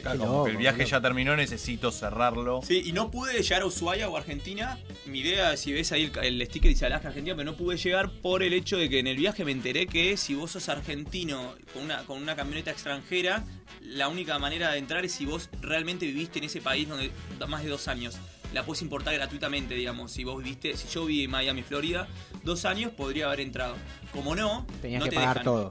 Claro, 0.00 0.18
como 0.18 0.44
que 0.44 0.50
el 0.52 0.56
viaje 0.56 0.84
ya 0.86 1.00
terminó, 1.00 1.36
necesito 1.36 1.90
cerrarlo. 1.90 2.60
Sí, 2.62 2.82
y 2.84 2.92
no 2.92 3.10
pude 3.10 3.42
llegar 3.42 3.62
a 3.62 3.66
Ushuaia 3.66 4.08
o 4.08 4.16
Argentina. 4.16 4.78
Mi 5.06 5.20
idea, 5.20 5.56
si 5.56 5.72
ves 5.72 5.92
ahí 5.92 6.10
el, 6.14 6.40
el 6.40 6.46
sticker 6.46 6.70
dice 6.70 6.86
Alaska 6.86 7.08
Argentina, 7.08 7.36
pero 7.36 7.50
no 7.50 7.56
pude 7.56 7.76
llegar 7.76 8.10
por 8.22 8.42
el 8.42 8.52
hecho 8.52 8.76
de 8.76 8.88
que 8.88 8.98
en 8.98 9.06
el 9.06 9.16
viaje 9.16 9.44
me 9.44 9.52
enteré 9.52 9.86
que 9.86 10.16
si 10.16 10.34
vos 10.34 10.52
sos 10.52 10.68
argentino 10.68 11.54
con 11.72 11.84
una, 11.84 12.04
con 12.04 12.22
una 12.22 12.36
camioneta 12.36 12.70
extranjera, 12.70 13.44
la 13.82 14.08
única 14.08 14.38
manera 14.38 14.72
de 14.72 14.78
entrar 14.78 15.04
es 15.04 15.12
si 15.12 15.26
vos 15.26 15.48
realmente 15.60 16.06
viviste 16.06 16.38
en 16.38 16.44
ese 16.44 16.60
país 16.60 16.88
donde 16.88 17.10
más 17.48 17.62
de 17.62 17.70
dos 17.70 17.88
años. 17.88 18.18
La 18.52 18.64
puedes 18.64 18.82
importar 18.82 19.14
gratuitamente, 19.14 19.74
digamos. 19.74 20.10
Si 20.12 20.24
vos 20.24 20.42
viviste, 20.42 20.76
si 20.76 20.88
yo 20.88 21.04
viví 21.06 21.24
en 21.24 21.30
Miami, 21.30 21.62
Florida, 21.62 22.08
dos 22.42 22.64
años 22.64 22.90
podría 22.92 23.26
haber 23.26 23.40
entrado. 23.40 23.76
Como 24.12 24.34
no, 24.34 24.66
Tenías 24.82 24.98
no 25.00 25.04
que 25.04 25.10
te 25.10 25.16
pagar 25.16 25.28
dejan. 25.36 25.44
todo. 25.44 25.70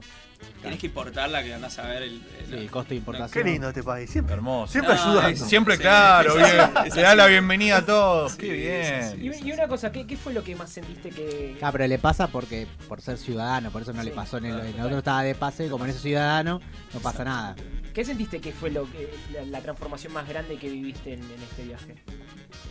Tenés 0.62 0.78
que 0.78 0.86
importarla, 0.86 1.42
que 1.42 1.52
andás 1.52 1.78
a 1.78 1.82
ver 1.86 2.02
el, 2.04 2.22
Sí, 2.48 2.54
el- 2.54 2.70
costo 2.70 2.88
de 2.90 2.94
importación. 2.96 3.44
Qué 3.44 3.50
lindo 3.50 3.68
este 3.68 3.82
país, 3.82 4.08
siempre. 4.08 4.32
Hermoso. 4.34 4.72
Siempre 4.72 4.94
No, 4.94 5.02
ayudando. 5.02 5.28
es- 5.28 5.40
Siempre 5.40 5.76
Sí, 5.76 5.82
claro, 5.82 6.34
bien. 6.36 6.46
es 6.86 6.94
Se 6.94 7.02
da 7.02 7.14
la 7.14 7.26
bienvenida 7.26 7.76
a 7.76 7.84
todos. 7.84 8.32
Sí, 8.32 8.38
Qué 8.38 8.52
bien. 8.54 9.22
Y, 9.42 9.48
y 9.48 9.52
una 9.52 9.68
cosa, 9.68 9.92
¿qué, 9.92 10.06
qué 10.06 10.16
fue 10.16 10.32
lo 10.32 10.42
que 10.42 10.56
más 10.56 10.70
sentiste 10.70 11.10
que... 11.10 11.58
Ah, 11.60 11.70
pero 11.70 11.86
le 11.86 11.98
pasa 11.98 12.28
porque 12.28 12.66
por 12.88 13.02
ser 13.02 13.18
ciudadano, 13.18 13.70
por 13.70 13.82
eso 13.82 13.92
no 13.92 14.02
le 14.02 14.12
Sí, 14.12 14.16
pasó 14.16 14.38
en 14.38 14.46
el, 14.46 14.52
claro, 14.52 14.64
en 14.64 14.68
el 14.68 14.72
total. 14.76 14.86
otro 14.86 14.98
estaba 15.00 15.22
de 15.24 15.34
pase, 15.34 15.68
como 15.68 15.84
en 15.84 15.90
ese 15.90 16.00
ciudadano, 16.00 16.62
no 16.94 17.00
pasa 17.00 17.22
nada. 17.22 17.56
¿Qué 17.94 18.04
sentiste 18.04 18.40
que 18.40 18.52
fue 18.52 18.70
lo 18.70 18.90
que, 18.90 19.10
la, 19.50 19.60
transformación 19.60 20.12
más 20.12 20.28
grande 20.28 20.56
que 20.58 20.68
viviste 20.70 21.14
en, 21.14 21.22
este 21.22 21.64
viaje? 21.64 21.94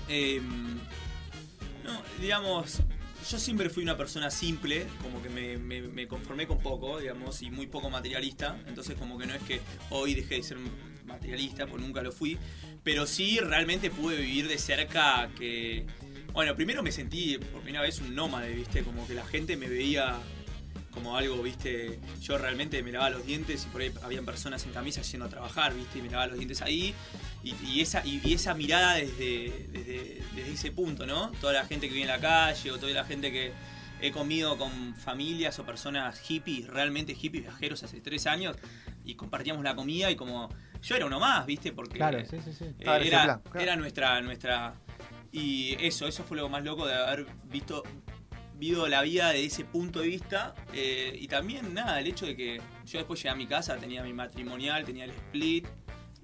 Eh, 0.08 0.42
no, 1.84 2.02
digamos, 2.22 2.82
yo 3.30 3.38
siempre 3.38 3.70
fui 3.70 3.84
una 3.84 3.98
persona 3.98 4.32
simple, 4.32 4.86
como 5.02 5.22
que 5.22 5.30
me, 5.30 5.58
me- 5.58 5.82
me 5.82 6.08
conformé 6.08 6.48
con 6.48 6.60
poco, 6.60 7.00
digamos, 7.00 7.42
y 7.42 7.52
muy 7.52 7.68
poco 7.68 7.90
materialista. 7.90 8.58
Entonces, 8.68 8.96
como 8.98 9.18
que 9.18 9.26
no 9.28 9.34
es 9.34 9.44
que 9.44 9.62
hoy 9.90 10.16
dejé 10.16 10.36
de 10.36 10.44
ser 10.44 10.58
materialista, 11.06 11.68
pues 11.68 11.82
nunca 11.82 12.02
lo 12.02 12.12
fui. 12.12 12.38
Pero 12.84 13.06
sí, 13.06 13.40
realmente 13.40 13.90
pude 13.92 14.18
vivir 14.18 14.48
de 14.48 14.58
cerca 14.58 15.30
que. 15.38 15.86
Bueno, 16.32 16.56
primero 16.56 16.84
me 16.84 16.92
sentí 16.92 17.38
por 17.38 17.62
primera 17.62 17.84
vez 17.84 18.00
un 18.00 18.16
nómade, 18.16 18.54
¿viste? 18.54 18.84
Como 18.84 19.06
que 19.08 19.16
la 19.16 19.26
gente 19.26 19.58
me 19.58 19.68
veía 19.68 20.16
como 20.92 21.16
algo, 21.18 21.42
viste, 21.42 22.00
yo 22.22 22.38
realmente 22.38 22.82
me 22.84 22.92
lavaba 22.92 23.12
los 23.12 23.26
dientes 23.26 23.66
y 23.66 23.70
por 23.70 23.82
ahí 23.82 23.92
habían 24.04 24.26
personas 24.26 24.66
en 24.66 24.72
camisa 24.74 25.02
yendo 25.02 25.26
a 25.26 25.30
trabajar, 25.30 25.74
viste, 25.74 26.00
y 26.00 26.02
me 26.02 26.10
lavaba 26.10 26.28
los 26.28 26.38
dientes 26.38 26.62
ahí. 26.62 26.94
Y, 27.44 27.54
y 27.66 27.82
esa, 27.82 28.06
y, 28.06 28.22
y 28.24 28.34
esa 28.34 28.54
mirada 28.54 28.96
desde, 28.96 29.68
desde, 29.72 30.22
desde 30.36 30.52
ese 30.52 30.72
punto, 30.72 31.06
¿no? 31.06 31.32
Toda 31.40 31.54
la 31.54 31.66
gente 31.66 31.88
que 31.88 31.94
vive 31.94 32.04
en 32.06 32.10
la 32.12 32.20
calle 32.20 32.72
o 32.72 32.78
toda 32.80 32.92
la 32.92 33.06
gente 33.06 33.32
que 33.32 33.52
he 34.02 34.12
comido 34.12 34.58
con 34.58 34.96
familias 34.96 35.60
o 35.60 35.66
personas 35.66 36.20
hippies, 36.22 36.68
realmente 36.68 37.14
hippies 37.16 37.44
viajeros 37.44 37.84
hace 37.84 38.00
tres 38.02 38.28
años, 38.28 38.56
y 39.06 39.16
compartíamos 39.16 39.64
la 39.64 39.76
comida 39.76 40.10
y 40.12 40.16
como 40.16 40.50
yo 40.82 40.96
era 40.96 41.06
uno 41.06 41.20
más, 41.20 41.46
¿viste? 41.46 41.72
Porque 41.74 41.98
Claro, 41.98 42.20
sí, 42.30 42.38
sí, 42.44 42.54
sí. 42.54 42.66
eh, 42.66 42.76
Claro, 42.84 43.04
era, 43.04 43.24
plan, 43.24 43.42
claro. 43.44 43.60
era 43.60 43.76
nuestra, 43.76 44.22
nuestra. 44.22 44.74
Y 45.32 45.76
eso, 45.80 46.08
eso 46.08 46.24
fue 46.24 46.38
lo 46.38 46.48
más 46.50 46.64
loco 46.64 46.88
de 46.88 46.94
haber 46.96 47.26
visto 47.46 47.84
visto 48.60 48.88
la 48.88 49.02
vida 49.02 49.32
de 49.32 49.46
ese 49.46 49.64
punto 49.66 50.02
de 50.02 50.08
vista. 50.08 50.54
eh, 50.74 51.18
y 51.20 51.28
también, 51.28 51.74
nada, 51.74 52.00
el 52.00 52.08
hecho 52.08 52.26
de 52.26 52.36
que 52.36 52.62
yo 52.86 53.00
después 53.00 53.20
llegué 53.22 53.30
a 53.32 53.36
mi 53.36 53.48
casa, 53.48 53.78
tenía 53.78 54.04
mi 54.04 54.14
matrimonial, 54.14 54.84
tenía 54.86 55.06
el 55.06 55.12
split. 55.12 55.66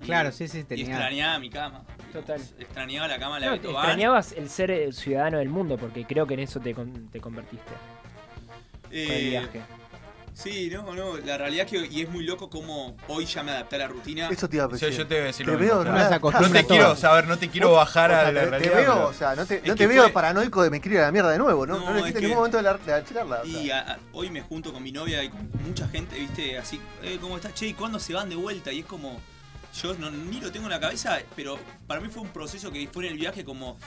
y- 0.02 0.06
Claro, 0.06 0.32
sí, 0.32 0.48
sí, 0.50 0.60
Y 0.60 0.64
tenía- 0.66 0.86
extrañaba 0.88 1.40
mi 1.40 1.50
cama. 1.50 1.86
Total. 2.12 2.40
Extrañaba 2.60 3.08
la 3.08 3.18
cama 3.18 3.36
de 3.36 3.42
la 3.42 3.48
No, 3.48 3.56
extrañabas 3.56 4.34
el 4.34 4.50
ser 4.50 4.94
ciudadano 4.94 5.38
del 5.40 5.48
mundo, 5.50 5.78
porque 5.78 6.04
creo 6.06 6.28
que 6.28 6.34
en 6.36 6.42
eso 6.42 6.60
te, 6.60 6.74
con- 6.74 7.08
te 7.10 7.20
convertiste. 7.22 7.72
Con 8.84 8.94
el 8.94 9.10
Eh, 9.10 9.30
viaje. 9.30 9.62
Sí, 10.36 10.70
no, 10.70 10.94
no, 10.94 11.18
la 11.18 11.38
realidad 11.38 11.66
es 11.66 11.72
que 11.72 11.88
y 11.96 12.02
es 12.02 12.10
muy 12.10 12.26
loco 12.26 12.50
como 12.50 12.98
hoy 13.08 13.26
ya 13.26 13.42
me 13.42 13.52
adapté 13.52 13.78
a 13.78 13.80
la 13.80 13.88
rutina. 13.88 14.28
Eso 14.30 14.50
te 14.50 14.58
iba 14.58 14.66
a 14.66 14.68
decir. 14.68 14.90
yo 14.90 15.08
te 15.08 15.14
voy 15.16 15.24
a 15.24 15.26
decir 15.28 15.46
Te 15.46 15.52
lo 15.54 15.58
veo, 15.58 15.76
mismo, 15.78 15.84
no 15.86 15.92
claro. 15.92 16.10
se 16.10 16.16
acostumbra 16.16 16.50
No 16.50 16.54
te 16.54 16.66
quiero 16.68 16.96
saber, 16.98 17.28
no 17.28 17.38
te 17.38 17.50
quiero 17.50 17.72
bajar 17.72 18.12
O 18.12 18.16
a 18.16 18.18
la 18.18 18.26
te, 18.26 18.32
realidad. 18.34 18.60
te 18.60 18.70
veo, 18.70 18.94
pero- 18.94 19.08
o 19.08 19.14
sea, 19.14 19.36
no 19.36 19.46
te, 19.46 19.62
no 19.66 19.76
veo 19.76 20.04
fue- 20.04 20.12
paranoico 20.12 20.62
de 20.62 20.70
me 20.70 20.82
quiero 20.82 20.96
ir 20.98 21.02
a 21.04 21.06
la 21.06 21.12
mierda 21.14 21.32
de 21.32 21.38
nuevo, 21.38 21.66
¿no? 21.66 21.80
No, 21.80 21.94
No, 21.94 22.06
en 22.06 22.14
que- 22.14 22.20
ningún 22.20 22.36
momento 22.38 22.58
de 22.58 22.64
la, 22.64 22.74
de 22.74 22.92
la 22.92 23.04
charla. 23.06 23.42
o 23.42 23.46
sea. 23.46 23.62
Y 23.62 23.72
a- 23.72 23.80
a- 23.94 24.00
hoy 24.12 24.30
me 24.30 24.42
junto 24.42 24.74
con 24.74 24.84
mi 24.84 24.92
novia 24.92 25.24
y 25.24 25.30
con 25.30 25.50
mucha 25.66 25.88
gente, 25.88 26.20
viste, 26.20 26.58
así, 26.58 26.82
eh, 27.02 27.18
¿cómo 27.22 27.38
está? 27.38 27.54
Che, 27.54 27.68
¿y 27.68 27.74
cuándo 27.74 27.98
se 27.98 28.14
van 28.14 28.28
de 28.30 28.36
vuelta? 28.36 28.74
Y 28.74 28.80
es 28.80 28.86
como, 28.86 29.22
yo 29.82 29.94
no- 29.96 30.12
ni 30.12 30.42
lo 30.42 30.52
tengo 30.52 30.66
en 30.66 30.72
la 30.72 30.80
cabeza, 30.82 31.18
pero 31.36 31.58
para 31.88 32.02
mí 32.02 32.10
fue 32.10 32.22
un 32.22 32.30
proceso 32.30 32.72
que 32.74 32.90
fue 32.92 33.06
en 33.06 33.14
el 33.14 33.18
viaje 33.18 33.46
como, 33.46 33.78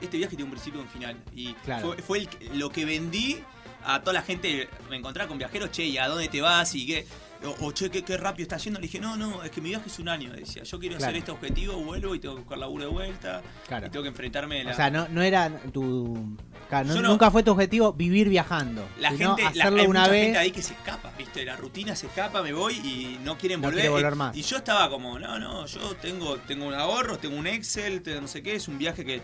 este 0.00 0.16
viaje 0.16 0.36
tiene 0.36 0.44
un 0.44 0.50
principio 0.52 0.80
y 0.80 0.84
un 0.84 0.88
final. 0.88 1.16
Y 1.34 1.52
Claro. 1.64 1.88
fue, 1.88 1.96
fue 2.02 2.18
el 2.20 2.28
que- 2.28 2.50
lo 2.54 2.70
que 2.70 2.84
vendí 2.86 3.42
a 3.84 4.00
toda 4.00 4.12
la 4.14 4.22
gente, 4.22 4.68
me 4.90 4.96
encontraba 4.96 5.28
con 5.28 5.38
viajeros, 5.38 5.70
che, 5.70 5.84
¿y 5.84 5.98
a 5.98 6.08
dónde 6.08 6.28
te 6.28 6.40
vas? 6.40 6.74
Y 6.74 6.86
qué, 6.86 7.06
o, 7.44 7.66
o, 7.66 7.72
che, 7.72 7.88
qué, 7.90 8.02
qué 8.02 8.16
rápido 8.16 8.42
estás 8.44 8.62
yendo. 8.64 8.80
Le 8.80 8.86
dije, 8.86 8.98
no, 9.00 9.16
no, 9.16 9.42
es 9.44 9.50
que 9.50 9.60
mi 9.60 9.68
viaje 9.70 9.88
es 9.88 9.98
un 9.98 10.08
año, 10.08 10.32
decía, 10.32 10.62
yo 10.64 10.78
quiero 10.78 10.96
Claro. 10.96 11.10
hacer 11.10 11.18
este 11.18 11.30
objetivo, 11.30 11.74
vuelvo 11.74 12.14
y 12.14 12.18
tengo 12.18 12.34
que 12.34 12.40
buscar 12.40 12.58
laburo 12.58 12.84
de 12.84 12.90
vuelta, 12.90 13.42
Claro. 13.66 13.86
y 13.86 13.90
tengo 13.90 14.02
que 14.02 14.08
enfrentarme 14.08 14.60
a 14.60 14.64
la... 14.64 14.70
O 14.72 14.74
sea, 14.74 14.90
no, 14.90 15.06
no 15.08 15.22
era 15.22 15.48
tu. 15.72 16.36
claro, 16.68 16.88
no- 16.94 17.02
nunca 17.02 17.30
fue 17.30 17.42
tu 17.44 17.52
objetivo 17.52 17.92
vivir 17.92 18.28
viajando. 18.28 18.86
La 18.98 19.10
gente, 19.10 19.42
la, 19.42 19.48
hacerlo 19.50 19.80
hay 19.82 19.86
una 19.86 20.00
mucha 20.00 20.10
vez. 20.12 20.24
gente 20.24 20.38
ahí 20.38 20.50
que 20.50 20.62
se 20.62 20.74
escapa, 20.74 21.12
¿viste? 21.16 21.44
La 21.44 21.56
rutina 21.56 21.94
se 21.94 22.08
escapa, 22.08 22.42
me 22.42 22.52
voy 22.52 22.74
y 22.74 23.18
no 23.22 23.38
quieren 23.38 23.60
No 23.60 23.68
volver. 23.68 23.82
quiere 23.82 23.88
volver 23.94 24.16
más. 24.16 24.36
y 24.36 24.42
yo 24.42 24.56
estaba 24.56 24.90
como, 24.90 25.18
no, 25.18 25.38
no, 25.38 25.64
yo 25.66 25.94
tengo, 25.96 26.36
tengo 26.38 26.66
un 26.66 26.74
ahorro, 26.74 27.18
tengo 27.18 27.36
un 27.36 27.46
Excel, 27.46 28.02
te- 28.02 28.20
no 28.20 28.26
sé 28.26 28.42
qué, 28.42 28.56
es 28.56 28.66
un 28.68 28.76
viaje 28.78 29.04
que 29.04 29.22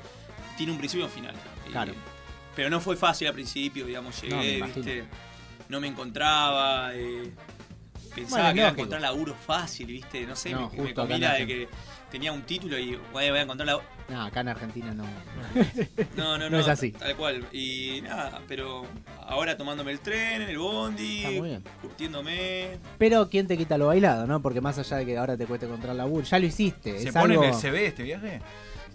tiene 0.56 0.70
un 0.72 0.78
principio 0.78 1.04
y 1.06 1.08
un 1.08 1.12
final. 1.12 1.34
Y- 1.68 1.72
Claro. 1.72 1.92
Pero 2.54 2.70
no 2.70 2.80
fue 2.80 2.96
fácil 2.96 3.28
al 3.28 3.34
principio, 3.34 3.86
digamos, 3.86 4.20
llegué. 4.22 4.62
¿viste? 4.62 5.04
No 5.68 5.80
me 5.80 5.88
encontraba, 5.88 6.94
eh, 6.94 7.30
pensaba 8.14 8.42
Bueno, 8.44 8.52
que 8.54 8.58
iba 8.60 8.68
a 8.68 8.72
encontrar 8.72 9.00
laburo 9.00 9.34
fácil, 9.34 9.86
¿viste? 9.86 10.26
No 10.26 10.36
sé, 10.36 10.50
No, 10.50 10.70
me, 10.76 10.82
me 10.82 10.94
comí 10.94 11.18
la 11.18 11.34
de 11.34 11.46
que 11.46 11.68
tenía 12.10 12.30
un 12.32 12.42
título 12.42 12.78
y 12.78 12.98
voy 13.12 13.24
a 13.24 13.40
encontrar 13.42 13.66
la... 13.66 13.80
No, 14.08 14.22
acá 14.22 14.40
en 14.40 14.48
Argentina 14.48 14.92
no. 14.92 15.04
No, 15.04 15.58
no, 16.16 16.38
no, 16.38 16.50
No 16.50 16.58
es 16.60 16.68
así. 16.68 16.92
Tal 16.92 17.16
cual. 17.16 17.46
Y 17.52 18.02
nada, 18.02 18.42
pero 18.46 18.84
ahora 19.26 19.56
tomándome 19.56 19.92
el 19.92 20.00
tren, 20.00 20.42
el 20.42 20.58
bondi, 20.58 21.24
Está 21.24 21.30
muy 21.40 21.48
bien. 21.48 21.64
curtiéndome. 21.80 22.78
Pero 22.98 23.30
quién 23.30 23.46
te 23.46 23.56
quita 23.56 23.78
lo 23.78 23.86
bailado, 23.86 24.26
¿no? 24.26 24.42
Porque 24.42 24.60
más 24.60 24.78
allá 24.78 24.98
de 24.98 25.06
que 25.06 25.16
ahora 25.16 25.38
te 25.38 25.46
cueste 25.46 25.64
encontrar 25.66 25.96
laburo, 25.96 26.22
ya 26.22 26.38
lo 26.38 26.44
hiciste. 26.44 27.00
¿Se 27.00 27.08
es 27.08 27.14
pone 27.14 27.32
algo... 27.34 27.44
en 27.44 27.50
el 27.50 27.56
CV 27.56 27.86
este 27.86 28.02
viaje? 28.02 28.40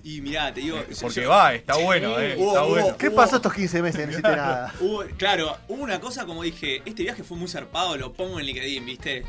Y 0.04 0.22
mirá, 0.22 0.54
te 0.54 0.62
digo. 0.62 0.78
Eh, 0.78 0.88
Porque 1.02 1.22
yo- 1.24 1.30
va, 1.30 1.54
está 1.54 1.76
bueno, 1.78 2.20
eh. 2.20 2.36
Hubo- 2.38 2.48
Está 2.50 2.64
hubo- 2.64 2.70
bueno. 2.70 2.98
¿Qué 2.98 3.12
pasó 3.12 3.36
estos 3.38 3.54
15 3.54 3.82
meses? 3.82 4.06
No 4.06 4.12
hiciste 4.12 4.30
nada. 4.36 4.74
hubo- 4.80 5.04
claro, 5.18 5.58
hubo 5.68 5.84
una 5.84 6.00
cosa 6.00 6.26
como 6.26 6.44
dije, 6.44 6.82
este 6.86 7.04
viaje 7.04 7.24
fue 7.24 7.38
muy 7.38 7.48
zarpado, 7.48 7.98
lo 7.98 8.14
pongo 8.14 8.40
en 8.40 8.46
LinkedIn, 8.46 8.86
¿viste? 8.86 9.24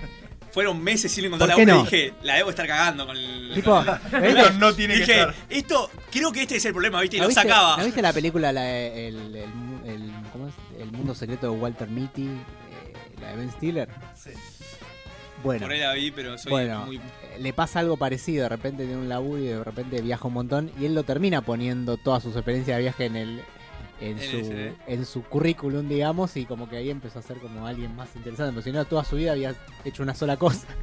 Fueron 0.53 0.83
meses 0.83 1.13
sin 1.13 1.25
encontrar 1.27 1.51
¿Por 1.51 1.59
qué 1.61 1.67
laburo 1.67 1.85
no? 1.85 1.89
y 1.89 1.93
dije, 2.01 2.15
la 2.23 2.35
debo 2.35 2.51
estar 2.51 2.67
cagando 2.67 3.07
con 3.07 3.17
el. 3.17 3.53
Tipo, 3.55 3.71
con 3.85 3.85
¿viste? 3.87 4.19
Pero 4.21 4.51
no 4.55 4.75
tiene 4.75 4.95
que 4.95 5.01
dije, 5.01 5.21
estar. 5.21 5.35
esto, 5.49 5.91
creo 6.11 6.33
que 6.33 6.43
este 6.43 6.57
es 6.57 6.65
el 6.65 6.73
problema, 6.73 7.01
¿viste? 7.01 7.17
Y 7.17 7.21
¿No 7.21 7.25
lo 7.25 7.29
viste, 7.29 7.43
sacaba. 7.43 7.77
¿no 7.77 7.85
viste 7.85 8.03
la 8.03 8.13
película 8.13 8.53
la 8.53 8.63
de- 8.63 9.09
el, 9.09 9.37
el, 9.37 9.49
mu- 9.55 9.87
el- 9.89 10.13
¿cómo 10.33 10.49
es? 10.49 10.55
El 10.79 10.91
mundo 10.93 11.15
secreto 11.15 11.51
de 11.53 11.57
Walter 11.59 11.89
Mitty? 11.89 12.27
eh, 12.27 12.93
la 13.21 13.31
de 13.31 13.37
Ben 13.37 13.53
Stiller. 13.53 13.89
Bueno, 15.43 15.63
Por 15.67 15.73
ahí 15.73 15.81
la 15.81 15.93
vi, 15.95 16.11
pero 16.11 16.37
soy 16.39 16.51
bueno 16.51 16.85
muy. 16.87 16.97
eh, 16.97 17.01
le 17.39 17.53
pasa 17.53 17.81
algo 17.81 17.97
parecido. 17.97 18.43
De 18.45 18.49
repente 18.51 18.85
tiene 18.85 19.01
un 19.01 19.09
laburo 19.09 19.39
y 19.43 19.47
de 19.47 19.65
repente 19.65 20.01
viaja 20.03 20.27
un 20.29 20.35
montón. 20.35 20.71
Y 20.79 20.87
él 20.87 20.95
lo 20.95 21.03
termina 21.05 21.41
poniendo 21.43 21.97
todas 21.97 22.23
sus 22.23 22.35
experiencias 22.37 22.77
de 22.77 22.83
viaje 22.83 23.07
en 23.07 23.17
el. 23.17 23.43
En 24.03 24.19
En 24.19 24.31
su, 24.31 24.41
CV. 24.49 24.75
en 24.87 25.05
su 25.05 25.23
currículum, 25.25 25.87
digamos, 25.87 26.35
y 26.39 26.47
como 26.47 26.71
que 26.71 26.79
ahí 26.79 26.89
empezó 26.89 27.19
a 27.19 27.23
ser 27.23 27.37
como 27.39 27.67
alguien 27.67 27.95
más 27.97 28.09
interesante. 28.17 28.53
Pero 28.53 28.63
si 28.63 28.73
no, 28.73 28.85
toda 28.87 29.05
su 29.05 29.17
vida 29.17 29.33
había 29.33 29.55
hecho 29.85 30.03
una 30.03 30.15
sola 30.15 30.37
cosa. 30.37 30.67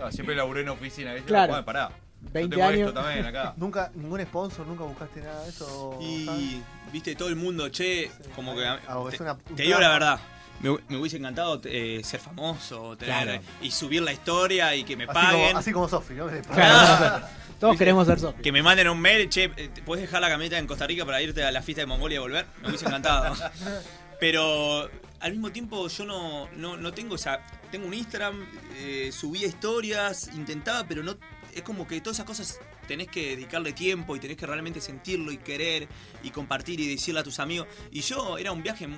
Ah, 0.00 0.12
siempre 0.12 0.36
laburé 0.36 0.60
en 0.62 0.68
oficina. 0.68 1.12
¿viste? 1.14 1.26
Claro. 1.28 1.52
Bueno, 1.52 1.64
pará. 1.66 1.90
Yo 2.22 2.30
20 2.32 2.56
tengo 2.56 2.68
años. 2.68 2.88
esto 2.88 3.02
también 3.02 3.26
acá. 3.26 3.54
Nunca, 3.58 3.90
ningún 3.96 4.20
sponsor, 4.22 4.64
nunca 4.68 4.84
buscaste 4.84 5.20
nada 5.20 5.42
de 5.42 5.48
eso. 5.50 5.90
¿sabes? 5.94 6.06
Y, 6.08 6.62
viste, 6.92 7.14
todo 7.16 7.28
el 7.28 7.34
mundo, 7.36 7.68
che, 7.70 8.08
como 8.36 8.54
que. 8.54 8.64
Ah, 8.64 8.78
es 9.10 9.16
te- 9.18 9.22
una- 9.24 9.36
Te 9.36 9.62
digo 9.64 9.80
la 9.80 9.88
verdad. 9.90 10.20
Me, 10.60 10.76
me 10.88 10.96
hubiese 10.96 11.16
encantado 11.18 11.60
eh, 11.64 12.00
ser 12.04 12.20
famoso 12.20 12.96
tener, 12.96 13.24
Claro. 13.24 13.42
y 13.60 13.70
subir 13.70 14.02
la 14.02 14.12
historia 14.12 14.74
y 14.74 14.84
que 14.84 14.96
me 14.96 15.04
Así 15.04 15.12
paguen. 15.12 15.46
como, 15.48 15.58
así 15.58 15.72
como 15.72 15.88
Sofi, 15.88 16.14
¿no? 16.14 16.26
Claro. 16.52 17.26
Todos 17.60 17.76
queremos 17.76 18.06
ser 18.06 18.18
Sofi. 18.20 18.42
Que 18.42 18.52
me 18.52 18.62
manden 18.62 18.88
un 18.88 19.00
mail, 19.00 19.28
che, 19.28 19.50
eh, 19.56 19.70
¿puedes 19.84 20.02
dejar 20.02 20.20
la 20.20 20.28
camioneta 20.28 20.58
en 20.58 20.66
Costa 20.66 20.86
Rica 20.86 21.04
para 21.04 21.20
irte 21.22 21.42
a 21.44 21.50
la 21.50 21.62
fiesta 21.62 21.82
de 21.82 21.86
Mongolia 21.86 22.16
y 22.16 22.18
volver? 22.20 22.46
Me 22.62 22.68
hubiese 22.68 22.86
encantado. 22.86 23.34
Pero 24.20 24.88
al 25.20 25.32
mismo 25.32 25.50
tiempo 25.50 25.88
yo 25.88 26.04
no, 26.04 26.48
no, 26.56 26.76
no 26.76 26.92
tengo 26.92 27.16
esa... 27.16 27.40
Tengo 27.70 27.86
un 27.86 27.94
Instagram, 27.94 28.46
eh, 28.76 29.10
subía 29.12 29.46
historias, 29.46 30.28
intentaba, 30.34 30.84
pero 30.86 31.02
no... 31.02 31.16
Es 31.54 31.62
como 31.62 31.86
que 31.88 32.00
todas 32.00 32.16
esas 32.18 32.26
cosas 32.26 32.60
tenés 32.84 33.08
que 33.08 33.30
dedicarle 33.36 33.72
tiempo 33.72 34.14
y 34.16 34.20
tenés 34.20 34.36
que 34.36 34.46
realmente 34.46 34.80
sentirlo 34.80 35.32
y 35.32 35.38
querer 35.38 35.88
y 36.22 36.30
compartir 36.30 36.80
y 36.80 36.88
decirle 36.88 37.20
a 37.20 37.24
tus 37.24 37.38
amigos. 37.38 37.66
Y 37.90 38.00
yo 38.00 38.38
era 38.38 38.52
un 38.52 38.62
viaje... 38.62 38.88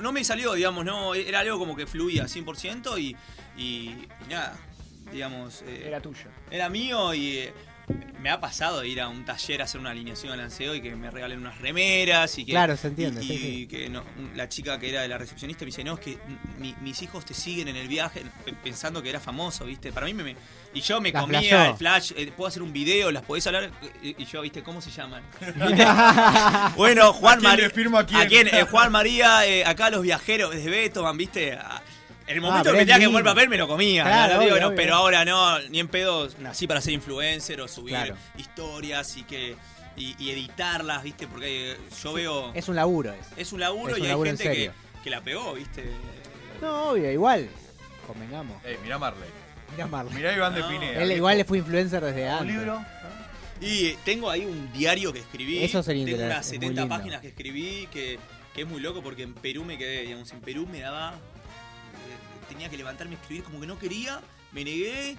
No 0.00 0.12
me 0.12 0.22
salió, 0.24 0.52
digamos, 0.54 0.84
no, 0.84 1.14
era 1.14 1.40
algo 1.40 1.58
como 1.58 1.74
que 1.76 1.86
fluía 1.86 2.24
100% 2.24 3.00
y, 3.00 3.16
y, 3.56 3.64
y 3.90 4.08
nada, 4.28 4.58
digamos... 5.12 5.62
eh, 5.62 5.84
Era 5.86 6.00
tuyo. 6.00 6.28
era 6.50 6.68
mío 6.68 7.14
y 7.14 7.38
eh, 7.38 7.52
me 8.20 8.30
ha 8.30 8.40
pasado 8.40 8.80
de 8.80 8.88
ir 8.88 9.00
a 9.00 9.08
un 9.08 9.24
taller 9.24 9.60
a 9.60 9.64
hacer 9.66 9.80
una 9.80 9.90
alineación 9.90 10.32
de 10.32 10.38
lanceo 10.38 10.74
y 10.74 10.80
que 10.82 10.96
me 10.96 11.10
regalen 11.12 11.38
unas 11.38 11.58
remeras 11.60 12.36
y 12.38 12.44
que 12.44 12.50
Claro, 12.52 12.76
se 12.76 12.88
entiende, 12.88 13.22
y, 13.22 13.28
sí, 13.28 13.34
y 13.34 13.38
sí. 13.38 13.66
que 13.68 13.88
no, 13.88 14.02
la 14.34 14.48
chica 14.48 14.78
que 14.80 14.88
era 14.90 15.02
de 15.02 15.08
la 15.08 15.16
recepcionista 15.18 15.60
me 15.64 15.66
dice 15.66 15.84
no 15.84 15.94
es 15.94 16.00
que 16.00 16.18
mi- 16.58 16.74
mis 16.80 17.00
hijos 17.02 17.24
te 17.24 17.34
siguen 17.34 17.68
en 17.68 17.76
el 17.76 17.86
viaje 17.86 18.24
pe- 18.44 18.52
pensando 18.54 19.00
que 19.02 19.10
era 19.10 19.20
famoso 19.20 19.64
viste 19.66 19.92
para 19.92 20.06
mí 20.06 20.14
me, 20.14 20.24
me- 20.24 20.36
y 20.74 20.80
yo 20.80 21.00
me 21.00 21.12
comía 21.12 21.68
el 21.70 21.76
flash 21.76 22.12
eh, 22.16 22.32
puedo 22.36 22.48
hacer 22.48 22.62
un 22.62 22.72
video 22.72 23.12
las 23.12 23.22
podés 23.22 23.46
hablar 23.46 23.70
y, 24.02 24.20
y 24.20 24.24
yo 24.26 24.40
viste 24.42 24.62
cómo 24.64 24.80
se 24.80 24.90
llaman 24.90 25.22
bueno 26.76 27.12
Juan 27.12 27.34
¿A 27.34 27.38
quién 27.40 27.50
María 27.50 27.68
le 27.68 27.70
firmo 27.74 27.98
a 27.98 28.06
quién? 28.06 28.48
Eh, 28.48 28.64
Juan 28.70 28.90
María 28.92 29.46
eh, 29.46 29.64
acá 29.64 29.90
los 29.90 30.02
viajeros 30.02 30.52
desde 30.54 30.70
Beethoven 30.70 31.16
viste 31.16 31.52
A- 31.52 31.80
en 32.26 32.34
el 32.34 32.40
momento 32.40 32.64
pero 32.64 32.74
que 32.74 32.80
tenía 32.80 32.94
que 32.94 33.00
lindo. 33.00 33.12
poner 33.18 33.24
papel 33.24 33.48
me 33.48 33.56
lo 33.56 33.68
comía 33.68 34.02
Claro, 34.04 34.34
¿no? 34.34 34.40
Digo, 34.40 34.52
obvio, 34.52 34.60
no, 34.62 34.66
obvio. 34.68 34.76
pero 34.76 34.94
ahora 34.94 35.24
no 35.24 35.58
ni 35.68 35.78
en 35.80 35.88
pedo 35.88 36.28
nací 36.40 36.66
para 36.66 36.80
ser 36.80 36.92
influencer 36.94 37.60
o 37.60 37.68
subir 37.68 37.94
Claro. 37.94 38.16
historias 38.36 39.16
y 39.16 39.22
que 39.24 39.56
y, 39.96 40.14
y 40.18 40.30
editarlas 40.30 41.02
viste 41.04 41.26
porque 41.26 41.76
yo 42.02 42.12
veo 42.12 42.52
Es 42.54 42.68
un 42.68 42.76
laburo. 42.76 43.12
Es. 43.12 43.26
es 43.38 43.52
un 43.52 43.60
laburo 43.60 43.92
es 43.92 43.98
un 43.98 44.02
y 44.02 44.06
hay 44.06 44.10
laburo 44.10 44.30
gente 44.30 44.44
que, 44.52 44.70
que 45.02 45.10
la 45.10 45.20
pegó 45.22 45.54
viste 45.54 45.84
No, 46.60 46.90
obvio, 46.90 47.10
igual. 47.10 47.48
Convengamos. 48.06 48.62
Ey, 48.64 48.76
mirá 48.82 48.98
Marley. 48.98 49.28
Mira 49.72 49.86
Marley. 49.86 50.14
Mirá 50.14 50.34
Iván 50.34 50.54
de. 50.54 50.62
Pineda. 50.64 51.02
Él 51.02 51.12
igual 51.12 51.38
le 51.38 51.44
fue 51.44 51.58
influencer 51.58 52.02
desde 52.04 52.24
Un 52.24 52.28
antes. 52.30 52.46
libro. 52.56 52.84
y 53.60 53.92
tengo 54.04 54.30
ahí 54.30 54.44
un 54.44 54.72
diario 54.72 55.12
que 55.12 55.20
escribí 55.20 55.62
Eso 55.64 55.82
sería 55.82 56.04
tengo 56.04 56.16
interesante, 56.18 56.34
unas 56.36 56.46
es 56.46 56.52
muy 56.52 56.68
70 56.68 56.80
lindo. 56.82 56.94
páginas 56.96 57.20
que 57.22 57.28
escribí 57.28 57.88
que, 57.90 58.18
que 58.54 58.62
es 58.62 58.68
muy 58.68 58.80
loco 58.80 59.02
porque 59.02 59.22
en 59.22 59.34
Perú 59.34 59.64
me 59.64 59.78
quedé 59.78 60.02
digamos 60.02 60.30
en 60.32 60.40
Perú 60.40 60.68
me 60.70 60.80
daba 60.80 61.14
tenía 62.48 62.68
que 62.68 62.76
levantarme 62.76 63.16
a 63.16 63.18
escribir 63.18 63.44
como 63.44 63.60
que 63.60 63.66
no 63.66 63.78
quería 63.78 64.20
me 64.52 64.64
negué 64.64 65.16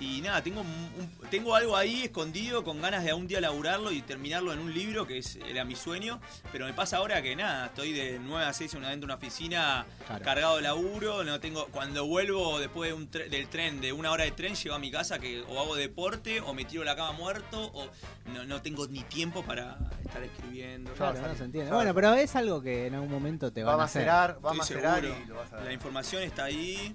Y 0.00 0.20
nada, 0.20 0.40
tengo, 0.42 0.60
un- 0.60 1.10
tengo 1.28 1.56
algo 1.56 1.76
ahí 1.76 2.04
escondido 2.04 2.62
con 2.62 2.80
ganas 2.80 3.02
de 3.02 3.10
algún 3.10 3.26
día 3.26 3.40
laburarlo 3.40 3.90
y 3.90 4.00
terminarlo 4.00 4.52
en 4.52 4.60
un 4.60 4.72
libro, 4.72 5.06
que 5.08 5.18
es, 5.18 5.36
era 5.48 5.64
mi 5.64 5.74
sueño. 5.74 6.20
Pero 6.52 6.66
me 6.66 6.72
pasa 6.72 6.98
ahora 6.98 7.20
que 7.20 7.34
nada, 7.34 7.66
estoy 7.66 7.92
de 7.92 8.20
9 8.20 8.44
a 8.46 8.52
6 8.52 8.72
en 8.74 8.78
una, 8.78 8.90
dentro 8.90 9.08
de 9.08 9.14
una 9.14 9.16
oficina 9.16 9.86
Claro. 10.06 10.24
cargado 10.24 10.56
de 10.56 10.62
laburo. 10.62 11.24
No 11.24 11.40
tengo, 11.40 11.66
cuando 11.72 12.06
vuelvo 12.06 12.60
después 12.60 12.90
de 12.90 12.94
un 12.94 13.10
tre- 13.10 13.28
del 13.28 13.48
tren, 13.48 13.80
de 13.80 13.92
una 13.92 14.12
hora 14.12 14.22
de 14.24 14.30
tren, 14.30 14.54
llego 14.54 14.76
a 14.76 14.78
mi 14.78 14.90
casa 14.92 15.18
que 15.18 15.40
o 15.42 15.60
hago 15.60 15.74
deporte 15.74 16.40
o 16.42 16.54
me 16.54 16.64
tiro 16.64 16.82
a 16.82 16.84
la 16.86 16.94
cama 16.94 17.12
muerto 17.12 17.60
o 17.74 17.88
no, 18.32 18.44
no 18.44 18.62
tengo 18.62 18.86
ni 18.86 19.00
tiempo 19.02 19.42
para 19.42 19.78
estar 20.06 20.22
escribiendo. 20.22 20.90
Va 20.92 20.96
Claro, 21.12 21.26
no 21.26 21.34
se 21.34 21.44
entiende. 21.44 21.70
va 21.72 21.76
Bueno, 21.78 21.92
pero 21.94 22.14
es 22.14 22.36
algo 22.36 22.62
que 22.62 22.86
en 22.86 22.94
algún 22.94 23.10
momento 23.10 23.52
te 23.52 23.64
Va 23.64 23.72
a 23.72 23.76
van 23.76 23.82
a 23.82 23.84
hacer. 23.86 24.02
macerar, 24.06 24.38
va 24.46 24.50
a 24.50 24.54
macerar 24.54 25.00
seguro. 25.00 25.20
y 25.24 25.26
lo 25.28 25.34
vas 25.34 25.52
a 25.52 25.56
La 25.56 25.62
ver. 25.64 25.72
información 25.72 26.22
está 26.22 26.44
ahí. 26.44 26.94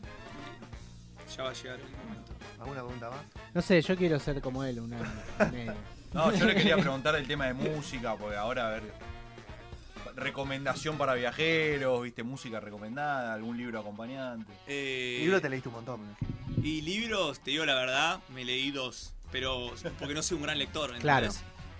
Ya 1.35 1.43
va 1.43 1.49
a 1.49 1.53
llegar 1.53 1.79
el 1.79 1.89
momento. 1.97 2.33
¿Alguna 2.59 2.81
pregunta 2.81 3.09
más? 3.09 3.21
No 3.53 3.61
sé, 3.61 3.81
yo 3.81 3.95
quiero 3.97 4.19
ser 4.19 4.41
como 4.41 4.63
él, 4.63 4.79
una 4.79 4.97
medio. 5.51 5.73
No, 6.13 6.31
yo 6.31 6.45
le 6.45 6.53
quería 6.53 6.77
preguntar 6.77 7.15
el 7.15 7.25
tema 7.25 7.47
de 7.47 7.55
música, 7.55 8.15
porque 8.15 8.35
ahora, 8.35 8.67
a 8.67 8.69
ver, 8.73 8.83
recomendación 10.15 10.95
para 10.95 11.15
viajeros, 11.15 12.03
viste, 12.03 12.21
música 12.21 12.59
recomendada, 12.59 13.33
algún 13.33 13.57
libro 13.57 13.79
acompañante. 13.79 14.53
Eh, 14.67 15.17
Libro 15.21 15.41
te 15.41 15.49
leíste 15.49 15.69
un 15.69 15.75
montón, 15.75 16.01
me 16.01 16.07
imagino. 16.09 16.33
Y 16.63 16.81
libros, 16.81 17.39
te 17.39 17.51
digo 17.51 17.65
la 17.65 17.73
verdad, 17.73 18.19
me 18.29 18.45
leí 18.45 18.69
dos. 18.69 19.13
Pero 19.31 19.73
porque 19.97 20.13
no 20.13 20.21
soy 20.21 20.37
un 20.37 20.43
gran 20.43 20.59
lector. 20.59 20.91
¿entendés? 20.91 21.01
Claro. 21.01 21.31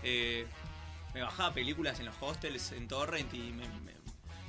Eh, 0.01 0.47
me 1.13 1.21
bajaba 1.21 1.53
películas 1.53 1.99
en 1.99 2.07
los 2.07 2.15
hostels 2.19 2.71
en 2.71 2.87
Torrent 2.87 3.31
y 3.33 3.53
me, 3.53 3.82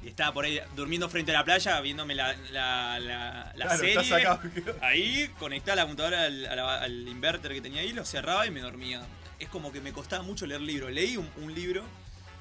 estaba 0.09 0.33
por 0.33 0.45
ahí 0.45 0.61
durmiendo 0.77 1.09
frente 1.09 1.31
a 1.33 1.35
la 1.35 1.45
playa 1.45 1.81
viéndome 1.81 2.15
la, 2.15 2.35
la, 2.53 2.99
la- 3.01 3.53
la 3.55 3.67
Claro, 3.67 3.83
estás 3.85 4.07
serie. 4.07 4.27
acá. 4.27 4.41
Ahí 4.81 5.29
conectaba 5.39 5.77
la 5.77 5.83
computadora 5.83 6.25
al, 6.25 6.47
a 6.47 6.55
la- 6.57 6.81
al 6.83 7.09
inverter 7.09 7.53
que 7.53 7.61
tenía 7.61 7.81
ahí, 7.81 7.93
lo 7.93 8.05
cerraba 8.05 8.47
y 8.47 8.51
me 8.51 8.61
dormía. 8.61 9.03
Es 9.39 9.49
como 9.49 9.73
que 9.73 9.81
me 9.81 9.93
costaba 9.93 10.23
mucho 10.23 10.47
leer 10.47 10.61
libros. 10.61 10.91
Leí 10.93 11.17
un, 11.17 11.29
un 11.43 11.55
libro 11.55 11.85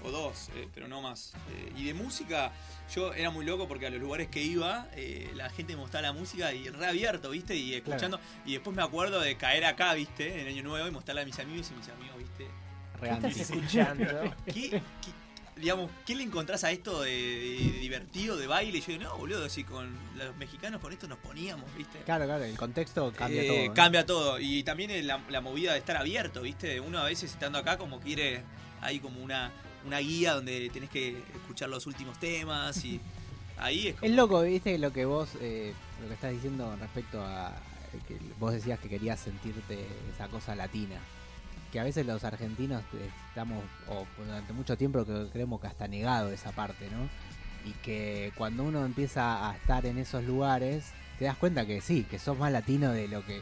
o 0.02 0.12
dos, 0.12 0.50
eh, 0.56 0.68
pero 0.76 0.88
no 0.88 1.02
más. 1.02 1.34
Eh, 1.54 1.72
y 1.78 1.86
de 1.86 1.94
música, 1.94 2.52
yo 2.94 3.14
era 3.14 3.30
muy 3.30 3.46
loco 3.46 3.68
porque 3.70 3.88
a 3.88 3.90
los 3.90 4.02
lugares 4.02 4.28
que 4.28 4.42
iba, 4.42 4.88
eh, 4.96 5.32
la 5.34 5.50
gente 5.50 5.76
me 5.76 5.82
gustaba 5.82 6.02
la 6.02 6.12
música 6.14 6.54
y 6.54 6.68
reabierto, 6.70 7.30
¿viste? 7.30 7.56
Y 7.56 7.74
escuchando. 7.74 8.20
Y 8.46 8.54
después 8.54 8.76
me 8.76 8.84
acuerdo 8.84 9.22
de 9.22 9.38
caer 9.38 9.64
acá, 9.66 9.94
¿viste? 9.94 10.42
En 10.42 10.48
Año 10.48 10.62
Nuevo 10.64 10.88
y 10.88 10.92
mostrarle 10.92 11.22
a 11.22 11.26
mis 11.26 11.40
amigos 11.40 11.72
y 11.72 11.76
mis 11.76 11.88
amigos, 11.90 12.18
¿viste? 12.18 12.48
¿Qué 13.02 13.10
estás 13.10 13.38
escuchando? 13.50 14.06
¿Qué, 14.46 14.54
qué- 14.70 14.82
digamos, 15.64 15.90
¿qué 16.06 16.14
le 16.14 16.24
encontrás 16.24 16.64
a 16.66 16.72
esto 16.72 17.02
de, 17.02 17.10
de 17.12 17.80
divertido, 17.80 18.36
de 18.36 18.48
baile? 18.48 18.80
Y 18.80 18.82
yo 18.82 18.88
digo, 18.88 19.04
no, 19.04 19.18
boludo, 19.18 19.48
si 19.50 19.64
con 19.64 19.98
los 20.18 20.36
mexicanos 20.36 20.82
con 20.82 20.92
esto 20.92 21.08
nos 21.08 21.18
poníamos, 21.20 21.74
¿viste? 21.78 22.00
Claro, 22.00 22.26
claro, 22.26 22.44
el 22.44 22.58
contexto 22.58 23.14
cambia 23.14 23.44
Eh, 23.44 23.48
todo. 23.48 23.58
¿eh? 23.58 23.72
Cambia 23.74 24.06
todo. 24.06 24.40
Y 24.40 24.64
también 24.64 25.08
la, 25.08 25.22
la 25.30 25.40
movida 25.40 25.72
de 25.72 25.80
estar 25.80 25.96
abierto, 25.96 26.42
¿viste? 26.42 26.82
Uno 26.82 27.00
a 27.00 27.06
veces 27.06 27.32
estando 27.32 27.58
acá 27.58 27.78
como 27.78 28.02
quiere, 28.02 28.44
hay 28.82 29.00
como 29.00 29.24
una, 29.24 29.52
una 29.86 30.00
guía 30.00 30.34
donde 30.34 30.70
tenés 30.70 30.90
que 30.90 31.18
escuchar 31.34 31.70
los 31.70 31.88
últimos 31.88 32.20
temas 32.20 32.84
y 32.84 33.00
ahí 33.58 33.88
es 33.88 33.96
como... 33.96 34.12
Es 34.12 34.16
loco, 34.18 34.42
viste, 34.42 34.78
lo 34.78 34.92
que 34.92 35.06
vos, 35.06 35.30
eh, 35.40 35.74
lo 36.02 36.10
que 36.10 36.14
estás 36.14 36.32
diciendo 36.32 36.76
respecto 36.80 37.22
a 37.24 37.54
que 38.08 38.18
vos 38.40 38.52
decías 38.52 38.80
que 38.80 38.90
querías 38.90 39.20
sentirte 39.20 39.88
esa 40.14 40.28
cosa 40.28 40.56
latina. 40.56 41.00
Que 41.74 41.80
a 41.80 41.84
veces 41.84 42.06
los 42.06 42.24
argentinos 42.24 42.84
estamos, 43.30 43.64
o 43.90 44.06
durante 44.24 44.54
mucho 44.54 44.78
tiempo 44.78 45.04
que 45.04 45.28
creemos 45.34 45.60
que 45.60 45.66
hasta 45.66 45.88
negado 45.88 46.32
esa 46.32 46.52
parte, 46.52 46.88
¿no? 46.92 47.10
Y 47.68 47.74
que 47.82 48.32
cuando 48.38 48.64
uno 48.64 48.86
empieza 48.86 49.50
a 49.50 49.56
estar 49.56 49.88
en 49.88 49.98
esos 49.98 50.24
lugares, 50.24 50.92
te 51.18 51.26
das 51.26 51.36
cuenta 51.36 51.66
que 51.66 51.82
sí, 51.82 52.04
que 52.04 52.20
sos 52.20 52.38
más 52.38 52.52
latino 52.52 52.92
de 52.92 53.08
lo 53.08 53.26
que, 53.26 53.42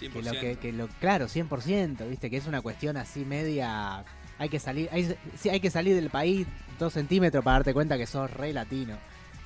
que 0.00 0.10
100%. 0.10 0.22
lo 0.24 0.32
que, 0.32 0.56
que 0.56 0.72
lo, 0.72 0.88
claro, 0.88 1.26
100%, 1.26 2.08
viste, 2.08 2.30
que 2.30 2.36
es 2.36 2.48
una 2.48 2.62
cuestión 2.62 2.96
así 2.96 3.24
media, 3.24 4.04
hay 4.38 4.48
que 4.48 4.58
salir, 4.58 4.88
hay, 4.90 5.16
sí, 5.36 5.48
hay 5.48 5.60
que 5.60 5.70
salir 5.70 5.94
del 5.94 6.10
país 6.10 6.48
dos 6.80 6.94
centímetros 6.94 7.44
para 7.44 7.58
darte 7.58 7.72
cuenta 7.74 7.96
que 7.96 8.06
sos 8.06 8.28
re 8.28 8.52
latino, 8.52 8.98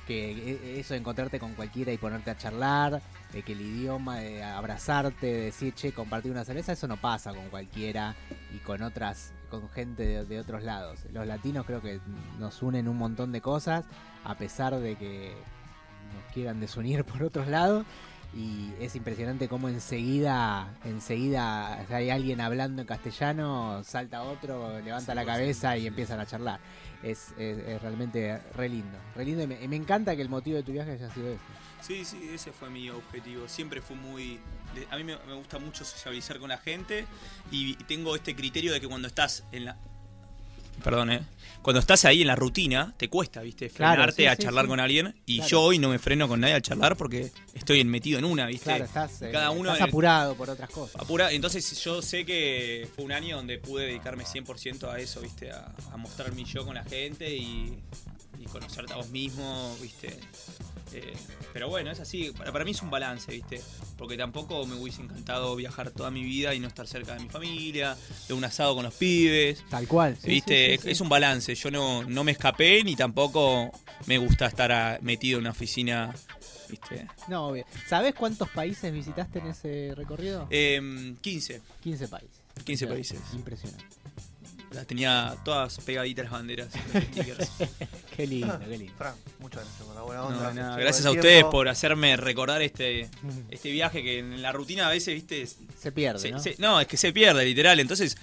que 0.07 0.31
e- 0.31 0.79
eso 0.79 0.93
de 0.93 1.01
encontrarte 1.01 1.39
con 1.39 1.53
cualquiera 1.53 1.91
y 1.91 1.97
ponerte 1.97 2.31
a 2.31 2.37
charlar, 2.37 3.01
de 3.33 3.43
que 3.43 3.53
el 3.53 3.61
idioma, 3.61 4.19
de 4.19 4.43
abrazarte, 4.43 5.27
de 5.27 5.39
decir, 5.45 5.73
che, 5.73 5.91
compartir 5.91 6.31
una 6.31 6.45
cerveza, 6.45 6.71
eso 6.71 6.87
no 6.87 6.97
pasa 6.97 7.33
con 7.33 7.49
cualquiera 7.49 8.15
y 8.55 8.59
con 8.59 8.81
otras, 8.81 9.33
con 9.51 9.69
gente 9.69 10.03
de, 10.03 10.25
de 10.25 10.39
otros 10.39 10.63
lados. 10.63 11.01
Los 11.11 11.27
latinos 11.27 11.65
creo 11.65 11.81
que 11.81 11.99
nos 12.39 12.63
unen 12.63 12.87
un 12.87 12.97
montón 12.97 13.31
de 13.31 13.41
cosas, 13.41 13.85
a 14.23 14.35
pesar 14.35 14.79
de 14.79 14.95
que 14.95 15.33
nos 16.15 16.33
quieran 16.33 16.59
desunir 16.59 17.03
por 17.05 17.23
otros 17.23 17.47
lados. 17.47 17.85
Y 18.33 18.73
es 18.79 18.95
impresionante 18.95 19.47
cómo 19.47 19.69
enseguida, 19.69 20.67
enseguida 20.83 21.85
si 21.87 21.93
hay 21.93 22.09
alguien 22.09 22.41
hablando 22.41 22.81
en 22.81 22.87
castellano, 22.87 23.81
salta 23.83 24.21
otro, 24.21 24.79
levanta 24.81 25.15
la 25.15 25.23
100%, 25.23 25.25
cabeza 25.25 25.77
y 25.77 25.81
sí. 25.81 25.87
empiezan 25.87 26.19
a 26.19 26.25
charlar. 26.25 26.59
Es, 27.03 27.31
es- 27.37 27.59
es 27.59 27.81
realmente 27.81 28.39
re 28.55 28.69
lindo. 28.69 28.97
Re 29.15 29.25
lindo 29.25 29.43
y 29.43 29.67
me, 29.67 29.75
encanta 29.75 30.15
que 30.15 30.21
el 30.21 30.29
motivo 30.29 30.57
de 30.57 30.63
tu 30.63 30.71
viaje 30.71 30.91
haya 30.91 31.11
sido 31.13 31.27
ese. 31.29 31.41
Sí, 31.81 32.03
sí, 32.05 32.29
ese 32.33 32.51
fue 32.51 32.69
mi 32.69 32.89
objetivo. 32.89 33.47
Siempre 33.47 33.81
fue 33.81 33.95
muy... 33.95 34.39
a 34.89 34.97
mí 34.97 35.03
me, 35.03 35.15
me 35.27 35.33
gusta 35.35 35.59
mucho 35.59 35.85
sociabilizar 35.85 36.39
con 36.39 36.49
la 36.49 36.57
gente 36.57 37.05
y 37.51 37.75
tengo 37.83 38.15
este 38.15 38.35
criterio 38.35 38.73
de 38.73 38.81
que 38.81 38.87
cuando 38.87 39.07
estás 39.07 39.43
en 39.51 39.65
la... 39.65 39.77
Perdón, 40.83 41.11
¿eh? 41.11 41.21
Cuando 41.61 41.79
estás 41.81 42.05
ahí 42.05 42.21
en 42.21 42.27
la 42.27 42.35
rutina, 42.35 42.93
te 42.95 43.09
cuesta, 43.09 43.41
¿viste? 43.41 43.69
Claro, 43.69 43.95
Frenarte 43.95 44.21
sí, 44.23 44.25
a 44.27 44.35
sí, 44.37 44.43
charlar 44.43 44.65
sí. 44.65 44.69
con 44.69 44.79
alguien. 44.79 45.15
Y 45.25 45.37
Claro. 45.37 45.49
yo 45.49 45.61
hoy 45.63 45.79
no 45.79 45.89
me 45.89 45.99
freno 45.99 46.27
con 46.29 46.39
nadie 46.39 46.53
a 46.53 46.61
charlar 46.61 46.95
porque 46.95 47.29
estoy 47.53 47.83
metido 47.83 48.19
en 48.19 48.25
una, 48.25 48.45
¿viste? 48.45 48.63
Claro, 48.65 48.85
estás, 48.85 49.21
eh, 49.21 49.31
Cada 49.33 49.51
uno 49.51 49.71
estás 49.71 49.81
el- 49.83 49.89
apurado 49.89 50.35
por 50.35 50.49
otras 50.49 50.69
cosas. 50.69 51.01
Apura, 51.01 51.31
entonces 51.33 51.83
yo 51.83 52.01
sé 52.01 52.25
que 52.25 52.87
fue 52.95 53.03
un 53.03 53.11
año 53.11 53.35
donde 53.35 53.57
pude 53.57 53.85
dedicarme 53.87 54.23
100% 54.23 54.89
a 54.89 54.97
eso, 54.99 55.19
¿viste? 55.19 55.51
A, 55.51 55.73
a 55.91 55.97
mostrar 55.97 56.31
mi 56.31 56.45
yo 56.45 56.65
con 56.65 56.75
la 56.75 56.85
gente 56.85 57.35
y, 57.35 57.77
y 58.39 58.45
conocerte 58.45 58.93
a 58.93 58.97
vos 58.97 59.09
mismo, 59.09 59.75
¿viste? 59.81 60.17
Eh, 60.93 61.13
pero 61.53 61.69
bueno, 61.69 61.91
es 61.91 61.99
así. 61.99 62.31
Para, 62.37 62.51
para 62.51 62.63
mí 62.65 62.71
es 62.71 62.81
un 62.81 62.89
balance, 62.89 63.31
¿viste? 63.31 63.61
Porque 63.97 64.15
tampoco 64.17 64.65
me 64.65 64.75
hubiese 64.75 65.01
encantado 65.01 65.55
viajar 65.55 65.91
toda 65.91 66.11
mi 66.11 66.23
vida 66.23 66.53
y 66.53 66.59
no 66.59 66.67
estar 66.67 66.87
cerca 66.87 67.13
de 67.15 67.19
mi 67.21 67.29
familia, 67.29 67.97
de 68.27 68.33
un 68.33 68.43
asado 68.43 68.73
con 68.75 68.83
los 68.85 68.93
pibes. 68.93 69.63
Tal 69.69 69.87
cual. 69.87 70.17
sí, 70.21 70.27
¿Viste? 70.29 70.71
sí, 70.71 70.75
sí, 70.77 70.83
sí. 70.83 70.89
Es 70.91 71.01
un 71.01 71.09
balance. 71.09 71.53
Yo 71.55 71.71
no, 71.71 72.03
no 72.03 72.23
me 72.23 72.31
escapé 72.31 72.83
ni 72.83 72.95
tampoco 72.95 73.71
me 74.05 74.17
gusta 74.17 74.45
estar 74.47 74.71
a- 74.71 74.99
metido 75.01 75.37
en 75.39 75.43
una 75.43 75.51
oficina, 75.51 76.13
¿viste? 76.69 77.07
No, 77.27 77.47
obvio. 77.47 77.65
¿Sabés 77.87 78.13
cuántos 78.15 78.49
países 78.49 78.93
visitaste 78.93 79.39
en 79.39 79.47
ese 79.47 79.93
recorrido? 79.95 80.47
Em, 80.49 81.15
15. 81.17 81.61
15 81.83 82.07
países. 82.07 82.37
15 82.63 82.85
O 82.85 82.87
sea, 82.87 82.95
países. 82.95 83.19
Impresionante. 83.33 83.85
Las 84.71 84.85
tenía 84.85 85.35
todas 85.45 85.77
pegaditas 85.79 86.25
las 86.25 86.31
banderas, 86.33 86.67
los 86.93 87.03
stickers. 87.11 87.49
Qué 88.15 88.27
lindo, 88.27 88.59
qué 88.59 88.77
lindo. 88.77 88.93
Fran, 88.97 89.15
muchas 89.39 89.63
gracias 89.63 89.83
por 89.87 89.95
la 89.95 90.01
buena 90.01 90.21
No, 90.21 90.27
onda. 90.27 90.53
nada, 90.53 90.77
gracias 90.77 91.05
a 91.05 91.11
ustedes 91.11 91.43
por 91.45 91.69
hacerme 91.69 92.17
recordar 92.17 92.61
este, 92.61 93.09
este 93.49 93.71
viaje 93.71 94.03
que 94.03 94.19
en 94.19 94.41
la 94.41 94.51
rutina 94.51 94.87
a 94.87 94.89
veces, 94.91 95.13
viste, 95.13 95.47
Se 95.79 95.91
pierde, 95.91 96.19
se- 96.19 96.31
¿no? 96.31 96.39
se- 96.39 96.55
no, 96.59 96.81
es 96.81 96.87
que 96.87 96.97
se 96.97 97.13
pierde, 97.13 97.45
literal. 97.45 97.79
Entonces, 97.79 98.17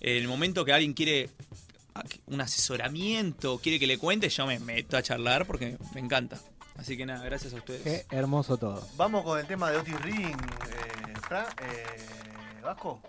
el 0.00 0.26
momento 0.26 0.64
que 0.64 0.72
alguien 0.72 0.94
quiere 0.94 1.30
un 2.26 2.40
asesoramiento, 2.40 3.58
quiere 3.58 3.78
que 3.78 3.86
le 3.86 3.96
cuente, 3.98 4.28
yo 4.28 4.46
me 4.46 4.58
meto 4.58 4.96
a 4.96 5.02
charlar 5.02 5.46
porque 5.46 5.78
me 5.94 6.00
encanta. 6.00 6.40
Así 6.76 6.96
que 6.96 7.06
nada, 7.06 7.24
gracias 7.24 7.52
a 7.52 7.56
ustedes. 7.56 7.82
Qué 7.82 8.04
hermoso 8.10 8.56
todo. 8.56 8.84
Vamos 8.96 9.22
con 9.22 9.38
el 9.38 9.46
tema 9.46 9.70
de 9.70 9.76
Otis 9.76 10.00
Ring, 10.02 10.34
eh, 10.34 11.14
Fran, 11.28 11.46
eh, 11.62 12.60
Vasco. 12.64 13.00